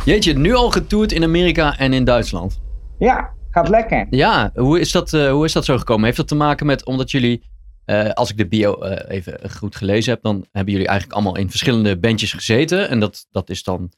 Jeetje, 0.06 0.34
nu 0.34 0.53
al 0.53 0.70
getoerd 0.72 1.12
in 1.12 1.24
Amerika 1.24 1.78
en 1.78 1.93
in 1.93 2.03
Duitsland. 2.03 2.62
Ja, 2.99 3.34
gaat 3.49 3.70
lekker. 3.70 4.08
Ja, 4.10 4.51
hoe 4.56 4.80
is 4.80 4.91
dat, 4.91 5.14
eh, 5.14 5.32
hoe 5.32 5.45
is 5.45 5.53
dat 5.53 5.66
zo 5.66 5.78
gekomen? 5.78 6.06
Heeft 6.06 6.18
dat 6.18 6.28
te 6.28 6.36
maken 6.36 6.66
met, 6.66 6.86
omdat 6.86 7.12
jullie, 7.12 7.41
eh, 7.86 8.10
als 8.10 8.30
ik 8.32 8.38
de 8.38 8.47
bio 8.47 8.74
eh, 8.82 9.16
even 9.16 9.51
goed 9.51 9.76
gelezen 9.76 10.14
heb, 10.14 10.22
dan 10.22 10.45
hebben 10.51 10.74
jullie 10.74 10.88
eigenlijk 10.88 11.18
allemaal 11.20 11.38
in 11.38 11.49
verschillende 11.49 11.97
bandjes 11.99 12.34
gezeten. 12.34 12.89
En 12.89 12.99
dat, 12.99 13.28
dat 13.32 13.49
is 13.49 13.64
dan, 13.64 13.91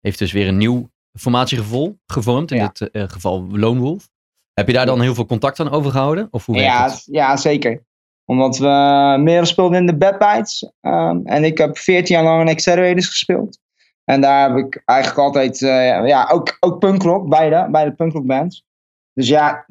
heeft 0.00 0.18
dus 0.18 0.32
weer 0.32 0.48
een 0.48 0.56
nieuw 0.56 0.90
formatiegevoel 1.18 1.98
gevormd, 2.06 2.50
in 2.50 2.56
Ja. 2.56 2.72
dit 2.72 3.12
geval 3.12 3.46
Lone 3.50 3.80
Wolf. 3.80 4.08
Heb 4.52 4.66
je 4.66 4.72
daar 4.72 4.86
dan 4.86 5.00
heel 5.00 5.14
veel 5.14 5.26
contact 5.26 5.60
aan 5.60 5.70
overgehouden? 5.70 6.28
Of 6.30 6.46
hoe 6.46 6.54
werkt 6.56 6.70
Ja, 6.72 6.84
het? 6.84 7.02
ja, 7.10 7.36
zeker. 7.36 7.84
Omdat 8.24 8.58
we 8.58 9.16
meer 9.20 9.46
speelden 9.46 9.78
in 9.80 9.86
de 9.86 9.96
Bad 9.96 10.18
Bites. 10.18 10.70
ehm, 10.80 11.20
en 11.24 11.44
ik 11.44 11.58
heb 11.58 11.78
14 11.78 12.14
jaar 12.16 12.24
lang 12.24 12.40
in 12.48 12.54
Accelerators 12.54 13.06
gespeeld. 13.08 13.58
En 14.04 14.20
daar 14.20 14.48
heb 14.48 14.58
ik 14.58 14.82
eigenlijk 14.84 15.18
altijd, 15.18 15.62
eh, 15.62 16.06
ja, 16.06 16.28
ook, 16.32 16.56
ook 16.60 16.78
punkrock, 16.78 17.28
beide, 17.28 17.68
beide 17.70 17.92
punkrock 17.92 18.26
bands. 18.26 18.64
Dus 19.12 19.28
ja, 19.28 19.66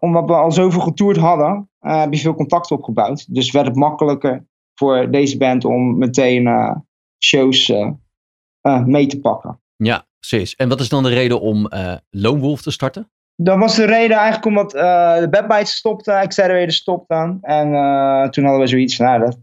omdat 0.00 0.26
we 0.26 0.34
al 0.34 0.52
zoveel 0.52 0.80
getoerd 0.80 1.16
hadden, 1.16 1.70
eh, 1.78 2.00
heb 2.00 2.12
je 2.12 2.20
veel 2.20 2.34
contact 2.34 2.70
opgebouwd. 2.70 3.34
Dus 3.34 3.50
werd 3.50 3.66
het 3.66 3.76
makkelijker 3.76 4.46
voor 4.74 5.10
deze 5.10 5.36
band 5.36 5.64
om 5.64 5.98
meteen 5.98 6.46
eh, 6.46 6.76
shows 7.24 7.72
mee 8.84 9.06
te 9.06 9.20
pakken. 9.20 9.60
Ja, 9.76 10.06
precies. 10.18 10.54
En 10.54 10.68
wat 10.68 10.80
is 10.80 10.88
dan 10.88 11.02
de 11.02 11.08
reden 11.08 11.40
om 11.40 11.68
Lone 12.10 12.40
Wolf 12.40 12.62
te 12.62 12.70
starten? 12.70 13.10
Dat 13.36 13.58
was 13.58 13.76
de 13.76 13.84
reden 13.84 14.16
eigenlijk 14.16 14.46
omdat 14.46 14.70
de 15.20 15.28
Bad 15.30 15.48
Bites 15.48 15.76
stopten, 15.76 16.14
Accelerator 16.14 16.70
stopte. 16.70 17.38
En 17.40 17.70
toen 18.30 18.44
hadden 18.44 18.62
we 18.62 18.66
zoiets 18.66 18.98
nou, 18.98 19.20
dat, 19.20 19.38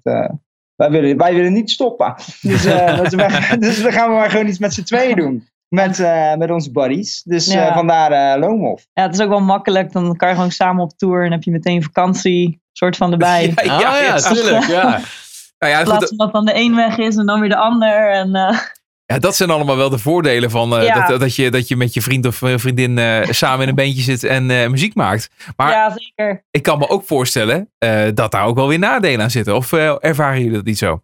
wij, 0.75 0.89
willen, 0.91 1.17
wij 1.17 1.33
willen 1.33 1.53
niet 1.53 1.69
stoppen. 1.71 2.15
Dus, 2.41 2.65
eh, 2.65 2.97
dat 3.01 3.13
we- 3.13 3.55
dus 3.59 3.81
dan 3.83 3.91
gaan 3.91 4.09
we 4.09 4.15
maar 4.15 4.29
gewoon 4.29 4.47
iets 4.47 4.59
met 4.59 4.73
z'n 4.73 4.83
tweeën 4.83 5.15
doen. 5.15 5.47
Met, 5.67 5.99
eh, 5.99 6.35
met 6.35 6.51
onze 6.51 6.71
buddies. 6.71 7.21
Dus 7.23 7.47
eh, 7.47 7.53
Ja. 7.53 7.73
vandaar 7.73 8.11
eh 8.11 8.39
Lone 8.39 8.57
Wolf. 8.57 8.85
Ja, 8.93 9.03
het 9.03 9.13
is 9.13 9.21
ook 9.21 9.29
wel 9.29 9.41
makkelijk. 9.41 9.91
Dan 9.91 10.15
kan 10.15 10.27
je 10.29 10.35
gewoon 10.35 10.51
samen 10.51 10.83
op 10.83 10.97
tour 10.97 11.25
en 11.25 11.31
heb 11.31 11.43
je 11.43 11.51
meteen 11.51 11.83
vakantie 11.83 12.61
soort 12.71 12.97
van 12.97 13.11
erbij. 13.11 13.53
Ja, 13.63 13.73
ah 13.75 13.81
ja, 13.81 13.97
ja. 13.97 14.17
tuurlijk. 14.17 14.65
Ja. 14.65 14.99
Nou 15.59 15.75
ja, 15.75 15.79
In 15.81 15.85
goed, 15.87 15.97
plaats 15.97 16.13
van 16.15 16.17
dat 16.17 16.33
dan 16.33 16.45
de 16.45 16.55
een 16.55 16.75
weg 16.75 16.97
is 16.97 17.15
en 17.15 17.25
dan 17.25 17.39
weer 17.39 17.49
de 17.49 17.55
ander. 17.55 18.11
En, 18.11 18.35
eh, 18.35 18.57
ja, 19.05 19.19
dat 19.19 19.35
zijn 19.35 19.49
allemaal 19.49 19.77
wel 19.77 19.89
de 19.89 19.97
voordelen 19.97 20.49
van 20.49 20.77
eh, 20.77 20.85
Ja. 20.85 21.07
dat, 21.07 21.19
dat, 21.19 21.35
je, 21.35 21.51
dat 21.51 21.67
je 21.67 21.75
met 21.75 21.93
je 21.93 22.01
vriend 22.01 22.25
of 22.25 22.41
eh, 22.41 22.53
vriendin 22.57 22.97
eh, 22.97 23.27
samen 23.29 23.61
in 23.61 23.69
een 23.69 23.75
bandje 23.75 24.01
zit 24.01 24.23
en 24.23 24.71
muziek 24.71 24.95
maakt. 24.95 25.29
Maar 25.55 25.71
ja, 25.71 25.95
zeker. 25.95 26.45
ik 26.51 26.63
kan 26.63 26.79
me 26.79 26.89
ook 26.89 27.03
voorstellen 27.05 27.71
dat 28.13 28.31
daar 28.31 28.45
ook 28.45 28.55
wel 28.55 28.67
weer 28.67 28.79
nadelen 28.79 29.21
aan 29.21 29.31
zitten. 29.31 29.55
Of 29.55 29.73
ervaren 29.73 30.37
jullie 30.39 30.55
dat 30.55 30.65
niet 30.65 30.77
zo? 30.77 31.01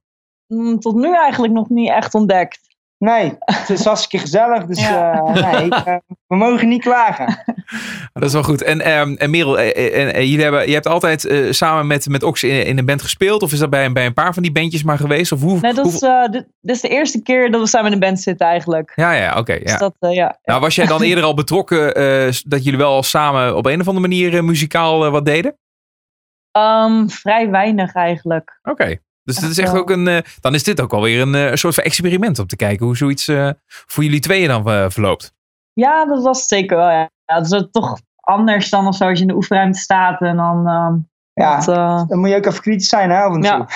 Mm, 0.48 0.80
Tot 0.80 0.96
nu 0.96 1.16
eigenlijk 1.16 1.54
nog 1.54 1.70
niet 1.70 1.90
echt 1.90 2.14
ontdekt. 2.14 2.69
Nee, 3.04 3.34
het 3.46 3.70
is 3.70 3.86
hartstikke 3.86 4.26
gezellig. 4.26 4.66
Dus 4.66 4.80
Ja. 4.80 5.14
eh, 5.14 5.52
nee, 5.52 5.70
eh, 5.70 5.96
we 6.28 6.36
mogen 6.36 6.68
niet 6.68 6.82
klagen. 6.82 7.44
Dat 8.14 8.24
is 8.24 8.34
wel 8.34 8.44
goed. 8.44 8.62
En, 8.62 8.82
ehm, 8.82 9.14
en 9.14 9.30
Merel, 9.30 9.60
eh, 9.60 10.14
jullie 10.14 10.42
hebben, 10.44 10.68
je 10.68 10.74
hebt 10.74 10.88
altijd 10.88 11.26
eh, 11.26 11.52
samen 11.52 11.88
met, 11.88 12.08
met 12.10 12.24
Ox 12.24 12.44
in, 12.44 12.66
in 12.66 12.78
een 12.78 12.86
band 12.86 13.02
gespeeld? 13.02 13.44
Of 13.44 13.52
is 13.52 13.60
dat 13.60 13.70
bij, 13.70 13.86
een- 13.86 13.94
bij 13.94 14.06
een 14.06 14.14
paar 14.14 14.34
van 14.34 14.44
die 14.44 14.52
bandjes 14.52 14.84
maar 14.84 14.98
geweest? 14.98 15.32
Of 15.32 15.42
hoe, 15.42 15.60
Nee, 15.60 15.74
dat, 15.74 15.86
is, 15.86 16.00
hoe- 16.00 16.10
eh, 16.10 16.32
dit, 16.32 16.48
dit 16.62 16.76
is 16.76 16.82
de 16.82 16.88
eerste 16.88 17.22
keer 17.22 17.52
dat 17.52 17.62
we 17.62 17.68
samen 17.68 17.88
in 17.88 17.94
een 17.94 18.00
band 18.00 18.20
zitten 18.22 18.48
eigenlijk. 18.48 18.92
Ja, 18.96 19.12
ja, 19.12 19.38
oké. 19.38 19.60
Dus 19.60 19.72
ja. 19.72 19.78
dat, 19.78 19.96
eh, 20.00 20.14
ja. 20.14 20.38
Nou, 20.44 20.62
was 20.62 20.76
jij 20.76 20.86
dan 20.86 21.02
eerder 21.10 21.24
al 21.24 21.34
betrokken 21.34 21.96
eh, 21.96 22.32
dat 22.46 22.64
jullie 22.64 22.80
wel 22.80 23.04
samen 23.04 23.56
op 23.56 23.66
een 23.66 23.80
of 23.82 23.88
andere 23.88 24.08
manier 24.08 24.44
muzikaal 24.44 25.10
wat 25.10 25.26
deden? 25.26 25.58
Ehm, 26.52 27.08
vrij 27.08 27.50
weinig 27.50 27.94
eigenlijk. 27.94 28.60
Oké. 28.64 28.98
Dus 29.30 29.38
dit 29.40 29.50
is 29.50 29.58
Echt 29.58 29.72
wel. 29.72 29.82
ook 29.82 29.90
een. 29.90 30.08
eh, 30.08 30.18
dan 30.40 30.54
is 30.54 30.64
dit 30.64 30.82
ook 30.82 30.94
alweer 30.94 31.22
een 31.22 31.36
eh, 31.36 31.54
soort 31.56 31.76
van 31.76 31.84
experiment 31.84 32.40
om 32.40 32.48
te 32.48 32.56
kijken 32.56 32.86
hoe 32.86 32.98
zoiets 32.98 33.28
eh, 33.28 33.50
voor 33.66 34.04
jullie 34.04 34.20
tweeën 34.20 34.48
dan 34.48 34.92
verloopt. 34.92 35.34
Ja, 35.74 36.06
dat 36.06 36.24
was 36.24 36.48
zeker 36.48 36.78
wel. 36.78 36.90
Ja. 36.90 37.10
Ja, 37.26 37.36
het 37.36 37.52
is 37.52 37.64
toch 37.72 38.00
anders 38.16 38.70
dan 38.70 38.88
of 38.88 38.96
zo 38.96 39.04
als 39.08 39.16
je 39.18 39.22
in 39.22 39.28
de 39.28 39.36
oefenruimte 39.36 39.80
staat 39.80 40.22
en 40.22 40.36
dan. 40.36 40.68
ehm, 40.68 40.94
Ja, 41.34 41.56
dat, 41.66 42.10
dan 42.10 42.20
moet 42.20 42.30
je 42.30 42.36
ook 42.36 42.46
even 42.46 42.62
kritisch 42.62 42.90
zijn, 42.90 43.10
hè, 43.10 43.20
af 43.22 43.34
en 43.36 43.42
toe. 43.42 43.50
Ja. 43.50 43.68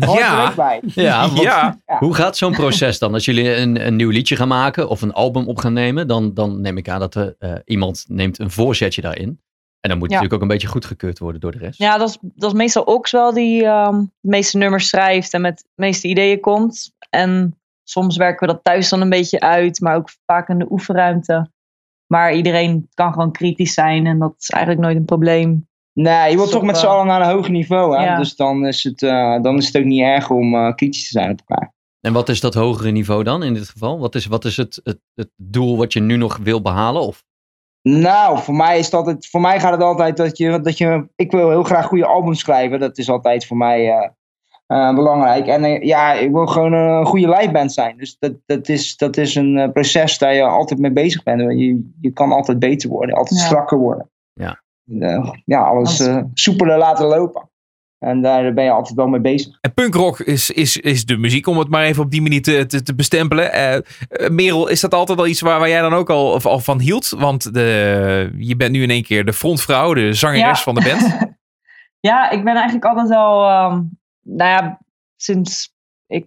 Er 0.00 0.18
Ja. 0.18 0.52
bij. 0.54 0.80
Ja, 0.94 1.20
want 1.28 1.40
ja. 1.40 1.78
hoe 1.98 2.14
gaat 2.14 2.36
zo'n 2.36 2.52
proces 2.52 2.98
dan? 2.98 3.12
Als 3.14 3.24
jullie 3.24 3.56
een, 3.56 3.86
een 3.86 3.96
nieuw 3.96 4.10
liedje 4.10 4.36
gaan 4.36 4.48
maken 4.48 4.88
of 4.88 5.02
een 5.02 5.12
album 5.12 5.48
op 5.48 5.58
gaan 5.58 5.72
nemen, 5.72 6.08
dan, 6.08 6.34
dan 6.34 6.60
neem 6.60 6.76
ik 6.76 6.88
aan 6.88 7.00
dat 7.00 7.14
er, 7.14 7.34
eh, 7.38 7.52
iemand 7.64 8.04
neemt 8.08 8.38
een 8.38 8.50
voorzetje 8.50 9.00
daarin. 9.02 9.40
En 9.80 9.88
dan 9.88 9.98
moet 9.98 10.08
het 10.08 10.16
Ja. 10.16 10.22
natuurlijk 10.22 10.34
ook 10.34 10.40
een 10.42 10.56
beetje 10.56 10.72
goedgekeurd 10.72 11.18
worden 11.18 11.40
door 11.40 11.52
de 11.52 11.58
rest. 11.58 11.78
ja, 11.78 11.98
dat 11.98 12.08
is, 12.08 12.18
dat 12.20 12.50
is 12.50 12.56
meestal 12.56 12.82
Ox 12.82 13.10
wel 13.10 13.32
die 13.34 13.64
ehm, 13.64 13.98
de 13.98 14.28
meeste 14.28 14.58
nummers 14.58 14.88
schrijft 14.88 15.32
en 15.32 15.40
met 15.40 15.58
de 15.58 15.82
meeste 15.82 16.08
ideeën 16.08 16.40
komt. 16.40 16.92
En 17.10 17.60
soms 17.84 18.16
werken 18.16 18.46
we 18.46 18.52
dat 18.52 18.64
thuis 18.64 18.88
dan 18.88 19.00
een 19.00 19.08
beetje 19.08 19.40
uit, 19.40 19.80
maar 19.80 19.96
ook 19.96 20.10
vaak 20.26 20.48
in 20.48 20.58
de 20.58 20.66
oefenruimte. 20.70 21.50
Maar 22.06 22.34
iedereen 22.34 22.88
kan 22.94 23.12
gewoon 23.12 23.32
kritisch 23.32 23.74
zijn 23.74 24.06
en 24.06 24.18
dat 24.18 24.34
is 24.38 24.48
eigenlijk 24.50 24.84
nooit 24.84 24.96
een 24.96 25.04
probleem. 25.04 25.68
Nee, 25.92 26.30
je 26.30 26.36
wilt 26.36 26.50
toch 26.50 26.60
ook 26.60 26.66
met 26.66 26.78
z'n 26.78 26.86
allen 26.86 27.06
naar 27.06 27.20
een 27.20 27.30
hoger 27.30 27.50
niveau. 27.50 27.96
Hè? 27.96 28.04
Ja. 28.04 28.16
Dus 28.16 28.36
dan 28.36 28.66
is, 28.66 28.82
het, 28.84 29.02
eh, 29.02 29.42
dan 29.42 29.56
is 29.56 29.66
het 29.66 29.76
ook 29.76 29.84
niet 29.84 30.02
erg 30.02 30.30
om 30.30 30.54
eh, 30.54 30.74
kritisch 30.74 31.02
te 31.02 31.08
zijn 31.08 31.30
op 31.30 31.40
elkaar. 31.46 31.72
En 32.00 32.12
wat 32.12 32.28
is 32.28 32.40
dat 32.40 32.54
hogere 32.54 32.90
niveau 32.90 33.24
dan 33.24 33.42
in 33.42 33.54
dit 33.54 33.68
geval? 33.68 33.98
Wat 33.98 34.14
is, 34.14 34.26
wat 34.26 34.44
is 34.44 34.56
het, 34.56 34.80
het, 34.84 34.98
het 35.14 35.30
doel 35.36 35.76
wat 35.76 35.92
je 35.92 36.00
nu 36.00 36.16
nog 36.16 36.36
wil 36.36 36.62
behalen? 36.62 37.02
Of, 37.02 37.24
Nou, 37.82 38.38
voor 38.38 38.54
mij, 38.54 38.78
is 38.78 38.90
dat 38.90 39.06
het, 39.06 39.26
voor 39.26 39.40
mij 39.40 39.60
gaat 39.60 39.72
het 39.72 39.82
altijd 39.82 40.16
dat 40.16 40.36
je, 40.38 40.60
dat 40.60 40.78
je... 40.78 41.08
Ik 41.16 41.30
wil 41.30 41.50
heel 41.50 41.62
graag 41.62 41.86
goede 41.86 42.06
albums 42.06 42.40
schrijven. 42.40 42.80
Dat 42.80 42.98
is 42.98 43.10
altijd 43.10 43.46
voor 43.46 43.56
mij 43.56 43.88
eh, 43.90 44.08
eh, 44.66 44.94
belangrijk. 44.94 45.46
En 45.46 45.64
eh, 45.64 45.82
ja, 45.82 46.12
ik 46.12 46.30
wil 46.30 46.46
gewoon 46.46 46.72
een 46.72 47.06
goede 47.06 47.28
liveband 47.28 47.72
zijn. 47.72 47.96
Dus 47.96 48.16
dat, 48.18 48.32
dat, 48.46 48.68
is, 48.68 48.96
dat 48.96 49.16
is 49.16 49.34
een 49.34 49.70
proces 49.72 50.18
daar 50.18 50.34
je 50.34 50.42
altijd 50.42 50.80
mee 50.80 50.92
bezig 50.92 51.22
bent. 51.22 51.40
Je, 51.40 51.90
je 52.00 52.10
kan 52.12 52.32
altijd 52.32 52.58
beter 52.58 52.88
worden. 52.88 53.16
Altijd 53.16 53.40
Ja. 53.40 53.46
strakker 53.46 53.78
worden. 53.78 54.10
Ja. 54.32 54.62
Ja, 55.44 55.62
alles 55.62 56.08
soepeler 56.34 56.78
laten 56.78 57.06
lopen. 57.06 57.50
En 58.00 58.22
daar 58.22 58.54
ben 58.54 58.64
je 58.64 58.70
altijd 58.70 58.94
wel 58.96 59.06
mee 59.06 59.20
bezig. 59.20 59.58
En 59.60 59.74
punkrock 59.74 60.20
is, 60.20 60.50
is, 60.50 60.76
is 60.76 61.04
de 61.04 61.16
muziek, 61.16 61.46
om 61.46 61.58
het 61.58 61.68
maar 61.68 61.82
even 61.84 62.02
op 62.02 62.10
die 62.10 62.22
manier 62.22 62.42
te, 62.42 62.66
te, 62.66 62.82
te 62.82 62.94
bestempelen. 62.94 63.52
Eh, 63.52 63.80
Merel, 64.30 64.68
is 64.68 64.80
dat 64.80 64.94
altijd 64.94 65.18
wel 65.18 65.26
iets 65.26 65.40
waar, 65.40 65.58
waar 65.58 65.68
jij 65.68 65.80
dan 65.80 65.92
ook 65.92 66.10
al, 66.10 66.40
al 66.42 66.58
van 66.58 66.80
hield? 66.80 67.08
Want 67.08 67.54
de, 67.54 68.32
je 68.36 68.56
bent 68.56 68.72
nu 68.72 68.82
in 68.82 68.90
één 68.90 69.02
keer 69.02 69.24
de 69.24 69.32
frontvrouw, 69.32 69.94
de 69.94 70.12
zangeres 70.12 70.40
Ja. 70.42 70.54
van 70.54 70.74
de 70.74 70.82
band. 70.82 71.16
Ja, 72.00 72.30
ik 72.30 72.44
ben 72.44 72.54
eigenlijk 72.54 72.84
altijd 72.84 73.10
al, 73.10 73.48
ehm, 73.48 73.82
nou 74.22 74.50
ja, 74.50 74.78
sinds 75.16 75.74
ik 76.06 76.26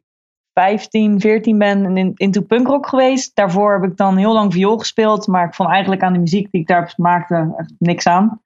15, 0.53 1.19
14 1.19 1.57
ben 1.57 1.97
in, 1.97 2.11
into 2.15 2.41
punkrock 2.41 2.87
geweest. 2.87 3.35
Daarvoor 3.35 3.73
heb 3.73 3.91
ik 3.91 3.97
dan 3.97 4.17
heel 4.17 4.33
lang 4.33 4.53
viool 4.53 4.77
gespeeld, 4.77 5.27
maar 5.27 5.47
ik 5.47 5.53
vond 5.53 5.69
eigenlijk 5.69 6.01
aan 6.03 6.13
de 6.13 6.19
muziek 6.19 6.51
die 6.51 6.61
ik 6.61 6.67
daar 6.67 6.93
maakte 6.97 7.53
echt 7.57 7.73
niks 7.79 8.07
aan. 8.07 8.23
Het 8.23 8.39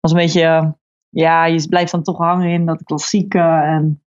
was 0.00 0.10
een 0.10 0.18
beetje, 0.18 0.76
ja, 1.14 1.44
je 1.44 1.68
blijft 1.68 1.92
dan 1.92 2.02
toch 2.02 2.18
hangen 2.18 2.48
in 2.48 2.66
dat 2.66 2.82
klassieke 2.84 3.38
en 3.38 4.02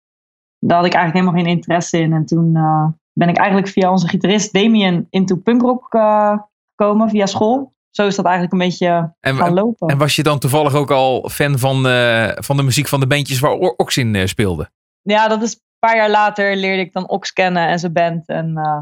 daar 0.58 0.76
had 0.76 0.86
ik 0.86 0.94
eigenlijk 0.94 1.24
helemaal 1.24 1.44
geen 1.44 1.56
interesse 1.56 1.98
in. 1.98 2.12
En 2.12 2.26
toen 2.26 2.56
eh, 2.56 2.86
ben 3.12 3.28
ik 3.28 3.36
eigenlijk 3.36 3.68
via 3.68 3.90
onze 3.90 4.08
gitarist 4.08 4.52
Damien 4.52 5.06
into 5.10 5.36
punkrock 5.36 5.94
eh, 5.94 6.38
gekomen 6.76 7.08
via 7.08 7.26
school. 7.26 7.72
zo 7.90 8.06
is 8.06 8.16
dat 8.16 8.24
eigenlijk 8.24 8.54
een 8.54 8.68
beetje 8.68 9.14
En, 9.20 9.36
gaan 9.36 9.46
en, 9.46 9.54
lopen. 9.54 9.88
en 9.88 9.98
was 9.98 10.16
je 10.16 10.22
dan 10.22 10.38
toevallig 10.38 10.74
ook 10.74 10.90
al 10.90 11.28
fan 11.28 11.58
van, 11.58 11.86
eh, 11.86 12.30
van 12.34 12.56
de 12.56 12.62
muziek 12.62 12.88
van 12.88 13.00
de 13.00 13.06
bandjes 13.06 13.40
waar 13.40 13.52
Ox 13.52 13.96
in 13.96 14.28
speelde? 14.28 14.70
Ja, 15.02 15.28
dat 15.28 15.42
is 15.42 15.52
een 15.52 15.88
paar 15.88 15.96
jaar 15.96 16.10
later 16.10 16.56
leerde 16.56 16.82
ik 16.82 16.92
dan 16.92 17.08
Ox 17.08 17.32
kennen 17.32 17.68
en 17.68 17.78
zijn 17.78 17.92
band. 17.92 18.28
En 18.28 18.56
eh, 18.56 18.78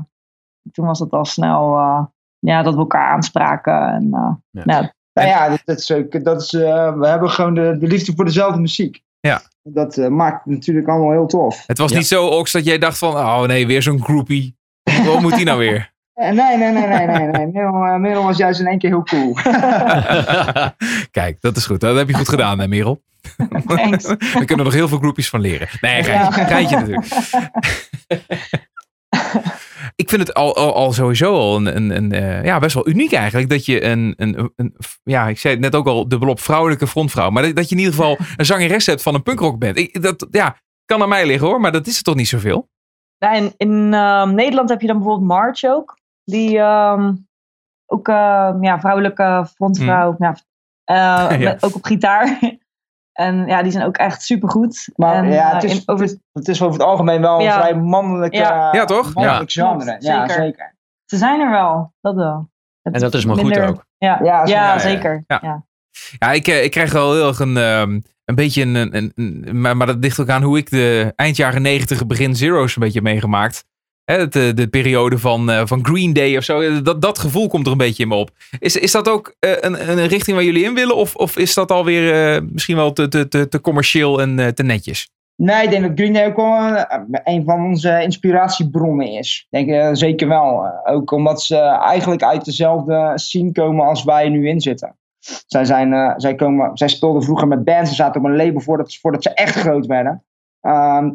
toen 0.73 0.87
was 0.87 0.99
het 0.99 1.11
al 1.13 1.25
snel 1.25 1.77
eh, 1.77 2.05
ja, 2.39 2.63
dat 2.63 2.75
we 2.75 2.81
elkaar 2.81 3.09
aanspraken. 3.09 3.89
En, 3.89 4.09
eh, 4.13 4.35
Ja. 4.51 4.63
ja, 4.65 4.95
Nou 5.25 5.29
ja, 5.29 5.49
dat, 5.49 5.61
dat 5.65 5.79
is 5.79 5.93
dat 6.23 6.43
is, 6.43 6.53
eh, 6.55 6.99
we 6.99 7.07
hebben 7.09 7.31
gewoon 7.31 7.55
de, 7.55 7.77
de 7.79 7.87
liefde 7.87 8.13
voor 8.17 8.25
dezelfde 8.25 8.61
muziek. 8.61 9.01
Ja. 9.21 9.43
Dat 9.63 9.97
eh, 9.99 10.09
maakt 10.09 10.45
het 10.45 10.55
natuurlijk 10.55 10.89
allemaal 10.89 11.11
heel 11.11 11.27
tof. 11.27 11.63
Het 11.67 11.79
was 11.79 11.91
Ja. 11.91 11.97
niet 11.97 12.07
zo, 12.07 12.27
Ox, 12.27 12.53
dat 12.53 12.65
jij 12.65 12.79
dacht 12.79 12.99
van, 12.99 13.15
oh 13.15 13.43
nee, 13.43 13.67
weer 13.67 13.83
zo'n 13.83 14.03
groupie. 14.03 14.57
Wat 15.05 15.21
moet 15.21 15.35
die 15.37 15.45
nou 15.45 15.59
weer? 15.59 15.85
Eh, 16.17 16.31
nee, 16.31 16.57
nee, 16.57 16.73
nee, 16.73 16.87
nee, 16.87 17.07
nee. 17.07 17.27
nee. 17.27 17.47
Merel, 17.47 17.85
eh, 17.85 17.95
Merel 17.97 18.23
was 18.25 18.37
juist 18.37 18.61
in 18.61 18.67
één 18.67 18.79
keer 18.79 18.91
heel 18.91 19.03
cool. 19.03 19.33
Kijk, 21.11 21.41
dat 21.41 21.57
is 21.57 21.67
goed. 21.67 21.81
Dat 21.81 21.97
heb 21.97 22.09
je 22.09 22.15
goed 22.15 22.29
gedaan, 22.29 22.59
hè, 22.59 22.69
Merel. 22.69 23.03
thanks. 23.67 24.03
Daar 24.07 24.17
kunnen 24.19 24.57
we 24.57 24.63
nog 24.65 24.73
heel 24.73 24.89
veel 24.89 24.99
groepjes 24.99 25.29
van 25.29 25.41
leren. 25.41 25.69
Nee, 25.81 26.03
geintje, 26.03 26.41
Ja. 26.41 26.47
geintje 26.47 26.77
natuurlijk. 26.77 27.07
Ik 29.97 30.09
vind 30.09 30.21
het 30.21 30.35
al, 30.35 30.57
al, 30.57 30.75
al 30.75 30.93
sowieso 30.93 31.35
al 31.35 31.57
een, 31.57 31.77
een, 31.77 31.97
een, 31.97 32.13
eh, 32.13 32.45
ja, 32.45 32.59
best 32.59 32.75
wel 32.75 32.89
uniek 32.89 33.13
eigenlijk. 33.13 33.51
Dat 33.51 33.65
je 33.67 33.85
een, 33.85 34.15
een, 34.17 34.53
een, 34.57 34.77
ja, 35.03 35.29
ik 35.29 35.39
zei 35.39 35.55
het 35.55 35.63
net 35.63 35.75
ook 35.75 35.87
al, 35.87 36.09
dubbel 36.09 36.29
op 36.29 36.41
vrouwelijke 36.41 36.87
frontvrouw. 36.87 37.31
Maar 37.31 37.43
dat, 37.43 37.57
dat 37.57 37.69
je 37.69 37.75
in 37.75 37.81
ieder 37.81 37.95
geval 37.95 38.17
een 38.37 38.47
zangeres 38.47 38.87
hebt 38.87 39.03
van 39.03 39.15
een 39.15 39.23
punkrockband. 39.23 39.77
Ik, 39.79 40.03
dat, 40.03 40.27
ja, 40.31 40.57
kan 40.85 41.03
aan 41.03 41.09
mij 41.09 41.27
liggen 41.27 41.47
hoor, 41.49 41.61
maar 41.61 41.73
dat 41.73 41.87
is 41.87 41.95
het 41.95 42.05
toch 42.05 42.15
niet 42.15 42.29
zoveel? 42.29 42.69
Ja, 43.19 43.33
in 43.33 43.53
in 43.57 43.95
ehm, 43.95 44.35
Nederland 44.35 44.69
heb 44.69 44.81
je 44.81 44.87
dan 44.87 44.97
bijvoorbeeld 44.97 45.29
March 45.29 45.65
ook. 45.65 45.99
Die 46.25 46.59
ehm, 46.59 47.15
ook 47.87 48.09
ehm, 48.09 48.63
ja, 48.63 48.81
vrouwelijke 48.81 49.49
frontvrouw. 49.55 50.17
Ja, 50.19 50.37
eh, 50.85 50.95
Ja. 51.41 51.53
met- 51.53 51.63
ook 51.65 51.75
op 51.75 51.85
gitaar. 51.85 52.39
En 53.17 53.47
ja, 53.47 53.63
die 53.63 53.73
zijn 53.73 53.85
ook 53.85 53.97
echt 53.97 54.23
supergoed. 54.23 54.89
Maar 54.95 55.15
en, 55.15 55.33
ja, 55.33 55.49
eh, 55.49 55.55
het 55.55 55.65
is, 55.65 55.73
in- 55.75 55.83
over, 55.87 56.05
het, 56.05 56.15
is, 56.15 56.21
het 56.33 56.49
is 56.49 56.63
over 56.63 56.79
het 56.79 56.87
algemeen 56.89 57.21
wel 57.21 57.41
een 57.41 57.53
vrij 57.53 57.75
mannelijk, 57.77 58.35
Ja. 58.35 58.69
Ja, 58.73 58.85
toch? 58.85 59.15
mannelijk 59.15 59.51
Ja. 59.51 59.63
genre. 59.63 59.85
Klopt, 59.85 60.03
ja, 60.03 60.29
zeker. 60.29 60.43
zeker. 60.45 60.75
ze 61.05 61.17
zijn 61.17 61.41
er 61.41 61.51
wel, 61.51 61.93
dat 62.01 62.15
wel. 62.15 62.51
Het 62.83 62.95
En 62.95 63.01
dat 63.01 63.15
is 63.15 63.25
maar 63.25 63.37
goed 63.37 63.59
ook. 63.59 63.85
Ja, 63.99 64.19
Ja, 64.23 64.45
ja, 64.45 64.47
zeker. 64.47 64.63
Ja, 64.63 64.73
ja, 64.73 64.79
zeker. 64.79 65.25
ja. 65.27 65.39
Ja. 65.43 65.65
Ja, 66.19 66.33
ik, 66.33 66.47
eh, 66.49 66.65
ik 66.65 66.71
krijg 66.71 66.93
wel 66.93 67.13
heel 67.15 67.29
erg 67.29 67.39
een, 67.39 67.57
ehm, 67.57 68.01
een 68.25 68.35
beetje 68.35 68.63
een, 68.63 68.75
een, 68.97 69.13
een- 69.15 69.61
maar, 69.61 69.77
maar 69.77 69.87
dat 69.87 69.97
ligt 70.01 70.21
ook 70.21 70.29
aan 70.29 70.43
hoe 70.43 70.59
ik 70.59 70.71
de 70.71 71.13
eind 71.17 71.37
jaren 71.37 71.63
negentig, 71.63 72.07
begin 72.07 72.37
zero's 72.37 72.75
een 72.77 72.83
beetje 72.83 73.01
heb 73.01 73.09
meegemaakt. 73.09 73.65
Hè, 74.07 74.19
het, 74.19 74.37
eh, 74.37 74.55
de 74.55 74.69
periode 74.69 75.19
van, 75.19 75.51
eh, 75.51 75.63
van 75.65 75.85
Green 75.85 76.13
Day 76.13 76.37
of 76.37 76.45
zo. 76.45 76.83
Dat, 76.83 77.03
dat 77.03 77.19
gevoel 77.19 77.49
komt 77.49 77.67
er 77.67 77.73
een 77.73 77.79
beetje 77.79 78.03
in 78.03 78.09
me 78.09 78.15
op. 78.15 78.31
Is, 78.59 78.77
is 78.77 78.93
dat 78.93 79.09
ook 79.09 79.35
eh, 79.39 79.51
een, 79.61 79.89
een 79.99 80.07
richting 80.07 80.37
waar 80.37 80.47
jullie 80.47 80.65
in 80.65 80.75
willen? 80.75 80.97
Of, 80.97 81.15
of 81.15 81.39
is 81.39 81.55
dat 81.55 81.71
alweer 81.71 82.35
eh, 82.35 82.43
misschien 82.51 82.77
wel 82.77 82.93
te, 82.93 83.09
te, 83.09 83.49
te, 83.49 83.61
commercieel 83.61 84.21
en 84.21 84.39
eh, 84.39 84.49
te 84.49 84.63
netjes? 84.63 85.09
Nee, 85.37 85.65
ik 85.65 85.71
denk 85.71 85.83
dat 85.83 85.93
Green 85.95 86.13
Day 86.13 86.27
ook 86.27 86.37
wel 86.37 86.75
eh, 86.75 87.01
een 87.25 87.45
van 87.45 87.65
onze 87.65 88.03
inspiratiebronnen 88.03 89.09
is. 89.09 89.47
Denk 89.51 89.69
eh, 89.69 89.89
zeker 89.93 90.29
wel. 90.29 90.65
Eh, 90.65 90.95
ook 90.95 91.11
omdat 91.11 91.43
ze 91.43 91.59
eigenlijk 91.59 92.23
uit 92.23 92.45
dezelfde 92.45 93.13
scene 93.15 93.53
komen 93.53 93.87
als 93.87 94.05
wij 94.05 94.29
nu 94.29 94.49
in 94.49 94.61
zitten. 94.61 94.97
Zij, 95.47 95.65
zijn, 95.65 95.93
eh, 95.93 96.13
zij, 96.17 96.35
komen, 96.35 96.77
zij 96.77 96.89
speelden 96.89 97.23
vroeger 97.23 97.49
met 97.49 97.65
bands. 97.65 97.91
Ze 97.91 97.97
zaten 97.97 98.21
op 98.21 98.27
een 98.27 98.37
label 98.37 98.61
voordat, 98.61 98.97
voordat 98.97 99.23
ze 99.23 99.31
echt 99.31 99.55
groot 99.55 99.87
werden. 99.87 100.25
Ehm, 100.61 101.11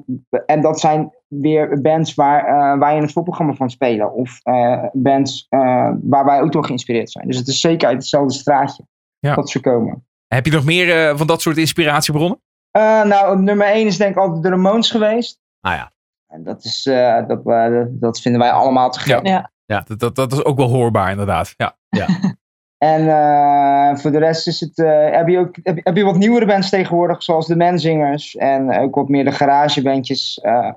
en 0.45 0.61
dat 0.61 0.79
zijn 0.79 1.13
weer 1.39 1.81
bands 1.81 2.13
waar 2.13 2.45
eh, 2.45 2.79
wij 2.79 2.95
in 2.95 3.01
het 3.01 3.11
voorprogramma 3.11 3.53
van 3.53 3.69
spelen. 3.69 4.13
Of 4.13 4.39
eh, 4.43 4.83
bands 4.93 5.45
eh, 5.49 5.89
waar 6.01 6.25
wij 6.25 6.41
ook 6.41 6.51
door 6.51 6.65
geïnspireerd 6.65 7.11
zijn. 7.11 7.27
Dus 7.27 7.37
het 7.37 7.47
is 7.47 7.59
zeker 7.59 7.87
uit 7.87 7.97
hetzelfde 7.97 8.33
straatje 8.33 8.83
Ja. 9.19 9.35
dat 9.35 9.49
ze 9.49 9.59
komen. 9.59 10.05
Heb 10.27 10.45
je 10.45 10.51
nog 10.51 10.65
meer 10.65 11.07
eh, 11.09 11.17
van 11.17 11.27
dat 11.27 11.41
soort 11.41 11.57
inspiratiebronnen? 11.57 12.41
Eh, 12.71 13.03
nou, 13.03 13.41
nummer 13.41 13.67
1 13.67 13.85
is 13.87 13.97
denk 13.97 14.11
ik 14.15 14.21
altijd 14.21 14.43
de 14.43 14.49
Ramones 14.49 14.91
geweest. 14.91 15.39
Ah 15.61 15.73
ja. 15.73 15.91
En 16.27 16.43
dat, 16.43 16.63
is, 16.63 16.85
eh, 16.85 17.27
dat, 17.27 17.45
eh, 17.45 17.81
dat 17.89 18.21
vinden 18.21 18.41
wij 18.41 18.51
allemaal 18.51 18.89
te 18.91 18.99
gek. 18.99 19.27
Ja. 19.27 19.49
Dat, 19.65 19.99
dat, 19.99 20.15
dat 20.15 20.31
is 20.31 20.45
ook 20.45 20.57
wel 20.57 20.69
hoorbaar 20.69 21.11
inderdaad. 21.11 21.53
Ja. 21.57 21.75
En 22.77 23.07
eh, 23.09 23.95
voor 23.95 24.11
de 24.11 24.17
rest 24.17 24.47
is 24.47 24.59
het, 24.59 24.77
eh, 24.79 25.09
heb, 25.11 25.27
je 25.27 25.37
ook, 25.39 25.55
heb, 25.63 25.75
je- 25.75 25.81
heb 25.83 25.95
je 25.95 26.03
wat 26.03 26.15
nieuwere 26.17 26.45
bands 26.45 26.69
tegenwoordig, 26.69 27.23
zoals 27.23 27.47
de 27.47 27.55
Menzingers. 27.55 28.35
En 28.35 28.79
ook 28.79 28.95
wat 28.95 29.09
meer 29.09 29.23
de 29.25 29.31
garagebandjes, 29.31 30.39
eh, 30.39 30.71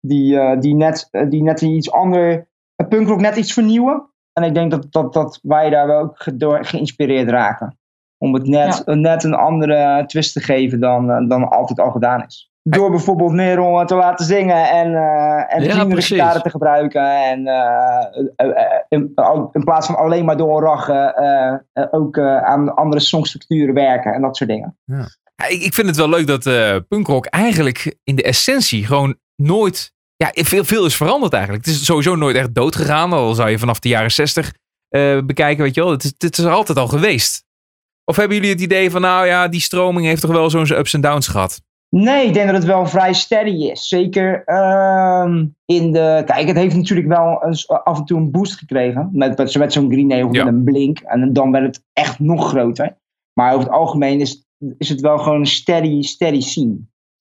die, 0.00 0.38
eh, 0.38 0.60
die, 0.60 0.74
net, 0.74 1.08
eh, 1.10 1.28
die 1.28 1.42
net 1.42 1.60
iets 1.60 1.92
ander, 1.92 2.48
uh, 2.76 2.88
punkrock 2.88 3.20
net 3.20 3.36
iets 3.36 3.52
vernieuwen. 3.52 4.08
En 4.32 4.42
ik 4.42 4.54
denk 4.54 4.70
dat, 4.70 4.86
dat, 4.90 5.12
dat 5.12 5.38
wij 5.42 5.70
daar 5.70 5.86
wel 5.86 6.00
ook 6.00 6.38
door 6.38 6.64
geïnspireerd 6.64 7.28
raken. 7.28 7.78
Om 8.18 8.34
het 8.34 8.46
net, 8.46 8.82
een 8.84 9.00
net 9.00 9.24
een 9.24 9.34
andere 9.34 10.04
twist 10.06 10.32
te 10.32 10.40
geven 10.40 10.80
dan, 10.80 11.10
eh, 11.10 11.28
dan 11.28 11.48
altijd 11.48 11.80
al 11.80 11.90
gedaan 11.90 12.24
is. 12.26 12.48
Door 12.62 12.90
bijvoorbeeld 12.90 13.32
Merel 13.32 13.86
te 13.86 13.94
laten 13.94 14.26
zingen 14.26 14.70
en, 14.70 14.94
eh 14.94 15.54
en 15.54 15.62
Ja, 15.62 16.00
gitaren 16.00 16.42
te 16.42 16.50
gebruiken. 16.50 17.02
En 17.02 17.38
in, 18.88 19.12
in 19.52 19.64
plaats 19.64 19.86
van 19.86 19.96
alleen 19.96 20.24
maar 20.24 20.36
doorrachen, 20.36 21.14
eh, 21.14 21.86
ook 21.90 22.18
aan 22.18 22.74
andere 22.74 23.00
songstructuren 23.00 23.74
werken 23.74 24.12
en 24.12 24.22
dat 24.22 24.36
soort 24.36 24.50
dingen. 24.50 24.76
Ja, 24.84 25.06
ik, 25.48 25.62
ik 25.62 25.74
vind 25.74 25.86
het 25.86 25.96
wel 25.96 26.08
leuk 26.08 26.26
dat 26.26 26.46
eh 26.46 26.76
punkrock 26.88 27.26
eigenlijk 27.26 27.96
in 28.04 28.16
de 28.16 28.22
essentie 28.22 28.86
gewoon 28.86 29.16
nooit... 29.36 29.92
Ja, 30.16 30.30
veel, 30.34 30.64
veel 30.64 30.86
is 30.86 30.96
veranderd 30.96 31.32
eigenlijk. 31.32 31.64
Het 31.64 31.74
is 31.74 31.84
sowieso 31.84 32.14
nooit 32.16 32.36
echt 32.36 32.54
dood 32.54 32.76
gegaan. 32.76 33.12
Al 33.12 33.34
zou 33.34 33.50
je 33.50 33.58
vanaf 33.58 33.78
de 33.78 33.88
jaren 33.88 34.10
zestig 34.10 34.52
bekijken, 35.24 35.64
weet 35.64 35.74
je 35.74 35.80
wel. 35.80 35.90
Het 35.90 36.04
is, 36.04 36.12
het 36.18 36.38
is 36.38 36.44
er 36.44 36.50
altijd 36.50 36.78
al 36.78 36.88
geweest. 36.88 37.44
Of 38.04 38.16
hebben 38.16 38.36
jullie 38.36 38.52
het 38.52 38.60
idee 38.60 38.90
van, 38.90 39.00
nou 39.00 39.26
ja, 39.26 39.48
die 39.48 39.60
stroming 39.60 40.06
heeft 40.06 40.20
toch 40.20 40.30
wel 40.30 40.50
zo'n 40.50 40.70
ups 40.78 40.94
en 40.94 41.00
downs 41.00 41.28
gehad? 41.28 41.60
Nee, 41.96 42.26
ik 42.26 42.34
denk 42.34 42.46
dat 42.46 42.56
het 42.56 42.64
wel 42.64 42.86
vrij 42.86 43.12
steady 43.12 43.64
is. 43.70 43.88
Zeker 43.88 44.42
ehm, 44.44 45.46
in 45.64 45.92
de. 45.92 46.22
Kijk, 46.26 46.46
het 46.46 46.56
heeft 46.56 46.76
natuurlijk 46.76 47.08
wel 47.08 47.44
eens 47.46 47.68
af 47.68 47.98
en 47.98 48.04
toe 48.04 48.18
een 48.18 48.30
boost 48.30 48.58
gekregen. 48.58 49.08
Met, 49.12 49.38
met, 49.38 49.50
zo- 49.52 49.58
met 49.58 49.72
zo'n 49.72 49.90
Green 49.92 50.08
Day 50.08 50.22
of 50.22 50.34
Ja. 50.34 50.44
met 50.44 50.54
een 50.54 50.64
Blink. 50.64 50.98
En 50.98 51.32
dan 51.32 51.52
werd 51.52 51.64
het 51.66 51.84
echt 51.92 52.18
nog 52.18 52.48
groter. 52.48 52.96
Maar 53.32 53.52
over 53.54 53.64
het 53.64 53.76
algemeen 53.76 54.20
is, 54.20 54.44
is 54.78 54.88
het 54.88 55.00
wel 55.00 55.18
gewoon 55.18 55.38
een 55.40 55.46
steady, 55.46 56.02
steady 56.02 56.40
scene. 56.40 56.76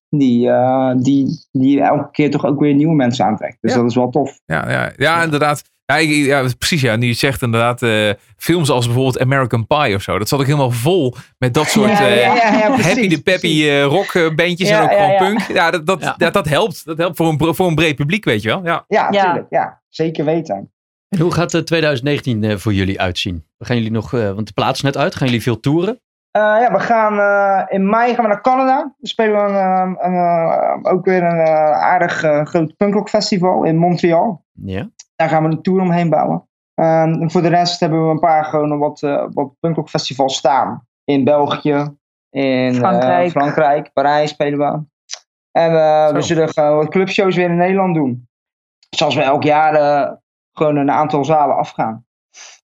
Die, 0.10 0.50
eh, 0.50 0.92
die, 0.98 1.28
die 1.52 1.82
elke 1.82 2.12
keer 2.12 2.32
toch 2.32 2.46
ook 2.46 2.60
weer 2.60 2.74
nieuwe 2.74 2.96
mensen 2.96 3.26
aantrekt. 3.26 3.58
Dus 3.62 3.72
Ja. 3.74 3.78
dat 3.78 3.90
is 3.90 3.96
wel 3.96 4.10
tof. 4.10 4.40
Ja, 4.46 4.72
ja, 4.72 4.92
ja 4.98 5.24
inderdaad. 5.24 5.64
Ja, 5.86 5.98
ik- 5.98 6.10
ja, 6.26 6.46
precies, 6.58 6.82
ja. 6.82 6.96
Nu 6.96 7.04
je 7.04 7.10
het 7.10 7.20
zegt 7.20 7.42
inderdaad, 7.42 7.82
eh, 7.82 8.10
films 8.38 8.70
als 8.70 8.86
bijvoorbeeld 8.86 9.20
American 9.20 9.68
Pie 9.68 9.96
of 9.96 10.02
zo. 10.02 10.18
Dat 10.20 10.28
zat 10.28 10.40
ook 10.40 10.46
helemaal 10.46 10.72
vol 10.72 11.16
met 11.38 11.54
dat 11.54 11.68
soort 11.68 11.90
Ja, 11.92 12.08
eh, 12.08 12.22
ja, 12.22 12.36
ja, 12.36 12.58
ja, 12.60 12.68
precies, 12.68 12.86
happy 12.86 13.08
de 13.08 13.22
peppy 13.22 13.64
eh, 13.64 13.84
rockbandjes 13.84 14.70
en 14.70 14.82
ook 14.84 14.92
ja, 14.92 14.96
gewoon 14.98 15.12
ja. 15.12 15.18
punk. 15.18 15.42
Ja, 15.58 15.72
dat, 15.72 15.86
dat, 15.86 16.02
Ja. 16.02 16.16
Dat, 16.18 16.34
dat 16.34 16.50
helpt. 16.50 16.86
Dat 16.86 16.98
helpt 16.98 17.18
voor 17.18 17.28
een, 17.28 17.56
voor 17.56 17.68
een 17.68 17.76
breed 17.76 17.96
publiek, 17.96 18.26
weet 18.26 18.42
je 18.42 18.48
wel. 18.50 18.64
Ja. 18.64 18.84
Ja, 18.88 19.08
Ja. 19.12 19.22
natuurlijk. 19.22 19.48
Ja, 19.50 19.82
zeker 19.88 20.26
weten. 20.26 20.72
En 21.10 21.20
hoe 21.20 21.32
gaat 21.34 21.54
eh, 21.54 21.62
2019 21.62 22.44
eh, 22.44 22.58
voor 22.58 22.74
jullie 22.74 23.00
uitzien? 23.02 23.46
Gaan 23.60 23.76
jullie 23.76 23.92
nog, 23.92 24.14
eh, 24.14 24.32
want 24.34 24.48
de 24.48 24.54
plaats 24.54 24.78
is 24.78 24.84
net 24.84 24.98
uit, 24.98 25.16
gaan 25.16 25.28
jullie 25.28 25.42
veel 25.44 25.60
toeren? 25.60 26.02
Eh, 26.32 26.42
ja, 26.42 26.72
we 26.72 26.80
gaan 26.80 27.20
eh, 27.20 27.66
in 27.68 27.90
mei 27.90 28.14
gaan 28.14 28.24
we 28.24 28.30
naar 28.30 28.42
Canada. 28.42 28.96
We 28.98 29.08
spelen 29.08 29.40
een, 29.40 29.56
eh, 29.56 30.06
een, 30.06 30.14
eh, 30.14 30.94
ook 30.94 31.06
weer 31.06 31.24
een 31.24 31.40
eh, 31.40 31.72
aardig 31.72 32.14
groot 32.44 32.78
punkrock 32.78 33.10
festival 33.10 33.64
in 33.64 33.78
Montreal. 33.78 34.44
Ja. 34.52 34.90
Daar 35.16 35.30
gaan 35.30 35.44
we 35.44 35.50
een 35.50 35.62
tour 35.62 35.82
omheen 35.82 36.10
bouwen. 36.10 36.48
Ehm, 36.74 37.22
en 37.22 37.32
voor 37.32 37.42
de 37.42 37.48
rest 37.48 37.80
hebben 37.80 38.06
we 38.06 38.12
een 38.12 38.20
paar 38.20 38.46
gewoon 38.46 38.78
wat, 38.78 39.04
eh 39.04 39.26
wat 39.34 39.54
punkrock 39.60 39.90
festivals 39.90 40.38
staan. 40.38 40.88
In 41.04 41.24
België, 41.24 41.98
in 42.30 42.74
eh, 42.74 42.80
Frankrijk. 42.80 43.32
Frankrijk, 43.32 43.94
Parijs 43.94 44.30
spelen 44.30 44.60
we. 44.60 44.88
En 45.52 45.72
we 46.14 46.22
zullen 46.22 46.50
gewoon 46.50 46.78
wat 46.78 46.90
clubshows 46.90 47.36
weer 47.36 47.50
in 47.50 47.58
Nederland 47.58 47.96
doen. 47.96 48.28
Zoals 48.90 49.16
we 49.16 49.22
elk 49.22 49.44
jaar 49.44 49.74
eh, 49.74 50.12
gewoon 50.54 50.76
een 50.76 50.92
aantal 50.92 51.26
zalen 51.26 51.56
afgaan. 51.56 52.06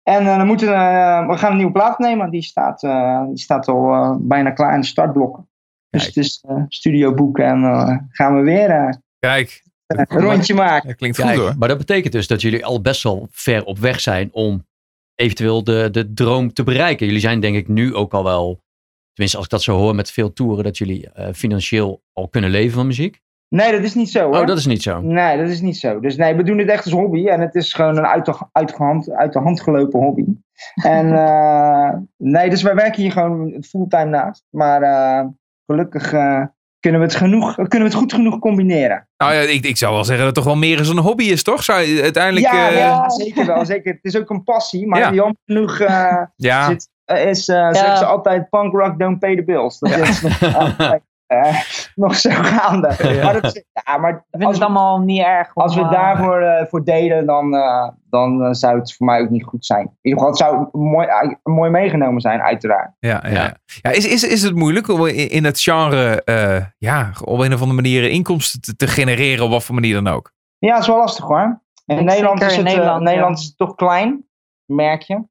En 0.08 0.28
eh, 0.28 0.38
dan 0.38 0.48
moeten 0.48 0.68
we, 0.68 0.74
eh, 0.74 1.28
we 1.28 1.38
gaan 1.38 1.52
een 1.52 1.58
nieuwe 1.58 1.72
plaat 1.72 2.00
nemen. 2.00 2.30
Die 2.30 2.42
staat, 2.42 2.84
eh, 2.84 3.26
die 3.28 3.38
staat 3.38 3.68
al 3.68 3.94
eh, 3.94 4.16
bijna 4.20 4.52
klaar 4.52 4.74
in 4.74 4.82
de 4.82 4.88
startblokken. 4.88 5.50
Dus 5.90 6.06
het 6.06 6.18
is 6.18 6.44
eh, 6.48 6.64
studio 6.68 7.14
boeken 7.14 7.46
en 7.46 7.64
eh, 7.64 7.98
gaan 8.10 8.36
we 8.36 8.42
weer 8.42 9.00
Kijk, 9.20 9.64
een 9.88 10.06
rondje 10.08 10.54
maken. 10.54 10.88
dat 10.88 10.98
klinkt 10.98 11.18
Kijk, 11.18 11.30
goed 11.30 11.40
hoor. 11.40 11.56
maar 11.58 11.68
dat 11.68 11.78
betekent 11.78 12.14
dus 12.14 12.28
dat 12.28 12.42
jullie 12.42 12.66
al 12.66 12.82
best 12.82 13.04
wel 13.04 13.28
ver 13.32 13.64
op 13.64 13.78
weg 13.80 14.00
zijn 14.00 14.30
om 14.34 14.66
eventueel 15.16 15.64
de, 15.64 15.88
de 15.92 16.14
droom 16.14 16.54
te 16.54 16.64
bereiken. 16.64 17.06
Jullie 17.06 17.22
zijn 17.22 17.40
denk 17.40 17.56
ik 17.56 17.68
nu 17.68 17.94
ook 17.96 18.14
al 18.14 18.24
wel, 18.24 18.62
tenminste 19.14 19.38
als 19.38 19.46
ik 19.46 19.52
dat 19.52 19.64
zo 19.64 19.78
hoor 19.78 19.96
met 19.96 20.12
veel 20.12 20.34
toeren, 20.34 20.64
dat 20.64 20.78
jullie 20.78 21.10
eh, 21.10 21.34
financieel 21.34 22.04
al 22.14 22.28
kunnen 22.28 22.50
leven 22.50 22.76
van 22.76 22.88
muziek. 22.88 23.22
Nee, 23.56 23.72
dat 23.72 23.84
is 23.84 23.94
niet 23.94 24.10
zo 24.12 24.26
hoor. 24.26 24.40
Oh, 24.40 24.46
dat 24.48 24.58
is 24.58 24.66
niet 24.66 24.84
zo. 24.84 25.02
Nee, 25.02 25.38
dat 25.38 25.48
is 25.50 25.62
niet 25.62 25.78
zo. 25.78 26.00
Dus 26.00 26.16
nee, 26.16 26.36
we 26.36 26.44
doen 26.44 26.58
het 26.58 26.70
echt 26.70 26.84
als 26.84 26.94
hobby. 26.94 27.28
En 27.28 27.40
het 27.42 27.56
is 27.56 27.74
gewoon 27.74 27.98
een 27.98 28.06
uit 28.06 28.26
de, 28.26 28.34
uit 28.52 28.70
de, 28.70 28.76
hand, 28.78 29.12
uit 29.12 29.34
de 29.34 29.40
hand 29.40 29.62
gelopen 29.62 30.00
hobby. 30.00 30.26
En 30.84 31.14
eh, 31.14 31.94
nee, 32.18 32.50
dus 32.50 32.62
wij 32.62 32.76
werken 32.76 33.02
hier 33.02 33.12
gewoon 33.12 33.64
fulltime 33.70 34.06
naast. 34.06 34.44
Maar 34.50 34.82
eh, 34.82 35.26
gelukkig 35.66 36.14
eh, 36.14 36.42
kunnen 36.80 37.02
we 37.02 37.08
het, 37.08 37.16
genoeg, 37.16 37.56
kunnen 37.56 37.80
we 37.80 37.84
het 37.84 37.94
goed 37.94 38.14
genoeg 38.14 38.40
combineren. 38.40 39.08
Nou 39.18 39.34
ja, 39.34 39.40
ik, 39.40 39.66
ik 39.66 39.78
zou 39.78 39.94
wel 39.94 40.04
zeggen 40.04 40.26
dat 40.26 40.36
het 40.36 40.44
toch 40.44 40.54
wel 40.54 40.62
meer 40.62 40.78
eens 40.78 40.90
een 40.90 40.98
hobby 40.98 41.24
is, 41.24 41.44
toch? 41.44 41.64
Zou 41.64 41.82
je 41.82 42.02
uiteindelijk... 42.02 42.46
Ja, 42.46 42.70
eh, 42.70 42.78
ja, 42.78 43.10
zeker 43.10 43.46
wel. 43.46 43.66
Zeker. 43.66 43.94
Het 43.94 44.14
is 44.14 44.18
ook 44.18 44.30
een 44.30 44.44
passie, 44.44 44.88
maar 44.88 45.00
Ja. 45.00 45.14
jammer 45.14 45.36
genoeg 45.46 45.78
ja. 46.36 46.68
zit, 46.68 46.90
is, 47.06 47.48
eh 47.48 47.72
zeggen 47.72 47.98
ze 47.98 48.06
altijd 48.06 48.50
punk 48.50 48.74
rock 48.74 49.00
don't 49.00 49.20
pay 49.20 49.36
the 49.36 49.44
bills. 49.44 49.80
Dat 49.80 49.98
is 49.98 50.22
nog, 50.22 51.00
eh, 51.28 51.60
nog 51.96 52.16
zo 52.16 52.30
gaande. 52.34 52.88
Maar, 53.24 53.34
dat, 53.34 53.44
is- 53.44 53.64
ja, 53.86 53.98
maar 53.98 54.12
Ik 54.12 54.24
vind 54.32 54.44
als, 54.44 54.52
het 54.52 54.68
we, 54.68 54.74
allemaal 54.74 55.00
niet 55.00 55.22
erg. 55.24 55.52
om, 55.54 55.64
als 55.64 55.76
we 55.76 55.88
daarvoor 55.88 56.42
eh, 56.42 56.66
voor 56.66 56.84
delen, 56.84 57.26
dan, 57.26 57.56
eh, 57.56 57.90
dan 58.10 58.56
zou 58.56 58.80
het 58.80 58.94
voor 58.96 59.06
mij 59.06 59.22
ook 59.22 59.30
niet 59.30 59.44
goed 59.44 59.66
zijn. 59.66 59.82
In 59.86 59.98
ieder 60.02 60.20
geval, 60.20 60.28
het 60.28 60.38
zou 60.72 60.80
mooi, 60.82 61.08
mooi 61.44 61.70
meegenomen 61.72 62.22
zijn, 62.22 62.42
uiteraard. 62.42 62.92
Ja, 63.00 63.22
ja. 63.24 63.30
Ja. 63.30 63.34
ja. 63.44 63.58
ja 63.82 63.90
is, 63.92 64.08
is, 64.08 64.24
is 64.24 64.42
het 64.42 64.56
moeilijk 64.56 64.88
om 64.88 65.06
in, 65.06 65.30
in 65.30 65.44
het 65.44 65.60
genre 65.60 66.24
eh, 66.24 66.66
ja, 66.78 67.12
op 67.24 67.40
een 67.40 67.54
of 67.54 67.62
andere 67.62 67.82
manier 67.82 68.10
inkomsten 68.10 68.62
te, 68.62 68.76
te 68.76 68.88
genereren, 68.88 69.46
op 69.46 69.50
wat 69.52 69.64
voor 69.64 69.76
manier 69.76 69.94
dan 69.94 70.08
ook? 70.14 70.34
Ja, 70.58 70.72
het 70.74 70.82
is 70.82 70.88
wel 70.88 70.98
lastig 70.98 71.26
hoor. 71.26 71.62
In 71.86 71.96
Zeker 71.98 72.04
Nederland 72.04 72.42
is 72.42 72.56
het, 72.56 72.66
Nederland, 72.66 73.04
Nederland 73.04 73.36
ja. 73.36 73.42
is 73.42 73.48
het 73.48 73.58
toch 73.58 73.76
klein, 73.76 74.26
merk 74.66 75.02
je. 75.02 75.24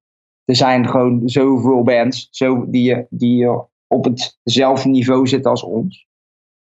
Er 0.45 0.57
zijn 0.57 0.89
gewoon 0.89 1.23
zoveel 1.25 1.83
bands 1.83 2.29
zo, 2.31 2.65
die, 2.71 3.07
die 3.11 3.49
op 3.95 4.05
hetzelfde 4.05 4.89
niveau 4.89 5.27
zitten 5.27 5.51
als 5.51 5.63
ons. 5.63 6.07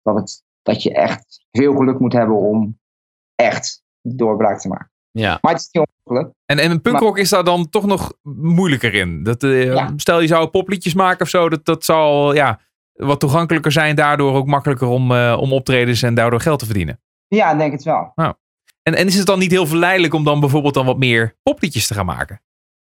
Dat, 0.03 0.14
het, 0.14 0.43
dat 0.62 0.82
je 0.82 0.95
echt 0.95 1.45
veel 1.51 1.76
geluk 1.76 1.99
moet 1.99 2.12
hebben 2.12 2.37
om 2.37 2.78
echt 3.35 3.82
doorbraak 4.03 4.61
te 4.61 4.68
maken. 4.68 4.91
Ja. 5.11 5.39
Maar 5.41 5.53
het 5.53 5.61
is 5.61 5.68
niet 5.72 5.87
onmogelijk. 5.87 6.35
En, 6.47 6.59
en 6.59 6.70
een 6.70 6.80
punkrock 6.80 7.18
is 7.18 7.28
daar 7.28 7.45
dan 7.45 7.68
toch 7.68 7.87
nog 7.87 8.12
moeilijker 8.22 8.95
in. 8.95 9.22
Dat, 9.22 9.43
eh, 9.43 9.64
Ja. 9.64 9.93
Stel 9.97 10.20
je 10.20 10.26
zou 10.26 10.47
popliedjes 10.47 10.95
maken 10.95 11.20
of 11.20 11.28
zo, 11.28 11.49
dat, 11.49 11.64
dat 11.64 11.85
zal 11.85 12.35
ja, 12.35 12.61
wat 12.93 13.20
toegankelijker 13.20 13.72
zijn. 13.72 13.97
Daardoor 13.97 14.35
ook 14.35 14.47
makkelijker 14.47 14.89
om, 14.89 15.12
eh, 15.12 15.37
om 15.41 15.53
optredens 15.53 16.03
en 16.03 16.14
daardoor 16.14 16.41
geld 16.41 16.59
te 16.59 16.64
verdienen. 16.64 17.01
Ja, 17.26 17.53
ik 17.53 17.59
denk 17.59 17.72
het 17.72 17.82
wel. 17.82 18.12
En, 18.82 18.95
en 18.95 19.07
is 19.07 19.16
het 19.16 19.26
dan 19.26 19.39
niet 19.39 19.51
heel 19.51 19.66
verleidelijk 19.66 20.14
om 20.14 20.24
dan 20.24 20.41
bijvoorbeeld 20.41 20.74
dan 20.74 20.87
wat 20.87 20.99
meer 20.99 21.37
popliedjes 21.43 21.87
te 21.87 21.95
gaan 21.95 22.07
maken? 22.07 22.41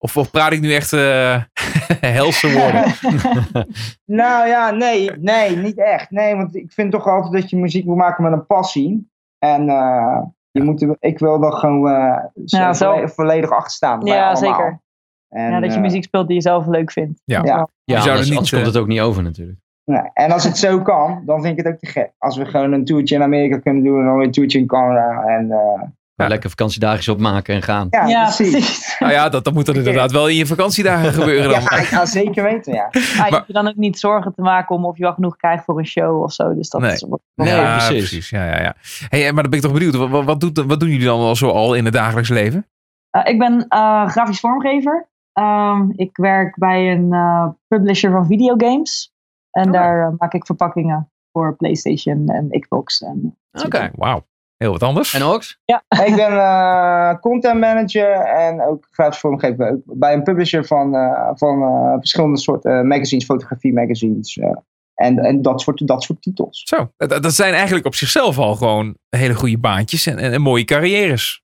Of, 0.06 0.18
of 0.18 0.32
praat 0.32 0.51
ik 0.51 0.62
nu 0.62 0.74
echt 0.74 0.93
eh 0.93 1.41
helse 2.16 2.51
woorden? 2.53 2.84
Nou 4.06 4.47
ja, 4.47 4.72
nee, 4.72 5.12
nee, 5.20 5.56
niet 5.58 5.78
echt. 5.78 6.12
Nee, 6.12 6.36
want 6.36 6.56
ik 6.56 6.72
vind 6.72 6.91
toch 6.91 7.08
altijd 7.08 7.34
dat 7.34 7.49
je 7.49 7.58
muziek 7.58 7.86
moet 7.86 7.95
maken 7.97 8.24
met 8.24 8.34
een 8.34 8.45
passie. 8.45 9.10
En 9.39 9.70
eh, 9.70 10.22
je 10.51 10.64
moet 10.64 10.82
er, 10.82 10.95
ik 10.99 11.20
wil 11.20 11.43
er 11.43 11.51
gewoon 11.51 11.89
eh, 11.89 12.18
zo 12.45 12.58
Ja, 12.58 12.74
zo. 12.74 12.93
volle- 12.93 13.10
volledig 13.10 13.49
achter 13.51 13.72
staan. 13.72 13.99
bij 13.99 14.14
Ja, 14.14 14.32
allemaal. 14.32 14.56
zeker. 14.56 14.82
En, 15.30 15.51
ja, 15.51 15.60
dat 15.60 15.74
je 15.74 15.80
muziek 15.80 16.03
speelt 16.03 16.28
die 16.28 16.36
je 16.36 16.41
zelf 16.41 16.66
leuk 16.68 16.91
vindt. 16.91 17.22
Ja. 17.24 17.41
Ja. 17.43 17.68
Ja, 17.84 17.95
zou 17.95 18.03
er 18.06 18.10
anders, 18.10 18.28
niet, 18.28 18.38
anders 18.38 18.53
komt 18.53 18.66
het 18.66 18.78
ook 18.78 18.88
niet 18.88 18.99
over 18.99 19.24
natuurlijk. 19.24 19.60
Nee. 19.86 20.10
En 20.14 20.32
als 20.32 20.43
het 20.43 20.58
zo 20.58 20.82
kan, 20.82 21.22
dan 21.26 21.41
vind 21.41 21.58
ik 21.60 21.66
het 21.66 21.74
ook 21.74 21.80
te 21.80 21.86
gek. 21.88 22.12
Als 22.18 22.38
we 22.38 22.45
gewoon 22.45 22.72
een 22.72 22.86
toertje 22.86 23.16
in 23.16 23.24
Amerika 23.24 23.58
kunnen 23.60 23.84
doen 23.84 23.99
en 23.99 24.06
dan 24.06 24.16
weer 24.18 24.26
een 24.26 24.32
toertje 24.32 24.60
in 24.60 24.68
Canada. 24.68 25.24
En, 25.28 25.51
eh, 25.51 25.82
Gewoon 26.16 26.32
Lekker 26.32 26.49
vakantiedagjes 26.49 27.07
opmaken 27.07 27.55
en 27.55 27.61
gaan. 27.61 27.88
ja, 27.89 28.05
Ja, 28.07 28.24
precies. 28.24 28.51
precies. 28.51 28.95
nou 28.99 29.11
ja, 29.11 29.30
dat, 29.30 29.43
dat 29.43 29.53
moet 29.53 29.68
er 29.68 29.76
inderdaad 29.76 30.11
wel 30.11 30.28
in 30.30 30.36
je 30.36 30.45
vakantiedagen 30.45 31.13
gebeuren 31.20 31.49
dan. 31.49 31.61
Ja, 31.61 31.86
ja, 31.91 32.05
zeker 32.05 32.43
weten, 32.43 32.74
ja. 32.74 32.88
Je 32.91 33.16
Maar- 33.18 33.30
hoeft 33.32 33.47
je 33.47 33.53
dan 33.53 33.68
ook 33.68 33.76
niet 33.76 33.99
zorgen 33.99 34.34
te 34.34 34.41
maken 34.41 34.76
om 34.76 34.86
of 34.86 34.97
je 34.97 35.03
wel 35.03 35.13
genoeg 35.13 35.36
krijgt 35.38 35.63
voor 35.63 35.80
een 35.80 35.86
show 35.86 36.22
of 36.24 36.34
zo. 36.34 36.53
Dus 36.55 36.70
dat 36.70 36.82
Nee. 36.82 36.91
is 36.91 37.05
Nee, 37.36 37.47
ja, 37.55 37.78
precies. 37.88 38.30
Ja, 38.30 38.45
ja, 38.45 38.61
ja. 38.61 38.76
Hey, 39.09 39.32
maar 39.34 39.41
dan 39.41 39.49
ben 39.51 39.59
ik 39.59 39.66
toch 39.66 39.74
benieuwd. 39.74 39.95
Wat, 39.95 40.24
wat, 40.26 40.39
doet, 40.39 40.63
wat 40.66 40.80
doen 40.80 40.89
jullie 40.89 41.05
dan 41.05 41.20
al 41.20 41.36
zo 41.36 41.49
al 41.49 41.74
in 41.74 41.86
het 41.86 41.93
dagelijks 41.93 42.30
leven? 42.30 42.68
Eh, 43.09 43.22
ik 43.34 43.39
ben 43.39 43.66
eh, 43.68 44.07
grafisch 44.07 44.39
vormgever. 44.39 45.07
Ehm, 45.34 45.89
ik 45.95 46.18
werk 46.18 46.55
bij 46.57 46.91
een 46.91 47.13
eh, 47.13 47.47
publisher 47.68 48.11
van 48.11 48.26
videogames. 48.26 49.13
En 49.51 49.66
Oh. 49.66 49.72
daar 49.74 50.13
maak 50.18 50.34
ik 50.34 50.45
verpakkingen 50.45 51.09
voor 51.32 51.55
PlayStation 51.55 52.28
en 52.28 52.59
Xbox. 52.59 53.01
En, 53.01 53.38
Oké. 53.66 53.91
Wauw, 53.95 54.26
heel 54.66 54.80
wat 54.80 54.84
anders. 54.89 55.13
En 55.13 55.24
Ox? 55.26 55.59
Ik 56.05 56.16
ben 56.16 56.32
eh, 56.38 57.16
content 57.20 57.59
manager 57.59 58.11
en 58.22 58.61
ook 58.61 58.88
grafisch 58.91 59.20
vormgever 59.20 59.72
ook 59.72 59.82
bij 59.86 60.13
een 60.13 60.24
publisher 60.24 60.66
van, 60.66 60.95
eh, 60.95 61.30
van 61.34 61.61
eh, 61.61 61.93
verschillende 61.97 62.38
soorten 62.38 62.88
magazines, 62.88 63.26
fotografie 63.26 63.74
magazines. 63.74 64.38
eh, 64.38 64.49
en 64.95 65.18
en 65.20 65.41
dat, 65.41 65.61
soort, 65.61 65.88
dat 65.88 66.03
soort 66.03 66.22
titels. 66.22 66.63
Zo, 66.66 66.91
dat, 66.97 67.24
dat 67.24 67.34
zijn 67.34 67.53
eigenlijk 67.53 67.86
op 67.86 67.95
zichzelf 67.95 68.38
al 68.38 68.55
gewoon 68.55 68.95
hele 69.09 69.36
goede 69.36 69.57
baantjes 69.57 70.05
en, 70.05 70.18
en, 70.18 70.32
en 70.34 70.41
mooie 70.41 70.63
carrières. 70.66 71.43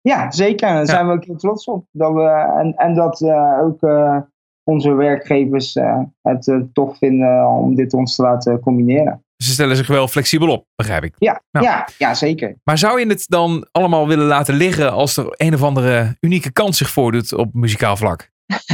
Ja, 0.00 0.30
zeker. 0.30 0.68
Daar 0.68 0.78
Ja. 0.78 0.84
zijn 0.84 1.06
we 1.06 1.12
ook 1.12 1.24
heel 1.24 1.36
trots 1.36 1.64
op. 1.66 1.86
Dat 1.90 2.12
we, 2.12 2.22
en, 2.58 2.74
en 2.76 2.94
dat 2.94 3.20
eh, 3.20 3.58
ook 3.62 3.82
eh, 3.82 4.16
onze 4.64 4.92
werkgevers 4.94 5.74
eh, 5.76 5.98
het 6.22 6.64
tof 6.72 6.98
vinden 6.98 7.48
om 7.48 7.74
dit 7.74 7.92
ons 7.94 8.14
te 8.16 8.22
laten 8.22 8.60
combineren. 8.60 9.23
Ze 9.36 9.50
stellen 9.50 9.76
zich 9.76 9.86
wel 9.86 10.08
flexibel 10.08 10.48
op, 10.48 10.66
begrijp 10.76 11.04
ik. 11.04 11.14
Ja, 11.18 11.42
Ja. 11.50 11.60
ja. 11.60 11.88
ja, 11.98 12.14
zeker. 12.14 12.56
Maar 12.64 12.78
zou 12.78 13.00
je 13.00 13.06
het 13.06 13.24
dan 13.28 13.68
allemaal 13.72 14.08
willen 14.08 14.26
laten 14.26 14.54
liggen 14.54 14.92
als 14.92 15.16
er 15.16 15.26
een 15.30 15.54
of 15.54 15.62
andere 15.62 16.16
unieke 16.20 16.52
kans 16.52 16.78
zich 16.78 16.90
voordoet 16.90 17.34
op 17.34 17.54
muzikaal 17.54 17.96
vlak? 17.96 18.32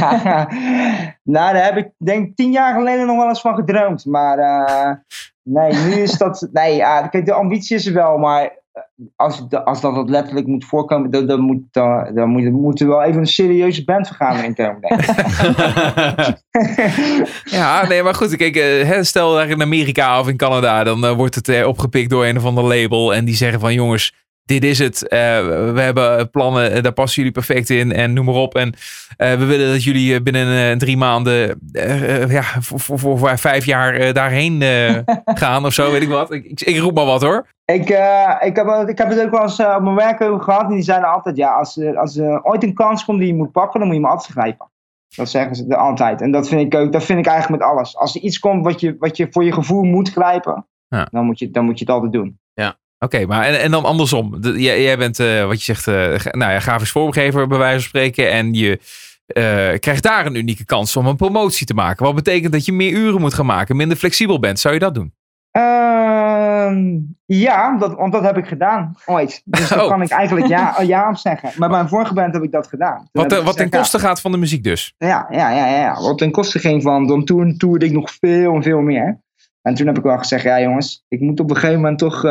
nou, 1.23 1.53
daar 1.53 1.63
heb 1.63 1.77
ik 1.77 1.89
denk 1.97 2.27
ik 2.27 2.35
tien 2.35 2.51
jaar 2.51 2.73
geleden 2.73 3.05
nog 3.05 3.17
wel 3.17 3.27
eens 3.27 3.41
van 3.41 3.55
gedroomd. 3.55 4.05
Maar 4.05 4.37
eh, 4.37 4.95
nee, 5.43 5.73
nu 5.73 5.93
is 5.93 6.17
dat... 6.17 6.49
Nee, 6.51 6.75
ja, 6.75 7.07
kijk, 7.07 7.25
de 7.25 7.33
ambitie 7.33 7.75
is 7.75 7.85
er 7.85 7.93
wel, 7.93 8.17
maar 8.17 8.60
als, 9.15 9.43
als 9.63 9.81
dat 9.81 9.93
wat 9.93 10.09
letterlijk 10.09 10.47
moet 10.47 10.65
voorkomen, 10.65 11.11
dan, 11.11 11.25
dan, 11.27 11.39
moet, 11.39 11.61
dan, 11.71 12.15
er 12.81 12.87
wel 12.87 13.03
even 13.03 13.19
een 13.19 13.27
serieuze 13.27 13.83
bandvergadering 13.83 14.55
ik. 14.55 14.89
Ja, 17.43 17.87
nee, 17.87 18.03
maar 18.03 18.15
goed. 18.15 18.35
Kijk, 18.35 18.55
eh, 18.55 19.01
stel 19.01 19.33
daar 19.33 19.49
in 19.49 19.61
Amerika 19.61 20.19
of 20.19 20.27
in 20.27 20.37
Canada, 20.37 20.83
dan 20.83 21.05
eh, 21.05 21.11
wordt 21.11 21.35
het 21.35 21.49
eh, 21.49 21.67
opgepikt 21.67 22.09
door 22.09 22.25
een 22.25 22.37
of 22.37 22.45
ander 22.45 22.63
label. 22.63 23.13
En 23.13 23.25
die 23.25 23.35
zeggen 23.35 23.59
van 23.59 23.73
jongens, 23.73 24.13
dit 24.51 24.63
is 24.63 24.79
het. 24.79 25.07
Eh, 25.07 25.19
we 25.73 25.81
hebben 25.81 26.29
plannen, 26.29 26.71
eh, 26.71 26.83
daar 26.83 26.91
passen 26.91 27.15
jullie 27.23 27.31
perfect 27.31 27.69
in 27.69 27.91
en 27.93 28.13
noem 28.13 28.25
maar 28.25 28.33
op. 28.35 28.55
En 28.55 28.73
eh, 29.17 29.33
we 29.33 29.45
willen 29.45 29.71
dat 29.71 29.83
jullie 29.83 30.21
binnen 30.21 30.77
drie 30.77 30.97
maanden, 30.97 31.59
ja, 32.27 32.43
voor, 32.59 32.99
voor, 32.99 33.37
vijf 33.39 33.65
jaar 33.65 34.13
daarheen 34.13 34.61
gaan 35.43 35.65
of 35.65 35.73
zo, 35.73 35.91
weet 35.91 36.01
ik 36.01 36.09
wat. 36.09 36.31
Ik, 36.33 36.45
ik, 36.45 36.61
ik 36.61 36.77
roep 36.77 36.95
maar 36.95 37.05
wat 37.05 37.21
hoor. 37.21 37.47
Ik, 37.65 37.89
ik, 38.41 38.55
heb, 38.55 38.87
ik 38.87 38.97
heb 38.97 39.09
het 39.09 39.21
ook 39.21 39.31
wel 39.31 39.41
eens 39.41 39.59
op 39.59 39.81
mijn 39.81 39.95
werk 39.95 40.21
over 40.21 40.43
gehad. 40.43 40.61
En 40.63 40.69
die 40.73 40.81
zeiden 40.81 41.09
altijd, 41.09 41.37
ja, 41.37 41.51
als, 41.53 41.77
er- 41.77 41.97
als 41.97 42.17
er 42.17 42.43
ooit 42.43 42.63
een 42.63 42.73
kans 42.73 43.05
komt 43.05 43.19
die 43.19 43.27
je 43.27 43.35
moet 43.35 43.51
pakken, 43.51 43.79
dan 43.79 43.87
moet 43.89 43.97
je 43.97 44.03
hem 44.03 44.11
altijd 44.11 44.31
grijpen. 44.31 44.69
Dat 45.15 45.29
zeggen 45.29 45.55
ze 45.55 45.75
altijd. 45.75 46.21
En 46.21 46.31
dat 46.31 46.47
vind 46.47 46.73
ik 46.73 46.79
ook, 46.79 46.91
dat 46.91 47.03
vind 47.03 47.19
ik 47.19 47.25
eigenlijk 47.25 47.61
met 47.61 47.71
alles. 47.71 47.97
Als 47.97 48.15
er 48.15 48.21
iets 48.21 48.39
komt 48.39 48.63
wat 48.63 48.79
je, 48.79 48.95
wat 48.99 49.17
je 49.17 49.27
voor 49.31 49.43
je 49.43 49.53
gevoel 49.53 49.83
moet 49.83 50.11
grijpen, 50.11 50.67
Ja. 50.87 51.07
dan, 51.11 51.25
moet 51.25 51.39
je, 51.39 51.51
dan 51.51 51.65
moet 51.65 51.79
je 51.79 51.85
het 51.85 51.93
altijd 51.93 52.11
doen. 52.13 52.39
Oké, 53.05 53.25
maar 53.25 53.43
en, 53.45 53.59
en 53.61 53.71
dan 53.71 53.85
andersom. 53.85 54.41
De- 54.41 54.61
jij, 54.61 54.81
jij 54.81 54.97
bent, 54.97 55.19
eh, 55.19 55.45
wat 55.45 55.63
je 55.63 55.73
zegt, 55.73 55.87
eh, 55.87 56.31
nou 56.33 56.51
ja, 56.51 56.59
grafisch 56.59 56.91
vormgever 56.91 57.47
bij 57.47 57.57
wijze 57.57 57.79
van 57.79 57.87
spreken. 57.87 58.31
En 58.31 58.53
je 58.53 58.79
eh, 59.25 59.79
krijgt 59.79 60.03
daar 60.03 60.25
een 60.25 60.35
unieke 60.35 60.65
kans 60.65 60.95
om 60.97 61.05
een 61.07 61.15
promotie 61.15 61.65
te 61.65 61.73
maken. 61.73 62.05
Wat 62.05 62.15
betekent 62.15 62.51
dat 62.53 62.65
je 62.65 62.71
meer 62.73 62.91
uren 62.91 63.21
moet 63.21 63.33
gaan 63.33 63.45
maken, 63.45 63.75
minder 63.75 63.97
flexibel 63.97 64.39
bent. 64.39 64.59
Zou 64.59 64.73
je 64.73 64.79
dat 64.79 64.93
doen? 64.95 65.13
Ehm, 65.51 66.97
ja, 67.25 67.77
dat, 67.77 67.93
want 67.95 68.11
dat 68.13 68.23
heb 68.23 68.37
ik 68.37 68.45
gedaan 68.47 68.95
ooit. 69.05 69.41
Dus 69.45 69.69
daar 69.69 69.81
Oh. 69.83 69.87
kan 69.89 70.01
ik 70.01 70.09
eigenlijk 70.09 70.47
ja, 70.47 70.75
ja 70.81 71.09
op 71.09 71.17
zeggen. 71.17 71.49
Maar 71.57 71.69
bij 71.69 71.77
mijn 71.77 71.89
vorige 71.89 72.13
band 72.13 72.33
heb 72.33 72.43
ik 72.43 72.51
dat 72.51 72.67
gedaan. 72.67 73.07
Toen 73.11 73.27
Wat, 73.27 73.43
wat 73.43 73.57
ten 73.57 73.69
koste 73.69 73.99
gaat 73.99 74.21
van 74.21 74.31
de 74.31 74.37
muziek 74.37 74.63
dus. 74.63 74.93
Ja, 74.97 75.27
ja, 75.29 75.49
ja, 75.51 75.65
ja, 75.67 75.77
ja. 75.79 76.01
Wat 76.01 76.17
ten 76.17 76.31
koste 76.31 76.59
ging 76.59 76.81
van, 76.83 77.07
dan 77.07 77.25
toer- 77.25 77.53
toerde 77.57 77.85
ik 77.85 77.91
nog 77.91 78.11
veel 78.19 78.53
en 78.55 78.63
veel 78.63 78.81
meer. 78.81 79.19
En 79.61 79.73
toen 79.73 79.87
heb 79.87 79.97
ik 79.97 80.03
wel 80.03 80.17
gezegd, 80.17 80.43
ja 80.43 80.61
jongens, 80.61 81.05
ik 81.07 81.19
moet 81.19 81.39
op 81.39 81.49
een 81.49 81.55
gegeven 81.55 81.75
moment 81.81 81.99
toch 81.99 82.25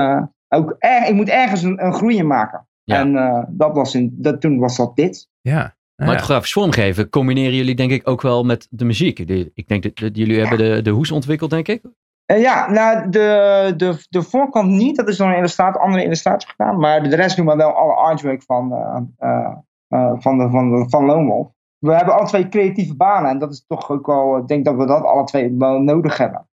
ook, 0.54 0.76
er, 0.78 1.06
ik 1.08 1.14
moet 1.14 1.28
ergens 1.28 1.62
een, 1.62 1.84
een 1.84 1.92
groei 1.92 2.16
in 2.16 2.26
maken. 2.26 2.68
Ja. 2.84 2.96
En 2.98 3.16
eh, 3.16 3.42
dat 3.48 3.74
was 3.74 3.94
in, 3.94 4.14
dat, 4.18 4.40
toen 4.40 4.58
was 4.58 4.76
dat 4.76 4.96
dit. 4.96 5.28
Ja. 5.40 5.78
Maar 5.96 6.08
Ja. 6.08 6.14
het 6.14 6.24
grafisch 6.24 6.52
vormgeven 6.52 7.08
combineren 7.08 7.54
jullie 7.54 7.74
denk 7.74 7.90
ik 7.90 8.08
ook 8.08 8.22
wel 8.22 8.44
met 8.44 8.66
de 8.70 8.84
muziek. 8.84 9.26
De- 9.26 9.50
ik 9.54 9.68
denk 9.68 9.82
dat, 9.82 9.96
dat 9.96 10.16
jullie 10.16 10.38
hebben 10.40 10.58
de, 10.58 10.82
de 10.82 10.90
hoes 10.90 11.10
ontwikkeld, 11.10 11.50
denk 11.50 11.68
ik. 11.68 11.82
Eh, 12.26 12.40
ja, 12.40 12.70
nou, 12.70 13.10
de, 13.10 13.72
de, 13.76 14.06
de 14.08 14.22
voorkant 14.22 14.70
niet, 14.70 14.96
dat 14.96 15.08
is 15.08 15.16
door 15.16 15.28
een 15.28 15.36
illustrator, 15.36 15.80
andere 15.80 16.04
illustrator 16.04 16.48
gedaan. 16.48 16.78
Maar 16.78 17.02
de 17.02 17.16
rest 17.16 17.36
doen 17.36 17.46
we 17.46 17.56
wel 17.56 17.72
alle 17.72 17.92
artwork 17.94 18.42
van, 18.42 18.72
eh, 18.72 19.00
eh, 19.18 19.52
eh, 19.88 20.12
van, 20.18 20.38
de, 20.38 20.50
van, 20.50 20.70
de, 20.70 20.88
van 20.88 21.04
Lone 21.04 21.26
Wolf. 21.26 21.48
We 21.78 21.92
hebben 21.94 22.14
alle 22.14 22.26
twee 22.26 22.48
creatieve 22.48 22.96
banen 22.96 23.30
en 23.30 23.38
dat 23.38 23.52
is 23.52 23.64
toch 23.66 23.90
ook 23.90 24.06
wel, 24.06 24.36
ik 24.36 24.46
denk 24.46 24.64
dat 24.64 24.76
we 24.76 24.86
dat 24.86 25.04
alle 25.04 25.24
twee 25.24 25.54
wel 25.58 25.80
nodig 25.80 26.16
hebben. 26.16 26.48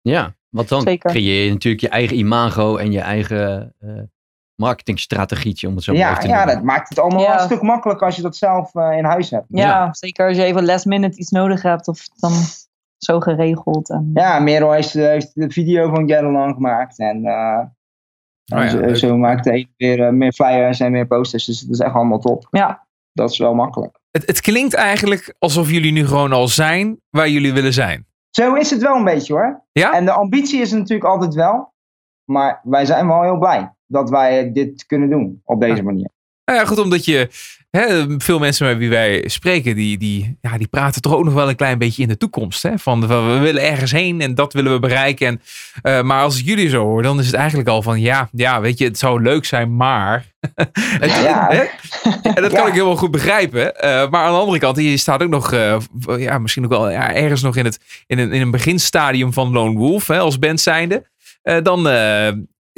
Ja, 0.00 0.34
want 0.52 0.68
dan 0.68 0.82
Zeker. 0.82 1.10
creëer 1.10 1.44
je 1.44 1.50
natuurlijk 1.50 1.82
je 1.82 1.88
eigen 1.88 2.16
imago 2.16 2.76
en 2.76 2.92
je 2.92 3.00
eigen 3.00 3.74
eh, 3.78 3.88
marketingstrategietje, 4.54 5.68
om 5.68 5.74
het 5.74 5.84
zo 5.84 5.92
maar 5.92 6.00
Ja, 6.00 6.14
te 6.18 6.26
ja, 6.28 6.36
noemen. 6.36 6.54
dat 6.54 6.64
maakt 6.64 6.88
het 6.88 6.98
allemaal 6.98 7.20
Ja. 7.22 7.34
een 7.38 7.44
stuk 7.46 7.62
makkelijker 7.62 8.06
als 8.06 8.16
je 8.16 8.22
dat 8.22 8.36
zelf 8.36 8.74
eh, 8.74 8.96
in 8.96 9.04
huis 9.04 9.30
hebt. 9.30 9.46
Ja, 9.48 9.62
Ja. 9.66 9.88
zeker 9.94 10.26
als 10.28 10.36
je 10.36 10.42
even 10.44 10.64
last 10.64 10.84
minute 10.86 11.18
iets 11.18 11.30
nodig 11.30 11.62
hebt 11.62 11.88
of 11.88 12.08
dan 12.08 12.32
zo 12.98 13.20
geregeld. 13.20 13.90
En, 13.90 14.10
Ja, 14.14 14.38
Merel 14.38 14.72
heeft, 14.72 14.94
eh, 14.94 15.06
heeft 15.06 15.30
de 15.34 15.50
video 15.50 15.88
van 15.94 16.08
Get 16.08 16.18
Along 16.22 16.54
gemaakt. 16.54 16.98
En, 16.98 17.24
eh, 17.24 17.58
Oh 18.54 18.64
ja, 18.64 18.94
zo, 18.94 19.16
maakt 19.16 19.46
een 19.46 19.68
weer 19.76 20.14
meer 20.14 20.32
flyers 20.32 20.80
en 20.80 20.92
meer 20.92 21.06
posters. 21.06 21.44
Dus 21.44 21.60
dat 21.60 21.70
is 21.70 21.78
echt 21.78 21.94
allemaal 21.94 22.18
top. 22.18 22.46
ja. 22.50 22.86
Dat 23.12 23.30
is 23.30 23.38
wel 23.38 23.54
makkelijk. 23.54 23.98
Het, 24.10 24.26
het 24.26 24.40
klinkt 24.40 24.74
eigenlijk 24.74 25.34
alsof 25.38 25.70
jullie 25.70 25.92
nu 25.92 26.06
gewoon 26.06 26.32
al 26.32 26.48
zijn 26.48 27.00
waar 27.10 27.28
jullie 27.28 27.52
willen 27.52 27.72
zijn. 27.72 28.06
Zo 28.32 28.54
is 28.54 28.70
het 28.70 28.82
wel 28.82 28.96
een 28.96 29.04
beetje 29.04 29.32
hoor. 29.32 29.62
Ja? 29.72 29.92
En 29.92 30.04
de 30.04 30.12
ambitie 30.12 30.60
is 30.60 30.72
natuurlijk 30.72 31.10
altijd 31.10 31.34
wel. 31.34 31.72
Maar 32.24 32.60
wij 32.62 32.84
zijn 32.84 33.06
wel 33.06 33.22
heel 33.22 33.38
blij 33.38 33.74
dat 33.86 34.10
wij 34.10 34.52
dit 34.52 34.86
kunnen 34.86 35.10
doen 35.10 35.40
op 35.44 35.60
deze 35.60 35.82
manier. 35.82 36.10
Nou 36.44 36.58
ja, 36.58 36.64
goed, 36.64 36.78
omdat 36.78 37.04
je 37.04 37.28
hè, 37.70 38.04
veel 38.18 38.38
mensen 38.38 38.66
met 38.66 38.78
wie 38.78 38.88
wij 38.90 39.22
spreken, 39.26 39.74
die, 39.74 39.98
die, 39.98 40.38
ja, 40.40 40.58
die 40.58 40.66
praten 40.68 41.02
toch 41.02 41.14
ook 41.14 41.24
nog 41.24 41.34
wel 41.34 41.48
een 41.48 41.56
klein 41.56 41.78
beetje 41.78 42.02
in 42.02 42.08
de 42.08 42.16
toekomst. 42.16 42.62
Hè? 42.62 42.78
Van, 42.78 43.06
van 43.06 43.32
we 43.32 43.38
willen 43.38 43.62
ergens 43.62 43.92
heen 43.92 44.20
en 44.20 44.34
dat 44.34 44.52
willen 44.52 44.72
we 44.72 44.78
bereiken. 44.78 45.26
En, 45.26 45.40
eh, 45.82 46.02
maar 46.02 46.22
als 46.22 46.38
ik 46.38 46.44
jullie 46.44 46.68
zo 46.68 46.82
hoor, 46.84 47.02
dan 47.02 47.18
is 47.20 47.26
het 47.26 47.34
eigenlijk 47.34 47.68
al 47.68 47.82
van 47.82 48.00
ja, 48.00 48.28
ja 48.32 48.60
weet 48.60 48.78
je, 48.78 48.84
het 48.84 48.98
zou 48.98 49.22
leuk 49.22 49.44
zijn, 49.44 49.76
maar. 49.76 50.24
Het- 51.00 51.10
Ja. 51.10 51.46
hè? 51.50 51.62
Ja, 52.22 52.32
dat 52.34 52.52
kan 52.52 52.62
Ja. 52.62 52.66
ik 52.66 52.72
heel 52.72 52.86
wel 52.86 52.96
goed 52.96 53.10
begrijpen. 53.10 53.76
Eh, 53.76 54.08
maar 54.10 54.24
aan 54.24 54.32
de 54.32 54.38
andere 54.38 54.58
kant, 54.58 54.76
je 54.76 54.96
staat 54.96 55.22
ook 55.22 55.28
nog, 55.30 55.52
eh, 55.52 55.76
ja, 56.16 56.38
misschien 56.38 56.64
ook 56.64 56.70
wel 56.70 56.90
ja, 56.90 57.14
ergens 57.14 57.42
nog 57.42 57.56
in, 57.56 57.64
het, 57.64 57.78
in, 58.06 58.18
een, 58.18 58.32
in 58.32 58.40
een 58.40 58.50
beginstadium 58.50 59.32
van 59.32 59.52
Lone 59.52 59.78
Wolf, 59.78 60.06
hè, 60.06 60.18
als 60.18 60.38
band 60.38 60.60
zijnde. 60.60 61.10
Dan 61.42 61.82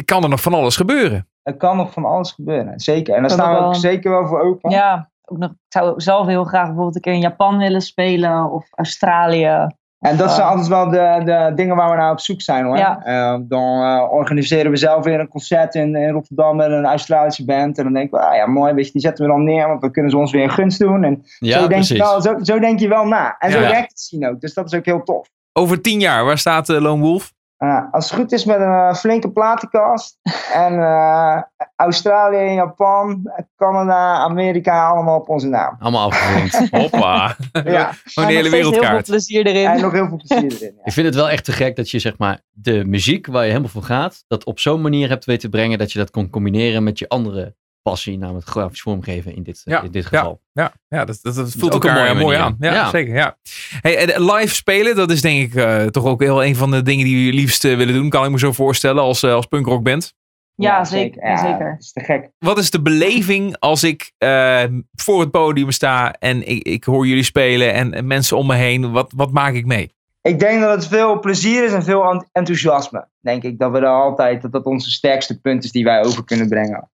kan 0.04 0.22
er 0.22 0.28
nog 0.28 0.40
van 0.40 0.54
alles 0.54 0.76
gebeuren. 0.76 1.28
Er 1.44 1.56
kan 1.56 1.76
nog 1.76 1.92
van 1.92 2.04
alles 2.04 2.32
gebeuren, 2.32 2.80
zeker. 2.80 3.14
En 3.14 3.20
daar 3.20 3.30
staan 3.30 3.54
we 3.54 3.58
wel. 3.58 3.68
ook 3.68 3.74
zeker 3.74 4.10
wel 4.10 4.26
voor 4.26 4.40
open. 4.40 4.70
Ja, 4.70 5.10
ook 5.24 5.38
nog, 5.38 5.50
ik 5.50 5.56
zou 5.68 6.00
zelf 6.00 6.26
heel 6.26 6.44
graag 6.44 6.64
bijvoorbeeld 6.66 6.94
een 6.94 7.00
keer 7.00 7.12
in 7.12 7.20
Japan 7.20 7.58
willen 7.58 7.80
spelen 7.80 8.50
of 8.50 8.66
Australië. 8.70 9.66
En 9.98 10.16
dat 10.16 10.26
Of, 10.26 10.32
zijn 10.32 10.46
eh, 10.46 10.50
altijd 10.50 10.68
wel 10.68 10.90
de, 10.90 11.22
de 11.24 11.52
dingen 11.54 11.76
waar 11.76 11.90
we 11.90 11.96
naar 11.96 12.10
op 12.10 12.20
zoek 12.20 12.40
zijn 12.40 12.64
hoor. 12.64 12.76
Ja. 12.76 13.04
Eh, 13.04 13.38
dan 13.42 13.82
eh, 13.82 14.12
organiseren 14.12 14.70
we 14.70 14.76
zelf 14.76 15.04
weer 15.04 15.20
een 15.20 15.28
concert 15.28 15.74
in, 15.74 15.94
in 15.96 16.10
Rotterdam 16.10 16.56
met 16.56 16.70
een 16.70 16.84
Australische 16.84 17.44
band. 17.44 17.78
En 17.78 17.84
dan 17.84 17.92
denken 17.92 18.18
we, 18.18 18.24
ah 18.24 18.36
ja 18.36 18.46
mooi, 18.46 18.72
weet 18.72 18.86
je, 18.86 18.92
die 18.92 19.00
zetten 19.00 19.24
we 19.24 19.30
dan 19.30 19.44
neer, 19.44 19.68
want 19.68 19.80
dan 19.80 19.90
kunnen 19.90 20.10
ze 20.10 20.16
ons 20.16 20.32
weer 20.32 20.42
een 20.42 20.50
gunst 20.50 20.78
doen. 20.78 21.04
En 21.04 21.24
Ja, 21.38 21.52
zo, 21.52 21.58
denk 21.58 21.70
precies. 21.70 21.96
je 21.96 22.02
wel, 22.02 22.20
zo, 22.22 22.36
zo 22.42 22.58
denk 22.58 22.78
je 22.80 22.88
wel 22.88 23.04
na. 23.06 23.36
En 23.38 23.50
zo 23.50 23.60
werkt 23.60 23.90
het 23.90 24.00
zien 24.00 24.28
ook, 24.28 24.40
dus 24.40 24.54
dat 24.54 24.66
is 24.66 24.74
ook 24.74 24.84
heel 24.84 25.02
tof. 25.02 25.28
Over 25.52 25.80
tien 25.80 26.00
jaar, 26.00 26.24
waar 26.24 26.38
staat 26.38 26.68
eh, 26.68 26.80
Lone 26.80 27.02
Wolf? 27.02 27.32
Uh, 27.64 27.92
als 27.92 28.10
het 28.10 28.18
goed 28.20 28.32
is 28.32 28.44
met 28.44 28.60
een 28.60 28.72
eh, 28.72 28.94
flinke 28.94 29.30
platenkast. 29.30 30.18
en 30.64 30.78
eh, 30.78 31.42
Australië, 31.76 32.54
Japan, 32.54 33.32
Canada, 33.56 34.14
Amerika, 34.14 34.88
allemaal 34.88 35.18
op 35.20 35.28
onze 35.28 35.48
naam. 35.48 35.76
Allemaal 35.78 36.06
afgerond. 36.06 36.68
Hoppa. 36.80 37.36
Ja, 37.64 37.92
Gewoon 38.04 38.28
de 38.28 38.34
hele 38.34 38.48
steeds 38.48 38.62
Heel 38.62 38.62
veel 38.62 38.70
wereldkaart. 38.70 39.06
plezier 39.06 39.46
erin. 39.46 39.66
en 39.66 39.80
nog 39.80 39.92
heel 39.92 40.08
veel 40.08 40.20
plezier 40.26 40.52
erin. 40.52 40.74
Ja. 40.76 40.84
Ik 40.84 40.92
vind 40.92 41.06
het 41.06 41.14
wel 41.14 41.30
echt 41.30 41.44
te 41.44 41.52
gek 41.52 41.76
dat 41.76 41.90
je 41.90 41.98
zeg 41.98 42.18
maar 42.18 42.40
de 42.50 42.84
muziek 42.84 43.26
waar 43.26 43.42
je 43.42 43.48
helemaal 43.48 43.70
voor 43.70 43.82
gaat, 43.82 44.24
dat 44.28 44.44
op 44.44 44.60
zo'n 44.60 44.80
manier 44.80 45.08
hebt 45.08 45.24
weten 45.24 45.50
te 45.50 45.56
brengen 45.56 45.78
dat 45.78 45.92
je 45.92 45.98
dat 45.98 46.10
kon 46.10 46.30
combineren 46.30 46.82
met 46.82 46.98
je 46.98 47.08
andere 47.08 47.54
passie, 47.84 48.18
namelijk 48.18 48.46
grafisch 48.46 48.80
vormgeven 48.80 49.34
in 49.36 49.42
dit, 49.42 49.60
Ja, 49.64 49.82
in 49.82 49.90
dit 49.90 50.06
geval. 50.06 50.40
Ja, 50.52 50.72
ja 50.88 51.04
dat, 51.04 51.18
dat, 51.22 51.34
dat 51.34 51.54
voelt 51.58 51.74
ook 51.74 51.84
een 51.84 51.90
elkaar 51.90 52.16
mooi 52.16 52.36
aan. 52.36 52.56
Ja, 52.60 52.72
Ja. 52.72 52.88
zeker. 52.90 53.14
Ja. 53.14 53.36
Hey, 53.80 53.96
en 53.98 54.14
eh, 54.14 54.34
live 54.34 54.54
spelen, 54.54 54.96
dat 54.96 55.10
is 55.10 55.20
denk 55.20 55.40
ik 55.48 55.54
eh, 55.54 55.84
toch 55.84 56.04
ook 56.04 56.22
heel 56.22 56.44
een 56.44 56.56
van 56.56 56.70
de 56.70 56.82
dingen 56.82 57.04
die 57.04 57.14
jullie 57.24 57.40
liefst 57.40 57.62
willen 57.62 57.94
doen. 57.94 58.08
Kan 58.08 58.24
ik 58.24 58.30
me 58.30 58.38
zo 58.38 58.52
voorstellen 58.52 59.02
als, 59.02 59.22
eh, 59.22 59.32
als 59.32 59.46
punkrockband. 59.46 60.14
ja, 60.54 60.84
zeker. 60.84 61.26
Ja, 61.26 61.36
zeker. 61.36 61.70
Dat 61.70 61.80
is 61.80 61.92
te 61.92 62.00
gek. 62.00 62.30
Wat 62.38 62.58
is 62.58 62.70
de 62.70 62.82
beleving 62.82 63.56
als 63.58 63.82
ik 63.84 64.12
eh, 64.18 64.62
voor 64.92 65.20
het 65.20 65.30
podium 65.30 65.70
sta 65.70 66.12
en 66.12 66.48
ik, 66.48 66.62
ik 66.62 66.84
hoor 66.84 67.06
jullie 67.06 67.22
spelen 67.22 67.72
en, 67.72 67.94
en 67.94 68.06
mensen 68.06 68.36
om 68.36 68.46
me 68.46 68.54
heen? 68.54 68.92
Wat, 68.92 69.12
wat 69.16 69.30
maak 69.32 69.54
ik 69.54 69.66
mee? 69.66 69.92
Ik 70.22 70.38
denk 70.38 70.60
dat 70.60 70.70
het 70.74 70.86
veel 70.86 71.20
plezier 71.20 71.64
is 71.64 71.72
en 71.72 71.82
veel 71.84 72.10
ent- 72.10 72.28
enthousiasme. 72.32 73.08
Denk 73.20 73.42
ik 73.42 73.58
dat 73.58 73.70
we 73.70 73.78
er 73.78 73.86
altijd, 73.86 74.42
dat 74.42 74.52
dat 74.52 74.64
onze 74.64 74.90
sterkste 74.90 75.40
punt 75.40 75.64
is 75.64 75.72
die 75.72 75.84
wij 75.84 76.04
over 76.04 76.24
kunnen 76.24 76.48
brengen. 76.48 76.90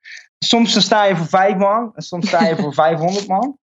Soms 0.45 0.73
dan 0.73 0.83
sta 0.83 1.05
je 1.05 1.17
voor 1.17 1.27
vijf 1.27 1.57
man, 1.57 1.93
en 1.95 2.03
soms 2.03 2.27
sta 2.29 2.47
je 2.47 2.57
voor 2.57 2.75
500 2.85 3.27
man. 3.29 3.59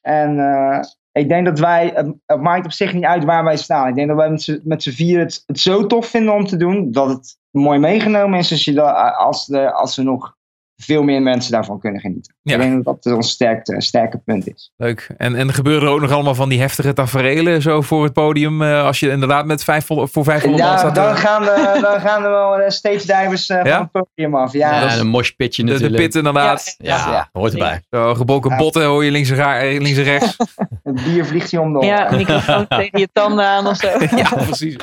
En 0.00 0.38
eh, 0.38 0.80
ik 1.12 1.28
denk 1.28 1.44
dat 1.46 1.58
wij, 1.58 1.90
het, 1.94 2.14
het 2.26 2.40
maakt 2.40 2.64
op 2.64 2.72
zich 2.72 2.92
niet 2.92 3.04
uit 3.04 3.24
waar 3.24 3.44
wij 3.44 3.56
staan. 3.56 3.88
Ik 3.88 3.94
denk 3.94 4.08
dat 4.08 4.16
wij 4.16 4.30
met 4.30 4.42
z'n- 4.42 4.60
met 4.64 4.82
z'n 4.82 4.90
vier 4.90 5.18
het, 5.18 5.42
het 5.46 5.58
zo 5.60 5.86
tof 5.86 6.06
vinden 6.06 6.34
om 6.34 6.46
te 6.46 6.56
doen, 6.56 6.92
dat 6.92 7.08
het 7.08 7.36
mooi 7.50 7.78
meegenomen 7.78 8.38
is 8.38 8.50
als, 8.50 8.64
je 8.64 8.72
da- 8.72 9.08
als, 9.10 9.46
de, 9.46 9.72
als 9.72 9.96
we 9.96 10.02
nog 10.02 10.36
veel 10.76 11.02
meer 11.02 11.22
mensen 11.22 11.52
daarvan 11.52 11.78
kunnen 11.80 12.00
genieten. 12.00 12.34
Ja. 12.42 12.54
Ik 12.54 12.60
denk 12.60 12.84
dat 12.84 13.02
dat 13.02 13.14
ons 13.14 13.30
sterke, 13.30 13.80
sterke 13.80 14.18
punt 14.18 14.48
is. 14.48 14.72
Leuk. 14.76 15.08
En, 15.16 15.34
en 15.36 15.52
gebeuren 15.52 15.88
er 15.88 15.94
ook 15.94 16.00
nog 16.00 16.10
allemaal 16.10 16.34
van 16.34 16.48
die 16.48 16.60
heftige 16.60 16.92
taferelen 16.92 17.62
zo 17.62 17.80
voor 17.80 18.04
het 18.04 18.12
podium? 18.12 18.62
eh, 18.62 18.84
als 18.84 19.00
je 19.00 19.10
inderdaad 19.10 19.46
met 19.46 19.64
500, 19.64 20.10
voor 20.12 20.24
500 20.24 20.62
man 20.62 20.72
Ja, 20.72 20.78
staat. 20.78 20.94
dan 20.94 21.16
gaan, 21.16 21.42
de, 21.42 21.78
dan 21.90 22.00
gaan 22.00 22.24
er 22.24 22.30
wel 22.30 22.58
eh, 22.58 22.70
stage 22.70 22.98
divers 23.06 23.48
eh, 23.48 23.64
Ja? 23.64 23.76
van 23.76 23.88
het 23.92 24.08
podium 24.14 24.34
af. 24.34 24.52
Ja, 24.52 24.80
Ja, 24.80 24.86
is- 24.86 24.98
een 24.98 25.06
moshpitje 25.06 25.62
de, 25.62 25.68
de 25.68 25.74
natuurlijk. 25.74 26.02
pit 26.02 26.14
inderdaad. 26.14 26.74
Ja, 26.78 26.96
Ja. 26.96 27.28
hoort 27.32 27.52
erbij. 27.52 27.80
Zo, 27.90 28.14
gebroken 28.14 28.50
Ja. 28.50 28.56
botten 28.56 28.84
hoor 28.84 29.04
je 29.04 29.10
links 29.10 29.30
en, 29.30 29.36
ra- 29.36 29.58
eh, 29.60 29.80
links 29.80 29.98
en 29.98 30.04
rechts. 30.04 30.36
het 30.82 31.04
bier 31.04 31.26
vliegt 31.26 31.50
je 31.50 31.60
om 31.60 31.72
de 31.80 31.86
Ja, 31.86 32.10
microfoon 32.16 32.66
tegen 32.68 32.98
je 33.00 33.08
tanden 33.12 33.44
aan 33.46 33.66
of 33.66 33.76
zo. 33.76 33.88
ja, 34.16 34.28
precies. 34.34 34.76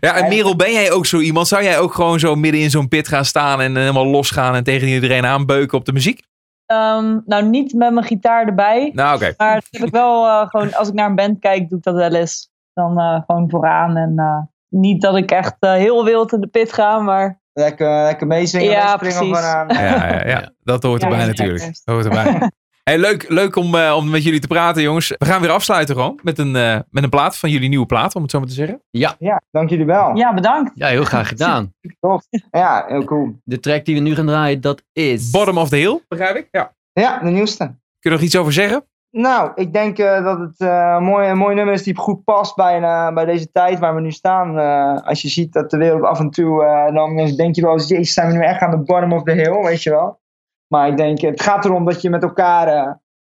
Ja, 0.00 0.14
en 0.16 0.28
Merel, 0.28 0.56
ben 0.56 0.72
jij 0.72 0.92
ook 0.92 1.06
zo 1.06 1.18
iemand? 1.18 1.48
Zou 1.48 1.62
jij 1.62 1.78
ook 1.78 1.94
gewoon 1.94 2.18
zo 2.18 2.34
midden 2.34 2.60
in 2.60 2.70
zo'n 2.70 2.88
pit 2.88 3.08
gaan 3.08 3.24
staan 3.24 3.60
en 3.60 3.76
eh, 3.76 3.80
helemaal 3.80 4.06
losgaan 4.06 4.54
en 4.54 4.64
tegen 4.64 4.88
iedereen 4.88 5.26
aanbeuken 5.26 5.78
op 5.78 5.84
de 5.84 5.92
muziek? 5.92 6.22
Ehm, 6.66 7.18
nou, 7.26 7.44
niet 7.44 7.72
met 7.72 7.92
mijn 7.92 8.06
gitaar 8.06 8.46
erbij. 8.46 8.90
Nou, 8.94 9.14
oké. 9.16 9.34
Maar 9.36 9.54
dat 9.54 9.66
heb 9.70 9.82
ik 9.82 9.92
wel 9.92 10.26
eh, 10.26 10.48
gewoon, 10.48 10.74
als 10.74 10.88
ik 10.88 10.94
naar 10.94 11.08
een 11.08 11.14
band 11.14 11.38
kijk, 11.38 11.68
doe 11.68 11.78
ik 11.78 11.84
dat 11.84 11.94
wel 11.94 12.14
eens. 12.14 12.50
Dan 12.74 12.98
eh, 12.98 13.20
gewoon 13.26 13.50
vooraan. 13.50 13.96
En 13.96 14.12
eh, 14.16 14.38
niet 14.68 15.02
dat 15.02 15.16
ik 15.16 15.30
echt 15.30 15.56
eh, 15.58 15.72
heel 15.72 16.04
wild 16.04 16.32
in 16.32 16.40
de 16.40 16.46
pit 16.46 16.72
ga, 16.72 16.98
maar 16.98 17.40
Lekker, 17.52 18.02
lekker 18.04 18.26
meezingen, 18.26 18.70
Ja, 18.70 18.96
meespringen 19.00 19.18
precies. 19.18 19.36
vooraan. 19.36 19.68
Ja, 19.68 20.08
ja, 20.08 20.26
ja, 20.26 20.52
dat 20.62 20.82
hoort 20.82 21.02
erbij 21.02 21.26
natuurlijk. 21.26 21.64
Dat 21.84 21.94
hoort 21.94 22.04
erbij. 22.04 22.50
Hey, 22.82 22.98
leuk 22.98 23.28
leuk 23.28 23.56
om, 23.56 23.74
eh, 23.74 23.94
om 23.96 24.10
met 24.10 24.22
jullie 24.22 24.40
te 24.40 24.46
praten, 24.46 24.82
jongens. 24.82 25.08
We 25.08 25.24
gaan 25.24 25.40
weer 25.40 25.50
afsluiten 25.50 25.94
gewoon 25.94 26.18
met 26.22 26.38
een, 26.38 26.56
eh, 26.56 26.78
met 26.90 27.02
een 27.02 27.10
plaat 27.10 27.36
van 27.38 27.50
jullie 27.50 27.68
nieuwe 27.68 27.86
plaat, 27.86 28.14
om 28.14 28.22
het 28.22 28.30
zo 28.30 28.38
maar 28.38 28.48
te 28.48 28.54
zeggen. 28.54 28.82
Ja, 28.90 29.42
dank 29.50 29.70
jullie 29.70 29.84
wel. 29.84 30.16
ja, 30.16 30.34
bedankt. 30.34 30.70
Ja, 30.74 30.88
heel 30.88 31.04
graag 31.04 31.28
gedaan. 31.28 31.74
Tof. 32.00 32.26
Ja, 32.50 32.84
heel 32.88 33.04
cool. 33.04 33.40
De 33.44 33.60
track 33.60 33.84
die 33.84 33.94
we 33.94 34.00
nu 34.00 34.14
gaan 34.14 34.26
draaien, 34.26 34.60
dat 34.60 34.82
is... 34.92 35.30
Bottom 35.30 35.58
of 35.58 35.68
the 35.68 35.76
Hill, 35.76 36.00
begrijp 36.08 36.36
ik? 36.36 36.48
Ja. 36.50 36.74
Ja, 36.92 37.18
de 37.18 37.30
nieuwste. 37.30 37.64
Kun 37.64 37.76
je 37.98 38.08
er 38.08 38.10
nog 38.10 38.20
iets 38.20 38.36
over 38.36 38.52
zeggen? 38.52 38.84
Nou, 39.16 39.52
ik 39.54 39.72
denk 39.72 39.98
eh, 39.98 40.24
dat 40.24 40.38
het 40.38 40.60
eh, 40.60 40.94
een, 40.96 41.04
mooi, 41.04 41.28
een 41.28 41.38
mooi 41.38 41.54
nummer 41.54 41.74
is 41.74 41.82
die 41.82 41.96
goed 41.96 42.24
past 42.24 42.56
bij, 42.56 42.80
bij 43.14 43.24
deze 43.24 43.50
tijd 43.50 43.78
waar 43.78 43.94
we 43.94 44.00
nu 44.00 44.10
staan. 44.10 44.58
Eh, 44.58 45.06
als 45.06 45.22
je 45.22 45.28
ziet 45.28 45.52
dat 45.52 45.70
de 45.70 45.76
wereld 45.76 46.02
af 46.02 46.18
en 46.18 46.30
toe, 46.30 46.90
dan 46.94 47.16
denk 47.36 47.54
je 47.54 47.62
wel 47.62 47.72
eens, 47.72 47.88
jezus, 47.88 48.14
zijn 48.14 48.28
we 48.28 48.34
nu 48.34 48.42
echt 48.42 48.60
aan 48.60 48.70
de 48.70 48.82
bottom 48.82 49.12
of 49.12 49.22
the 49.22 49.32
hill, 49.32 49.62
weet 49.62 49.82
je 49.82 49.90
wel. 49.90 50.20
Maar 50.72 50.88
ik 50.88 50.96
denk, 50.96 51.20
het 51.20 51.42
gaat 51.42 51.64
erom 51.64 51.84
dat 51.84 52.02
je 52.02 52.10
met 52.10 52.22
elkaar 52.22 52.66
eh, 52.68 52.74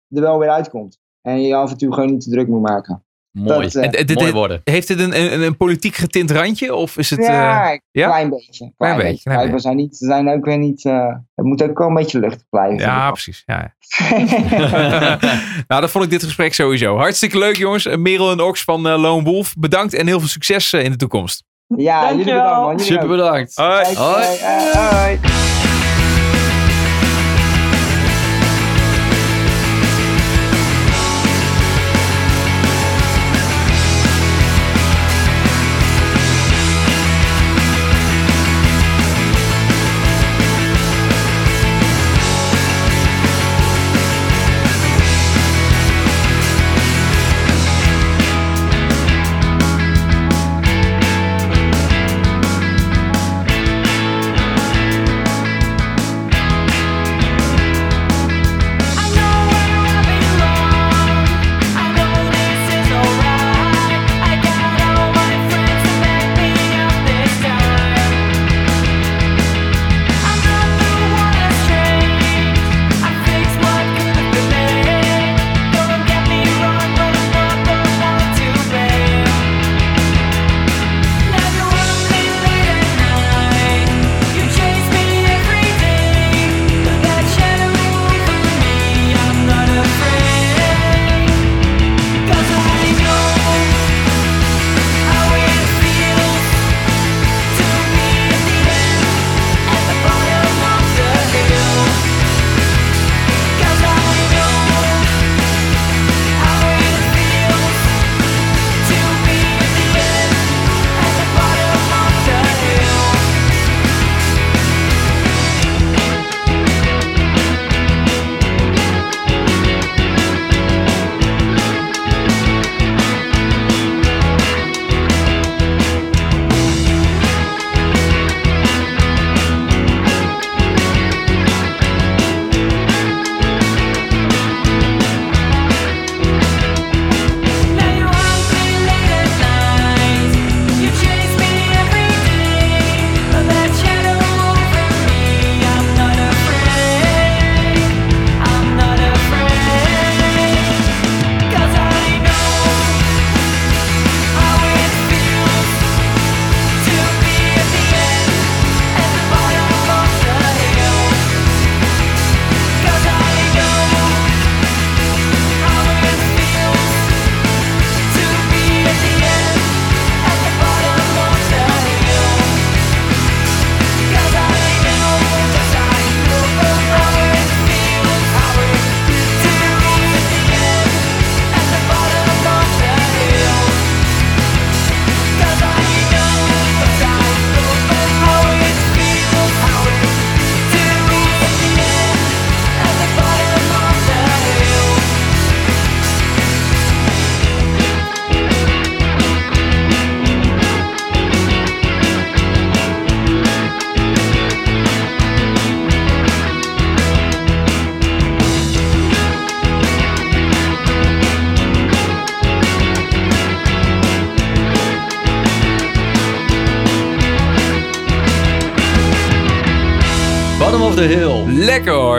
er 0.08 0.20
wel 0.20 0.38
weer 0.38 0.50
uitkomt. 0.50 0.98
En 1.22 1.40
je 1.40 1.46
je 1.46 1.54
af 1.54 1.70
en 1.70 1.76
toe 1.78 1.92
gewoon 1.94 2.10
niet 2.10 2.20
te 2.20 2.30
druk 2.30 2.48
moet 2.48 2.62
maken. 2.62 3.02
Mooi. 3.30 3.60
Dat, 3.62 3.74
eh, 3.74 3.84
En- 3.84 3.92
en 3.92 4.06
dit- 4.06 4.14
Mooi 4.16 4.26
dit- 4.26 4.34
worden. 4.36 4.60
heeft 4.64 4.88
het 4.88 5.00
een, 5.00 5.20
een, 5.32 5.42
een 5.42 5.56
politiek 5.56 5.94
getint 5.96 6.30
randje? 6.30 6.74
Of 6.74 6.96
is 6.96 7.10
het... 7.10 7.18
eh, 7.18 7.26
ja, 7.26 7.72
een 7.72 7.80
ja? 7.90 8.06
klein 8.06 8.30
beetje. 8.30 8.72
Klein, 8.76 8.94
beetje, 8.96 9.10
beetje. 9.10 9.22
klein 9.22 9.38
Kijk, 9.40 9.52
we 9.52 9.58
zijn, 9.60 9.76
niet, 9.76 9.96
zijn 9.96 10.28
ook 10.28 10.44
weer 10.44 10.58
niet, 10.58 10.84
eh, 10.84 11.14
het 11.34 11.44
moet 11.44 11.62
ook 11.62 11.78
wel 11.78 11.88
een 11.88 11.94
beetje 11.94 12.18
luchtig 12.18 12.48
blijven. 12.50 12.78
ja, 12.78 13.10
precies. 13.10 13.42
Ja. 13.46 13.74
nou, 15.68 15.80
dat 15.80 15.90
vond 15.90 16.04
ik 16.04 16.10
dit 16.10 16.22
gesprek 16.22 16.54
sowieso. 16.54 16.96
Hartstikke 16.96 17.38
leuk, 17.38 17.56
jongens. 17.56 17.86
Eh, 17.86 17.96
Merel 17.96 18.30
en 18.30 18.40
Ox 18.40 18.64
van 18.64 18.88
eh, 18.88 19.00
Lone 19.00 19.22
Wolf. 19.24 19.54
Bedankt 19.58 19.94
en 19.94 20.06
heel 20.06 20.18
veel 20.18 20.28
succes 20.28 20.72
eh, 20.72 20.84
in 20.84 20.90
de 20.90 20.96
toekomst. 20.96 21.44
ja, 21.76 22.08
jullie 22.10 22.24
bedankt 22.24 22.60
man. 22.60 22.70
Jullie 22.70 22.84
Super 22.84 23.02
ook. 23.02 23.08
bedankt. 23.10 23.54
Hoi. 23.56 23.94
Hoi. 23.96 24.22
eh, 24.24 24.74
eh, 24.74 25.00
hoi. 25.02 25.18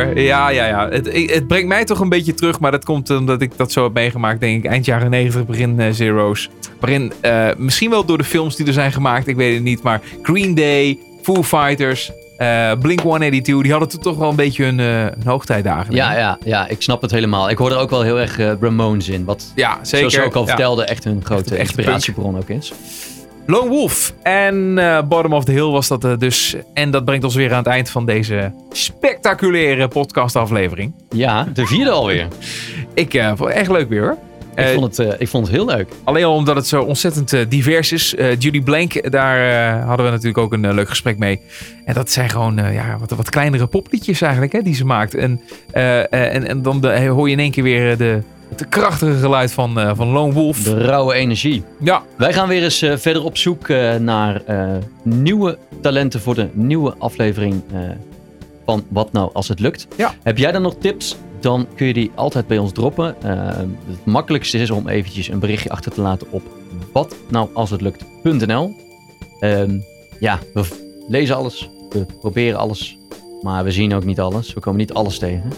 Hoor. 0.06 0.20
Ja, 0.20 0.50
ja, 0.50 0.66
ja. 0.66 0.90
Het, 0.90 1.30
het 1.32 1.48
brengt 1.48 1.68
mij 1.68 1.86
toch 1.86 2.00
een 2.00 2.10
beetje 2.10 2.34
terug, 2.34 2.60
maar 2.60 2.72
dat 2.72 2.86
komt 2.86 3.10
omdat 3.10 3.42
ik 3.42 3.52
dat 3.58 3.72
zo 3.72 3.84
heb 3.84 3.94
meegemaakt, 3.94 4.40
denk 4.40 4.64
ik, 4.64 4.70
eind 4.72 4.86
jaren 4.86 5.10
90, 5.10 5.46
begin 5.46 5.80
eh, 5.80 5.92
Zero's. 5.92 6.50
Waarin, 6.80 7.14
eh, 7.22 7.48
misschien 7.58 7.90
wel 7.90 8.06
door 8.06 8.18
de 8.18 8.24
films 8.24 8.56
die 8.56 8.66
er 8.68 8.74
zijn 8.74 8.92
gemaakt, 8.92 9.28
ik 9.28 9.36
weet 9.36 9.54
het 9.54 9.64
niet, 9.64 9.82
maar 9.84 10.02
Green 10.22 10.56
Day, 10.56 10.98
Foo 11.22 11.44
Fighters, 11.44 12.12
eh, 12.38 12.72
Blink 12.82 13.00
182, 13.00 13.62
die 13.64 13.72
hadden 13.72 13.90
toen 13.90 14.02
toch 14.02 14.18
wel 14.18 14.30
een 14.30 14.36
beetje 14.36 14.64
hun, 14.64 14.78
hun 14.80 15.14
hoogtijdagen. 15.26 15.96
Ja, 15.96 16.18
ja, 16.18 16.38
ja, 16.44 16.68
ik 16.68 16.82
snap 16.82 17.02
het 17.02 17.12
helemaal. 17.12 17.50
Ik 17.50 17.58
hoor 17.58 17.72
er 17.72 17.78
ook 17.78 17.90
wel 17.90 18.02
heel 18.02 18.20
erg 18.20 18.40
eh, 18.40 18.52
Ramones 18.62 19.10
in. 19.10 19.26
Wat, 19.26 19.52
ja 19.56 19.74
zeker. 19.82 19.98
zoals 19.98 20.14
je 20.14 20.22
ook 20.24 20.36
al 20.36 20.42
Ja. 20.42 20.48
vertelde, 20.48 20.84
echt 20.84 21.04
hun 21.04 21.22
grote 21.24 21.56
echt 21.56 21.60
inspiratiebron 21.78 22.38
ook 22.38 22.50
is. 22.50 22.74
Lone 23.50 23.70
Wolf 23.70 24.14
en 24.24 24.78
eh, 24.78 25.02
Bottom 25.08 25.34
of 25.34 25.44
the 25.44 25.52
Hill 25.52 25.70
was 25.70 25.88
dat 25.88 26.04
eh, 26.04 26.18
dus. 26.18 26.56
En 26.74 26.92
dat 26.92 27.06
brengt 27.06 27.24
ons 27.24 27.36
weer 27.36 27.52
aan 27.52 27.58
het 27.58 27.68
eind 27.68 27.90
van 27.90 28.06
deze 28.06 28.52
spectaculaire 28.72 29.88
podcastaflevering. 29.88 30.94
Ja, 31.10 31.48
de 31.54 31.66
vierde 31.66 31.92
alweer. 31.92 32.28
Ik 32.94 33.14
eh, 33.14 33.28
vond 33.28 33.40
het 33.40 33.50
echt 33.50 33.72
leuk 33.72 33.90
weer 33.90 34.02
hoor. 34.02 34.18
Ik 34.56 34.74
vond, 34.74 34.98
het, 34.98 35.16
ik 35.22 35.28
vond 35.28 35.48
het 35.48 35.56
heel 35.56 35.66
leuk. 35.66 35.88
Alleen 36.04 36.24
al 36.24 36.34
omdat 36.36 36.56
het 36.56 36.68
zo 36.68 36.82
ontzettend 36.82 37.52
divers 37.52 37.92
is. 37.92 38.16
Judy 38.40 38.62
Blank, 38.62 39.12
daar 39.12 39.72
hadden 39.80 40.06
we 40.06 40.12
natuurlijk 40.12 40.38
ook 40.38 40.54
een 40.54 40.74
leuk 40.74 40.90
gesprek 40.90 41.18
mee. 41.18 41.42
En 41.86 41.94
dat 41.94 42.12
zijn 42.12 42.30
gewoon 42.30 42.56
ja, 42.56 42.98
wat, 43.00 43.10
wat 43.10 43.30
kleinere 43.30 43.68
popliedjes 43.68 44.22
eigenlijk 44.22 44.52
hè, 44.54 44.62
die 44.62 44.76
ze 44.76 44.86
maakt. 44.86 45.16
En, 45.16 45.42
en, 45.72 46.48
en 46.48 46.62
dan 46.62 46.82
de- 46.82 47.06
hoor 47.06 47.28
je 47.28 47.34
in 47.34 47.40
één 47.40 47.52
keer 47.52 47.64
weer 47.64 47.98
de, 47.98 48.22
het 48.50 48.70
krachtige 48.70 49.18
geluid 49.18 49.52
van, 49.52 49.80
eh, 49.80 49.92
van 49.96 50.08
Lone 50.08 50.34
Wolf. 50.34 50.64
De 50.64 50.78
rauwe 50.78 51.14
energie. 51.14 51.64
Ja, 51.80 52.04
Wij 52.18 52.34
gaan 52.34 52.48
weer 52.48 52.64
eens 52.64 52.82
eh, 52.82 52.98
verder 52.98 53.24
op 53.24 53.38
zoek 53.38 53.70
eh, 53.70 53.96
naar 53.96 54.42
nieuwe 55.04 55.58
talenten 55.82 56.22
voor 56.22 56.36
de 56.36 56.48
nieuwe 56.54 56.94
aflevering 56.98 57.64
van 58.66 58.84
Wat 58.90 59.12
Nou 59.12 59.30
Als 59.34 59.48
Het 59.48 59.60
Lukt. 59.60 59.88
Ja. 59.98 60.14
Heb 60.24 60.38
jij 60.38 60.52
dan 60.52 60.62
nog 60.62 60.76
tips? 60.80 61.18
Dan 61.40 61.68
kun 61.76 61.88
je 61.88 61.94
die 61.94 62.12
altijd 62.16 62.48
bij 62.48 62.58
ons 62.58 62.72
droppen. 62.72 63.16
Het 63.88 64.06
makkelijkste 64.06 64.58
is 64.58 64.72
om 64.72 64.88
eventjes 64.88 65.28
een 65.28 65.40
berichtje 65.40 65.70
achter 65.70 65.92
te 65.92 66.02
laten 66.02 66.28
op 66.30 66.42
watnoualshetlukt.nl 66.94 68.76
Ehm 69.40 69.80
Ja, 70.20 70.40
we 70.54 70.64
lezen 71.08 71.36
alles. 71.36 71.70
We 71.90 72.06
proberen 72.20 72.60
alles. 72.60 72.98
Maar 73.42 73.64
we 73.64 73.72
zien 73.72 73.94
ook 73.94 74.06
niet 74.06 74.20
alles. 74.20 74.54
We 74.54 74.60
komen 74.60 74.80
niet 74.80 74.94
alles 74.94 75.20
tegen. 75.20 75.52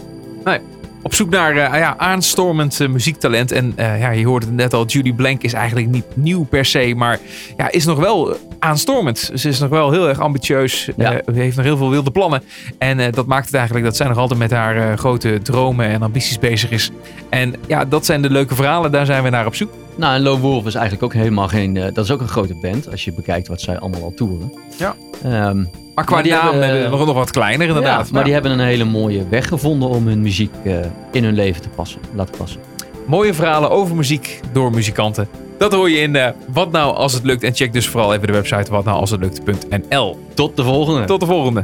Op 1.02 1.14
zoek 1.14 1.30
naar 1.30 1.56
eh, 1.56 1.80
ja, 1.80 1.98
aanstormend 1.98 2.80
eh, 2.80 2.88
muziektalent. 2.88 3.52
En 3.52 3.74
eh, 3.76 4.00
ja, 4.00 4.10
je 4.10 4.26
hoorde 4.26 4.46
het 4.46 4.56
net 4.56 4.74
al, 4.74 4.86
Judy 4.86 5.14
Blank 5.14 5.42
is 5.42 5.54
eigenlijk 5.54 5.88
niet 5.88 6.06
nieuw 6.14 6.44
per 6.44 6.66
se. 6.66 6.94
Maar 6.96 7.20
ja, 7.58 7.72
is 7.72 7.86
nog 7.86 8.00
wel 8.00 8.38
aanstormend. 8.60 9.32
Ze 9.34 9.50
is 9.50 9.60
nog 9.60 9.70
wel 9.70 9.92
heel 9.92 10.08
erg 10.08 10.20
ambitieus. 10.20 10.90
Ja. 10.98 11.22
heeft 11.34 11.56
nog 11.56 11.66
heel 11.66 11.78
veel 11.78 11.90
wilde 11.90 12.12
plannen. 12.12 12.44
En 12.78 13.12
dat 13.12 13.26
maakt 13.26 13.46
het 13.46 13.56
eigenlijk 13.56 13.86
dat 13.86 13.96
zij 13.96 14.08
nog 14.08 14.18
altijd 14.18 14.40
met 14.40 14.52
haar 14.52 14.98
grote 14.98 15.40
dromen 15.44 15.86
en 15.86 16.02
ambities 16.02 16.40
bezig 16.40 16.72
is. 16.72 16.92
En 17.30 17.54
ja, 17.68 17.86
dat 17.86 18.06
zijn 18.06 18.22
de 18.22 18.30
leuke 18.30 18.56
verhalen. 18.56 18.92
Daar 18.92 19.06
zijn 19.06 19.24
we 19.24 19.30
naar 19.30 19.46
op 19.46 19.56
zoek. 19.56 19.72
Nou, 19.96 20.16
en 20.16 20.22
Lone 20.22 20.42
Wolf 20.42 20.66
is 20.66 20.76
eigenlijk 20.76 21.04
ook 21.04 21.14
helemaal 21.14 21.48
geen... 21.48 21.74
dat 21.74 21.98
is 21.98 22.12
ook 22.12 22.22
een 22.22 22.28
grote 22.28 22.56
band. 22.56 22.92
Als 22.92 23.06
je 23.06 23.14
bekijkt 23.14 23.48
wat 23.48 23.62
zij 23.62 23.80
allemaal 23.80 24.04
al 24.04 24.14
toeren. 24.16 24.54
Ja. 24.78 24.96
Ehm, 25.24 25.64
Maar 26.02 26.10
qua 26.10 26.16
Maar 26.16 26.24
die 26.24 26.32
naam 26.32 26.62
hebben, 26.62 26.82
hebben 26.82 26.92
we 26.92 26.98
eh, 26.98 27.06
nog, 27.06 27.16
wat 27.16 27.32
kleiner 27.32 27.68
inderdaad. 27.68 28.08
Ja, 28.08 28.14
maar 28.14 28.24
die 28.24 28.34
hebben 28.34 28.52
een 28.52 28.60
hele 28.60 28.84
mooie 28.84 29.28
weg 29.30 29.48
gevonden 29.48 29.90
om 29.90 30.08
hun 30.08 30.22
muziek 30.22 30.52
eh, 30.64 30.74
in 31.12 31.24
hun 31.24 31.34
leven 31.34 31.62
te 31.62 31.70
passen, 31.70 32.02
laten 32.16 32.38
passen. 32.38 32.62
Mooie 33.06 33.34
verhalen 33.34 33.70
over 33.70 33.96
muziek 33.96 34.40
door 34.52 34.72
muzikanten. 34.72 35.28
Dat 35.58 35.74
hoor 35.74 35.90
je 35.90 35.98
in 35.98 36.16
eh, 36.16 36.30
Wat 36.54 36.72
Nou 36.72 36.96
Als 36.96 37.14
Het 37.14 37.24
Lukt. 37.24 37.44
En 37.44 37.56
check 37.56 37.74
dus 37.74 37.88
vooral 37.88 38.14
even 38.14 38.28
de 38.28 38.34
website 38.34 38.72
watnoualshetlukt.nl. 38.72 40.20
Tot 40.34 40.56
de 40.56 40.64
volgende. 40.64 41.06
Tot 41.06 41.20
de 41.20 41.26
volgende. 41.26 41.62